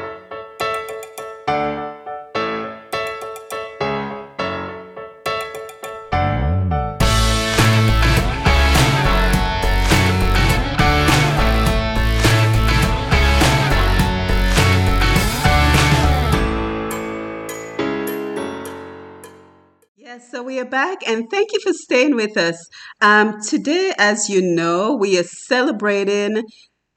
We 20.43 20.59
are 20.59 20.65
back, 20.65 21.07
and 21.07 21.29
thank 21.29 21.53
you 21.53 21.59
for 21.59 21.73
staying 21.73 22.15
with 22.15 22.37
us. 22.37 22.67
Um, 23.01 23.41
today, 23.41 23.93
as 23.97 24.29
you 24.29 24.41
know, 24.41 24.95
we 24.95 25.19
are 25.19 25.23
celebrating 25.23 26.43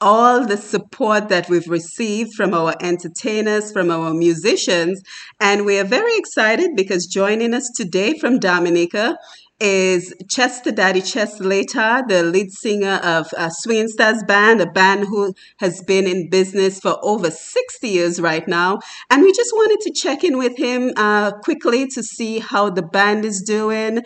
all 0.00 0.46
the 0.46 0.56
support 0.56 1.28
that 1.28 1.48
we've 1.48 1.68
received 1.68 2.34
from 2.34 2.52
our 2.52 2.74
entertainers, 2.80 3.72
from 3.72 3.90
our 3.90 4.12
musicians, 4.12 5.02
and 5.40 5.64
we 5.64 5.78
are 5.78 5.84
very 5.84 6.16
excited 6.16 6.70
because 6.76 7.06
joining 7.06 7.54
us 7.54 7.70
today 7.76 8.18
from 8.18 8.38
Dominica 8.38 9.16
is 9.60 10.12
Chester 10.28 10.72
Daddy 10.72 11.00
Chester 11.00 11.44
Later, 11.44 12.02
the 12.08 12.22
lead 12.22 12.50
singer 12.50 13.00
of 13.02 13.32
uh, 13.36 13.48
Swinging 13.50 13.88
Stars 13.88 14.22
Band, 14.26 14.60
a 14.60 14.66
band 14.66 15.06
who 15.06 15.34
has 15.58 15.82
been 15.82 16.06
in 16.06 16.28
business 16.28 16.80
for 16.80 16.98
over 17.02 17.30
60 17.30 17.88
years 17.88 18.20
right 18.20 18.46
now. 18.48 18.80
And 19.10 19.22
we 19.22 19.32
just 19.32 19.52
wanted 19.52 19.80
to 19.82 19.92
check 19.92 20.24
in 20.24 20.38
with 20.38 20.56
him 20.56 20.92
uh, 20.96 21.32
quickly 21.38 21.86
to 21.88 22.02
see 22.02 22.40
how 22.40 22.70
the 22.70 22.82
band 22.82 23.24
is 23.24 23.42
doing, 23.42 23.98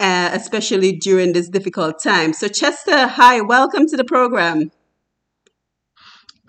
uh, 0.00 0.30
especially 0.32 0.92
during 0.92 1.32
this 1.32 1.48
difficult 1.48 2.02
time. 2.02 2.32
So, 2.32 2.48
Chester, 2.48 3.06
hi, 3.06 3.40
welcome 3.40 3.86
to 3.86 3.96
the 3.96 4.04
program. 4.04 4.70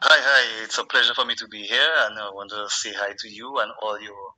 Hi, 0.01 0.17
hi. 0.19 0.63
It's 0.63 0.77
a 0.77 0.83
pleasure 0.83 1.13
for 1.13 1.25
me 1.25 1.35
to 1.35 1.47
be 1.47 1.63
here, 1.63 1.91
and 2.05 2.19
I 2.19 2.29
want 2.29 2.51
to 2.51 2.65
say 2.69 2.93
hi 2.93 3.13
to 3.17 3.29
you 3.29 3.59
and 3.59 3.71
all 3.81 3.99
your 4.01 4.31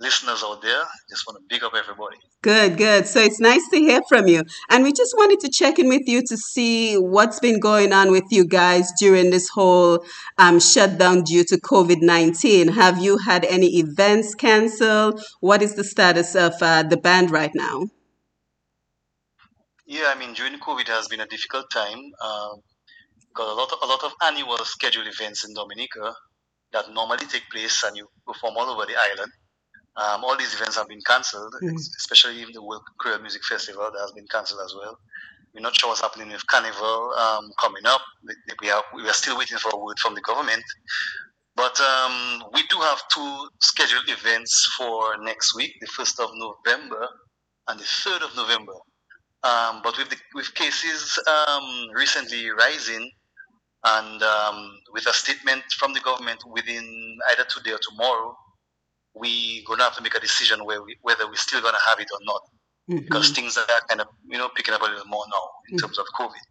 listeners 0.00 0.42
out 0.44 0.62
there. 0.62 0.82
Just 1.10 1.26
want 1.26 1.38
to 1.38 1.44
big 1.48 1.62
up 1.62 1.72
everybody. 1.74 2.16
Good, 2.40 2.76
good. 2.76 3.08
So 3.08 3.20
it's 3.20 3.40
nice 3.40 3.68
to 3.70 3.78
hear 3.78 4.00
from 4.08 4.28
you. 4.28 4.44
And 4.70 4.84
we 4.84 4.92
just 4.92 5.12
wanted 5.16 5.40
to 5.40 5.50
check 5.50 5.80
in 5.80 5.88
with 5.88 6.06
you 6.06 6.22
to 6.22 6.36
see 6.36 6.94
what's 6.94 7.40
been 7.40 7.58
going 7.58 7.92
on 7.92 8.12
with 8.12 8.22
you 8.30 8.46
guys 8.46 8.92
during 9.00 9.30
this 9.30 9.48
whole 9.48 10.04
um, 10.38 10.60
shutdown 10.60 11.22
due 11.22 11.42
to 11.44 11.56
COVID 11.56 12.00
19. 12.00 12.68
Have 12.68 13.02
you 13.02 13.18
had 13.18 13.44
any 13.44 13.78
events 13.78 14.36
canceled? 14.36 15.20
What 15.40 15.62
is 15.62 15.74
the 15.74 15.82
status 15.82 16.36
of 16.36 16.52
uh, 16.62 16.84
the 16.84 16.96
band 16.96 17.32
right 17.32 17.50
now? 17.56 17.88
Yeah, 19.84 20.12
I 20.14 20.18
mean, 20.18 20.32
during 20.34 20.60
COVID 20.60 20.86
has 20.86 21.08
been 21.08 21.20
a 21.20 21.26
difficult 21.26 21.68
time. 21.72 21.98
Um, 22.24 22.60
got 23.34 23.48
a 23.48 23.54
lot, 23.54 23.72
of, 23.72 23.78
a 23.82 23.86
lot 23.86 24.04
of 24.04 24.12
annual 24.24 24.58
scheduled 24.58 25.08
events 25.08 25.44
in 25.44 25.54
Dominica 25.54 26.14
that 26.72 26.92
normally 26.92 27.26
take 27.26 27.50
place 27.50 27.82
and 27.82 27.96
you 27.96 28.06
perform 28.24 28.56
all 28.58 28.70
over 28.70 28.86
the 28.86 28.94
island. 28.96 29.32
Um, 29.98 30.24
all 30.24 30.36
these 30.38 30.54
events 30.54 30.76
have 30.76 30.88
been 30.88 31.02
cancelled, 31.06 31.54
Mhm. 31.62 31.76
especially 31.98 32.40
even 32.42 32.54
the 32.54 32.62
World 32.62 32.82
Creole 33.00 33.20
Music 33.20 33.44
Festival 33.44 33.90
that 33.92 34.00
has 34.00 34.12
been 34.12 34.28
cancelled 34.28 34.62
as 34.64 34.74
well. 34.74 34.98
We're 35.54 35.62
not 35.62 35.78
sure 35.78 35.90
what's 35.90 36.02
happening 36.02 36.30
with 36.30 36.46
Carnival 36.48 37.14
um, 37.18 37.50
coming 37.60 37.86
up. 37.86 38.02
We- 38.24 38.36
We 38.62 38.70
are 38.70 38.84
we 38.94 39.08
are 39.08 39.14
still 39.14 39.38
waiting 39.38 39.58
for 39.58 39.70
a 39.74 39.78
word 39.78 39.98
from 40.00 40.14
the 40.14 40.22
government. 40.22 40.64
But 41.56 41.80
um, 41.80 42.44
we 42.54 42.62
do 42.68 42.78
have 42.80 43.00
two 43.14 43.48
scheduled 43.62 44.08
events 44.08 44.66
for 44.78 45.16
next 45.18 45.54
week, 45.56 45.72
the 45.80 45.86
first 45.88 46.20
of 46.20 46.30
November 46.34 47.08
and 47.68 47.80
the 47.80 47.84
third 47.84 48.22
of 48.22 48.36
November. 48.36 48.74
Um, 49.44 49.82
but 49.84 49.98
with 49.98 50.10
the, 50.10 50.18
with 50.34 50.54
cases 50.54 51.18
um, 51.28 51.88
recently 51.94 52.50
rising, 52.50 53.10
and 53.84 54.22
um, 54.22 54.78
with 54.92 55.06
a 55.06 55.12
statement 55.12 55.62
from 55.78 55.94
the 55.94 56.00
government 56.00 56.40
within 56.52 57.18
either 57.32 57.44
today 57.48 57.72
or 57.72 57.80
tomorrow, 57.90 58.36
we 59.14 59.64
gonna 59.64 59.84
have 59.84 59.96
to 59.96 60.02
make 60.02 60.14
a 60.14 60.20
decision 60.20 60.64
where 60.64 60.82
we, 60.82 60.96
whether 61.02 61.26
we're 61.26 61.34
still 61.36 61.60
gonna 61.62 61.78
have 61.88 62.00
it 62.00 62.08
or 62.12 62.18
not, 62.22 62.42
because 63.04 63.30
Mhm, 63.30 63.34
things 63.34 63.56
are 63.58 63.66
kind 63.88 64.00
of 64.00 64.08
you 64.28 64.38
know 64.38 64.48
picking 64.50 64.74
up 64.74 64.82
a 64.82 64.84
little 64.86 65.06
more 65.06 65.24
now 65.30 65.50
in 65.68 65.76
Mm. 65.76 65.80
terms 65.80 65.98
of 65.98 66.06
COVID. 66.18 66.44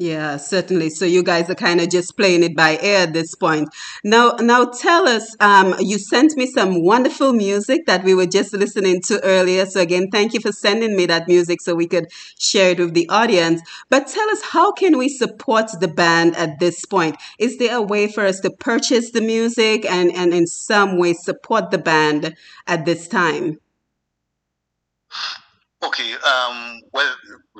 Yeah, 0.00 0.36
certainly. 0.36 0.90
So 0.90 1.04
you 1.04 1.24
guys 1.24 1.50
are 1.50 1.56
kind 1.56 1.80
of 1.80 1.90
just 1.90 2.16
playing 2.16 2.44
it 2.44 2.54
by 2.56 2.78
ear 2.80 2.98
at 2.98 3.12
this 3.14 3.34
point. 3.34 3.68
Now, 4.04 4.30
now 4.40 4.66
tell 4.66 5.08
us. 5.08 5.34
Um, 5.40 5.74
you 5.80 5.98
sent 5.98 6.36
me 6.36 6.46
some 6.46 6.84
wonderful 6.84 7.32
music 7.32 7.84
that 7.86 8.04
we 8.04 8.14
were 8.14 8.26
just 8.26 8.52
listening 8.52 9.02
to 9.08 9.20
earlier. 9.24 9.66
So 9.66 9.80
again, 9.80 10.08
thank 10.12 10.34
you 10.34 10.40
for 10.40 10.52
sending 10.52 10.96
me 10.96 11.06
that 11.06 11.26
music 11.26 11.60
so 11.60 11.74
we 11.74 11.88
could 11.88 12.06
share 12.38 12.70
it 12.70 12.78
with 12.78 12.94
the 12.94 13.08
audience. 13.08 13.60
But 13.90 14.06
tell 14.06 14.30
us, 14.30 14.42
how 14.42 14.70
can 14.72 14.98
we 14.98 15.08
support 15.08 15.66
the 15.80 15.88
band 15.88 16.36
at 16.36 16.60
this 16.60 16.84
point? 16.84 17.16
Is 17.40 17.58
there 17.58 17.76
a 17.76 17.82
way 17.82 18.06
for 18.06 18.24
us 18.24 18.38
to 18.40 18.50
purchase 18.50 19.10
the 19.10 19.20
music 19.20 19.84
and 19.84 20.12
and 20.12 20.32
in 20.32 20.46
some 20.46 20.96
way 20.98 21.12
support 21.14 21.72
the 21.72 21.78
band 21.78 22.36
at 22.68 22.84
this 22.84 23.08
time? 23.08 23.58
Okay. 25.82 26.12
Um. 26.14 26.80
Well, 26.92 27.14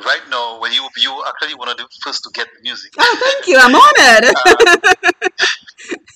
right 0.04 0.22
now, 0.30 0.60
when 0.60 0.72
you 0.72 0.86
you 0.96 1.24
actually 1.26 1.54
one 1.54 1.68
of 1.68 1.76
the 1.76 1.86
first 2.02 2.22
to 2.24 2.30
get 2.34 2.46
the 2.56 2.62
music, 2.62 2.92
Oh, 2.98 3.16
thank 3.22 3.46
you. 3.46 3.58
I'm 3.58 3.74
honored. 3.74 4.34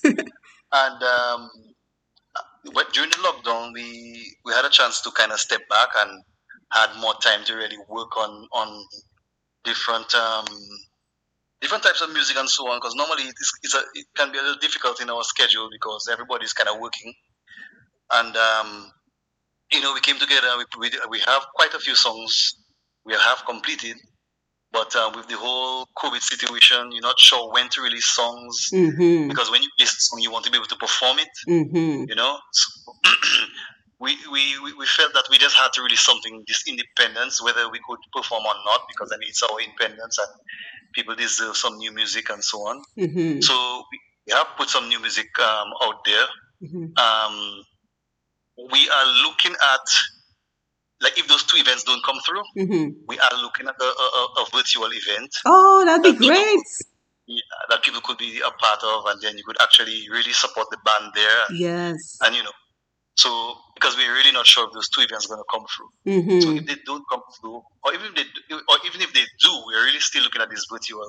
and 0.72 1.02
um, 1.02 1.50
but 2.74 2.92
during 2.92 3.10
the 3.10 3.16
lockdown, 3.16 3.72
we 3.74 4.34
we 4.44 4.52
had 4.52 4.64
a 4.64 4.70
chance 4.70 5.00
to 5.02 5.10
kind 5.10 5.32
of 5.32 5.40
step 5.40 5.60
back 5.68 5.88
and 6.00 6.22
had 6.72 6.90
more 7.00 7.14
time 7.22 7.44
to 7.44 7.54
really 7.54 7.78
work 7.88 8.16
on 8.16 8.48
on 8.52 8.84
different 9.64 10.14
um 10.14 10.46
different 11.60 11.82
types 11.84 12.00
of 12.00 12.12
music 12.12 12.36
and 12.36 12.48
so 12.48 12.64
on. 12.68 12.78
Because 12.78 12.94
normally 12.96 13.24
it's, 13.24 13.52
it's 13.62 13.74
a, 13.74 13.82
it 13.94 14.06
can 14.16 14.32
be 14.32 14.38
a 14.38 14.42
little 14.42 14.58
difficult 14.58 15.00
in 15.00 15.10
our 15.10 15.22
schedule 15.22 15.68
because 15.70 16.08
everybody's 16.10 16.52
kind 16.52 16.68
of 16.68 16.80
working, 16.80 17.12
and 18.12 18.36
um, 18.36 18.90
you 19.72 19.80
know 19.80 19.92
we 19.94 20.00
came 20.00 20.18
together. 20.18 20.48
We, 20.58 20.64
we 20.78 20.90
we 21.10 21.18
have 21.26 21.42
quite 21.54 21.74
a 21.74 21.78
few 21.78 21.94
songs 21.94 22.54
we 23.04 23.14
have 23.14 23.44
completed. 23.46 23.96
But 24.72 24.96
uh, 24.96 25.12
with 25.14 25.28
the 25.28 25.36
whole 25.36 25.86
COVID 25.98 26.22
situation, 26.22 26.92
you're 26.92 27.02
not 27.02 27.20
sure 27.20 27.52
when 27.52 27.68
to 27.70 27.82
release 27.82 28.06
songs 28.06 28.70
mm-hmm. 28.72 29.28
because 29.28 29.50
when 29.50 29.62
you 29.62 29.68
release 29.78 29.92
a 29.92 30.00
song, 30.00 30.20
you 30.20 30.30
want 30.30 30.46
to 30.46 30.50
be 30.50 30.56
able 30.56 30.66
to 30.68 30.76
perform 30.76 31.18
it. 31.18 31.28
Mm-hmm. 31.46 32.04
You 32.08 32.14
know, 32.14 32.38
so 32.52 32.70
we, 34.00 34.16
we 34.32 34.72
we 34.78 34.86
felt 34.86 35.12
that 35.12 35.24
we 35.30 35.36
just 35.36 35.56
had 35.56 35.72
to 35.74 35.82
release 35.82 36.00
something 36.00 36.42
this 36.48 36.64
independence, 36.66 37.42
whether 37.42 37.68
we 37.68 37.80
could 37.86 37.98
perform 38.14 38.44
or 38.46 38.54
not, 38.64 38.80
because 38.88 39.10
mean 39.10 39.28
it's 39.28 39.42
our 39.42 39.60
independence 39.60 40.16
and 40.18 40.28
people 40.94 41.14
deserve 41.14 41.54
some 41.54 41.76
new 41.76 41.92
music 41.92 42.30
and 42.30 42.42
so 42.42 42.58
on. 42.60 42.82
Mm-hmm. 42.98 43.40
So 43.40 43.54
we 43.92 44.00
we 44.26 44.32
have 44.32 44.46
put 44.56 44.68
some 44.70 44.88
new 44.88 45.00
music 45.00 45.28
um, 45.38 45.68
out 45.82 46.04
there. 46.04 46.26
Mm-hmm. 46.62 46.96
Um, 46.96 47.64
we 48.70 48.88
are 48.88 49.06
looking 49.22 49.52
at 49.52 49.86
like 51.02 51.18
if 51.18 51.26
those 51.28 51.44
two 51.44 51.58
events 51.60 51.84
don't 51.84 52.02
come 52.04 52.16
through, 52.26 52.42
Mm-hmm. 52.56 52.90
we 53.08 53.18
are 53.18 53.42
looking 53.42 53.66
at 53.68 53.74
a, 53.80 53.84
a, 53.84 54.26
a- 54.40 54.46
virtual 54.56 54.88
event 54.92 55.30
Oh, 55.46 55.82
that'd 55.84 56.02
be 56.02 56.12
that 56.12 56.18
great. 56.18 56.56
could, 56.56 56.86
yeah, 57.26 57.40
that 57.70 57.82
people 57.82 58.00
could 58.00 58.18
be 58.18 58.40
a 58.40 58.50
part 58.50 58.80
of, 58.84 59.06
and 59.06 59.20
then 59.22 59.36
you 59.36 59.44
could 59.44 59.60
actually 59.62 60.06
really 60.10 60.32
support 60.32 60.68
the 60.70 60.78
band 60.84 61.12
there, 61.14 61.42
Yes. 61.50 62.18
and 62.24 62.34
you 62.34 62.42
know, 62.42 62.50
so 63.16 63.54
because 63.74 63.96
we're 63.96 64.12
really 64.14 64.32
not 64.32 64.46
sure 64.46 64.66
if 64.66 64.72
those 64.72 64.88
two 64.88 65.02
events 65.02 65.26
are 65.26 65.34
going 65.36 65.42
to 65.42 65.50
come 65.52 65.66
through. 65.68 65.90
So 66.40 66.48
Mm-hmm. 66.48 66.56
if 66.58 66.66
they 66.66 66.76
don't 66.86 67.04
come 67.10 67.22
through, 67.40 67.62
or 67.84 67.92
even 67.94 68.06
if 68.08 68.14
they, 68.14 68.24
do, 68.48 68.56
or 68.68 68.76
even 68.86 69.00
if 69.02 69.12
they 69.12 69.24
do, 69.40 69.50
we're 69.66 69.84
really 69.84 70.00
still 70.00 70.22
looking 70.22 70.40
at 70.42 70.50
this 70.50 70.66
virtual 70.70 71.06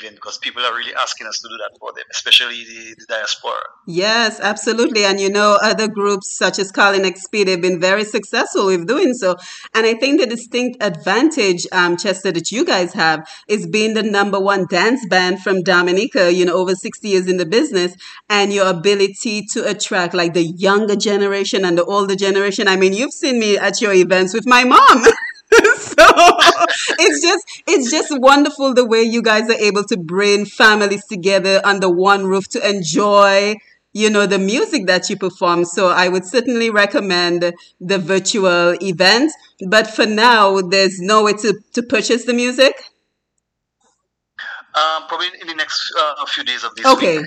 because 0.00 0.38
people 0.38 0.62
are 0.62 0.74
really 0.74 0.94
asking 0.94 1.26
us 1.26 1.38
to 1.40 1.48
do 1.48 1.56
that 1.56 1.78
for 1.78 1.92
them, 1.92 2.04
especially 2.10 2.64
the, 2.64 2.96
the 2.98 3.06
diaspora. 3.08 3.54
Yes, 3.86 4.40
absolutely. 4.40 5.04
And 5.04 5.20
you 5.20 5.30
know, 5.30 5.58
other 5.62 5.88
groups 5.88 6.36
such 6.36 6.58
as 6.58 6.70
Carlin 6.70 7.02
XP, 7.02 7.44
they've 7.46 7.60
been 7.60 7.80
very 7.80 8.04
successful 8.04 8.66
with 8.66 8.86
doing 8.86 9.14
so. 9.14 9.36
And 9.74 9.86
I 9.86 9.94
think 9.94 10.20
the 10.20 10.26
distinct 10.26 10.82
advantage, 10.82 11.66
um, 11.72 11.96
Chester, 11.96 12.32
that 12.32 12.50
you 12.50 12.64
guys 12.64 12.92
have 12.94 13.28
is 13.48 13.66
being 13.66 13.94
the 13.94 14.02
number 14.02 14.40
one 14.40 14.66
dance 14.68 15.04
band 15.06 15.42
from 15.42 15.62
Dominica, 15.62 16.32
you 16.32 16.44
know, 16.44 16.54
over 16.54 16.74
60 16.74 17.08
years 17.08 17.28
in 17.28 17.36
the 17.36 17.46
business, 17.46 17.96
and 18.28 18.52
your 18.52 18.68
ability 18.68 19.46
to 19.52 19.68
attract 19.68 20.14
like 20.14 20.34
the 20.34 20.44
younger 20.44 20.96
generation 20.96 21.64
and 21.64 21.76
the 21.78 21.84
older 21.84 22.16
generation. 22.16 22.68
I 22.68 22.76
mean, 22.76 22.92
you've 22.92 23.12
seen 23.12 23.38
me 23.38 23.56
at 23.56 23.80
your 23.80 23.92
events 23.92 24.34
with 24.34 24.46
my 24.46 24.64
mom. 24.64 25.04
so 25.98 26.06
it's 26.98 27.22
just 27.22 27.62
it's 27.66 27.90
just 27.90 28.08
wonderful 28.18 28.74
the 28.74 28.84
way 28.84 29.02
you 29.02 29.22
guys 29.22 29.48
are 29.48 29.58
able 29.58 29.84
to 29.84 29.96
bring 29.96 30.44
families 30.44 31.04
together 31.06 31.60
under 31.64 31.88
one 31.88 32.26
roof 32.26 32.48
to 32.48 32.68
enjoy 32.68 33.54
you 33.94 34.10
know 34.10 34.26
the 34.26 34.38
music 34.38 34.86
that 34.86 35.08
you 35.08 35.16
perform. 35.16 35.64
So 35.64 35.88
i 35.88 36.08
would 36.08 36.26
certainly 36.26 36.68
recommend 36.68 37.54
the 37.80 37.98
virtual 37.98 38.76
event. 38.82 39.32
But 39.66 39.86
for 39.86 40.04
now 40.04 40.60
there's 40.60 40.98
no 41.00 41.24
way 41.24 41.32
to, 41.34 41.54
to 41.72 41.82
purchase 41.82 42.24
the 42.24 42.34
music? 42.34 42.74
Um, 44.74 45.06
probably 45.06 45.28
in 45.40 45.46
the 45.46 45.54
next 45.54 45.80
uh, 45.96 46.26
few 46.26 46.42
days 46.42 46.64
of 46.64 46.74
this 46.74 46.84
okay. 46.84 47.18
week. 47.18 47.26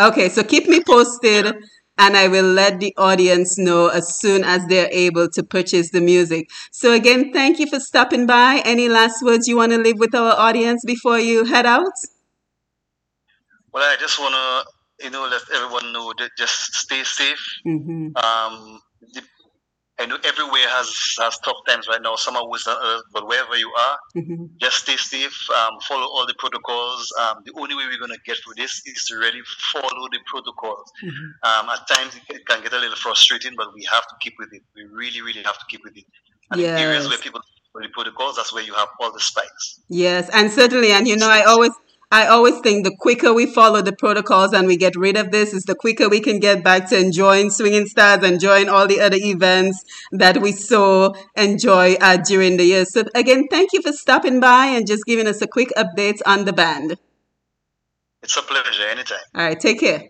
okay 0.00 0.28
so 0.28 0.42
keep 0.42 0.68
me 0.68 0.82
posted 0.82 1.54
and 1.98 2.16
i 2.16 2.28
will 2.28 2.44
let 2.44 2.80
the 2.80 2.94
audience 2.96 3.58
know 3.58 3.88
as 3.88 4.18
soon 4.18 4.44
as 4.44 4.64
they're 4.66 4.88
able 4.92 5.28
to 5.28 5.42
purchase 5.42 5.90
the 5.90 6.00
music. 6.00 6.48
So 6.70 6.92
again 6.92 7.32
thank 7.32 7.58
you 7.58 7.66
for 7.66 7.80
stopping 7.80 8.26
by. 8.26 8.62
Any 8.64 8.88
last 8.88 9.22
words 9.22 9.48
you 9.48 9.56
want 9.56 9.72
to 9.72 9.78
leave 9.78 9.98
with 9.98 10.14
our 10.14 10.32
audience 10.36 10.82
before 10.86 11.18
you 11.18 11.44
head 11.44 11.66
out? 11.66 11.92
Well, 13.72 13.84
I 13.84 13.96
just 13.96 14.18
want 14.18 14.34
to, 14.34 15.04
you 15.04 15.10
know, 15.10 15.26
let 15.26 15.42
everyone 15.54 15.92
know 15.92 16.12
that 16.18 16.30
just 16.36 16.74
stay 16.74 17.02
safe. 17.04 17.44
hmm 17.64 18.08
Um, 18.16 18.80
I 20.00 20.06
know 20.06 20.18
everywhere 20.24 20.68
has 20.68 20.88
has 21.18 21.38
tough 21.44 21.56
times 21.66 21.88
right 21.88 22.00
now. 22.00 22.14
Are 22.14 22.48
worse 22.48 22.64
than 22.64 22.76
others, 22.78 23.02
but 23.12 23.26
wherever 23.26 23.56
you 23.56 23.72
are, 23.78 23.98
hmm 24.14 24.44
just 24.60 24.78
stay 24.78 24.96
safe. 24.96 25.38
Um, 25.50 25.78
follow 25.88 26.06
all 26.06 26.26
the 26.26 26.34
protocols. 26.38 27.06
Um, 27.20 27.42
the 27.44 27.52
only 27.60 27.74
way 27.74 27.84
we're 27.86 27.98
gonna 27.98 28.18
get 28.26 28.36
through 28.42 28.54
this 28.56 28.82
is 28.86 29.04
to 29.08 29.16
really 29.16 29.42
follow 29.72 30.08
the 30.10 30.18
protocols. 30.26 30.90
Mhm. 31.04 31.26
Um, 31.48 31.68
at 31.70 31.86
times 31.88 32.16
it 32.16 32.46
can- 32.46 32.62
get 32.62 32.72
a 32.72 32.78
little 32.78 32.96
frustrating, 32.96 33.54
but 33.56 33.68
we 33.74 33.84
have 33.90 34.02
to 34.02 34.14
keep 34.20 34.34
with 34.38 34.52
it. 34.52 34.62
We 34.74 34.82
really, 34.84 35.20
really 35.22 35.42
have 35.42 35.58
to 35.58 35.64
keep 35.70 35.80
with 35.84 35.96
it. 35.96 36.04
And 36.50 36.60
in 36.60 36.66
areas 36.66 37.08
where 37.08 37.18
people 37.18 37.40
follow 37.72 37.86
the 37.86 37.92
protocols, 37.92 38.36
that's 38.36 38.52
where 38.52 38.64
you 38.64 38.74
have 38.74 38.88
all 39.00 39.12
the 39.12 39.20
spikes. 39.20 39.80
Yes, 39.88 40.28
and 40.32 40.50
certainly, 40.52 40.90
and 40.92 41.06
you 41.06 41.16
know, 41.16 41.28
I 41.28 41.42
always, 41.42 41.72
I 42.10 42.26
always 42.26 42.58
think 42.60 42.84
the 42.84 42.96
quicker 42.98 43.34
we 43.34 43.44
follow 43.44 43.82
the 43.82 43.92
protocols 43.92 44.54
and 44.54 44.66
we 44.66 44.78
get 44.78 44.96
rid 44.96 45.18
of 45.18 45.30
this, 45.30 45.52
is 45.52 45.64
the 45.64 45.74
quicker 45.74 46.08
we 46.08 46.20
can 46.20 46.38
get 46.38 46.64
back 46.64 46.88
to 46.88 46.98
enjoying 46.98 47.50
Swinging 47.50 47.86
Stars, 47.86 48.24
enjoying 48.24 48.70
all 48.70 48.86
the 48.86 49.00
other 49.00 49.18
events 49.20 49.84
that 50.12 50.40
we 50.40 50.52
so 50.52 51.14
enjoy 51.36 51.94
uh, 52.00 52.16
during 52.16 52.56
the 52.56 52.64
year. 52.64 52.86
So 52.86 53.04
again, 53.14 53.46
thank 53.50 53.74
you 53.74 53.82
for 53.82 53.92
stopping 53.92 54.40
by 54.40 54.66
and 54.66 54.86
just 54.86 55.04
giving 55.04 55.26
us 55.26 55.42
a 55.42 55.46
quick 55.46 55.68
update 55.76 56.20
on 56.24 56.46
the 56.46 56.52
band. 56.54 56.96
It's 58.22 58.36
a 58.36 58.42
pleasure 58.42 58.88
anytime. 58.90 59.18
All 59.34 59.44
right, 59.44 59.60
take 59.60 59.80
care. 59.80 60.08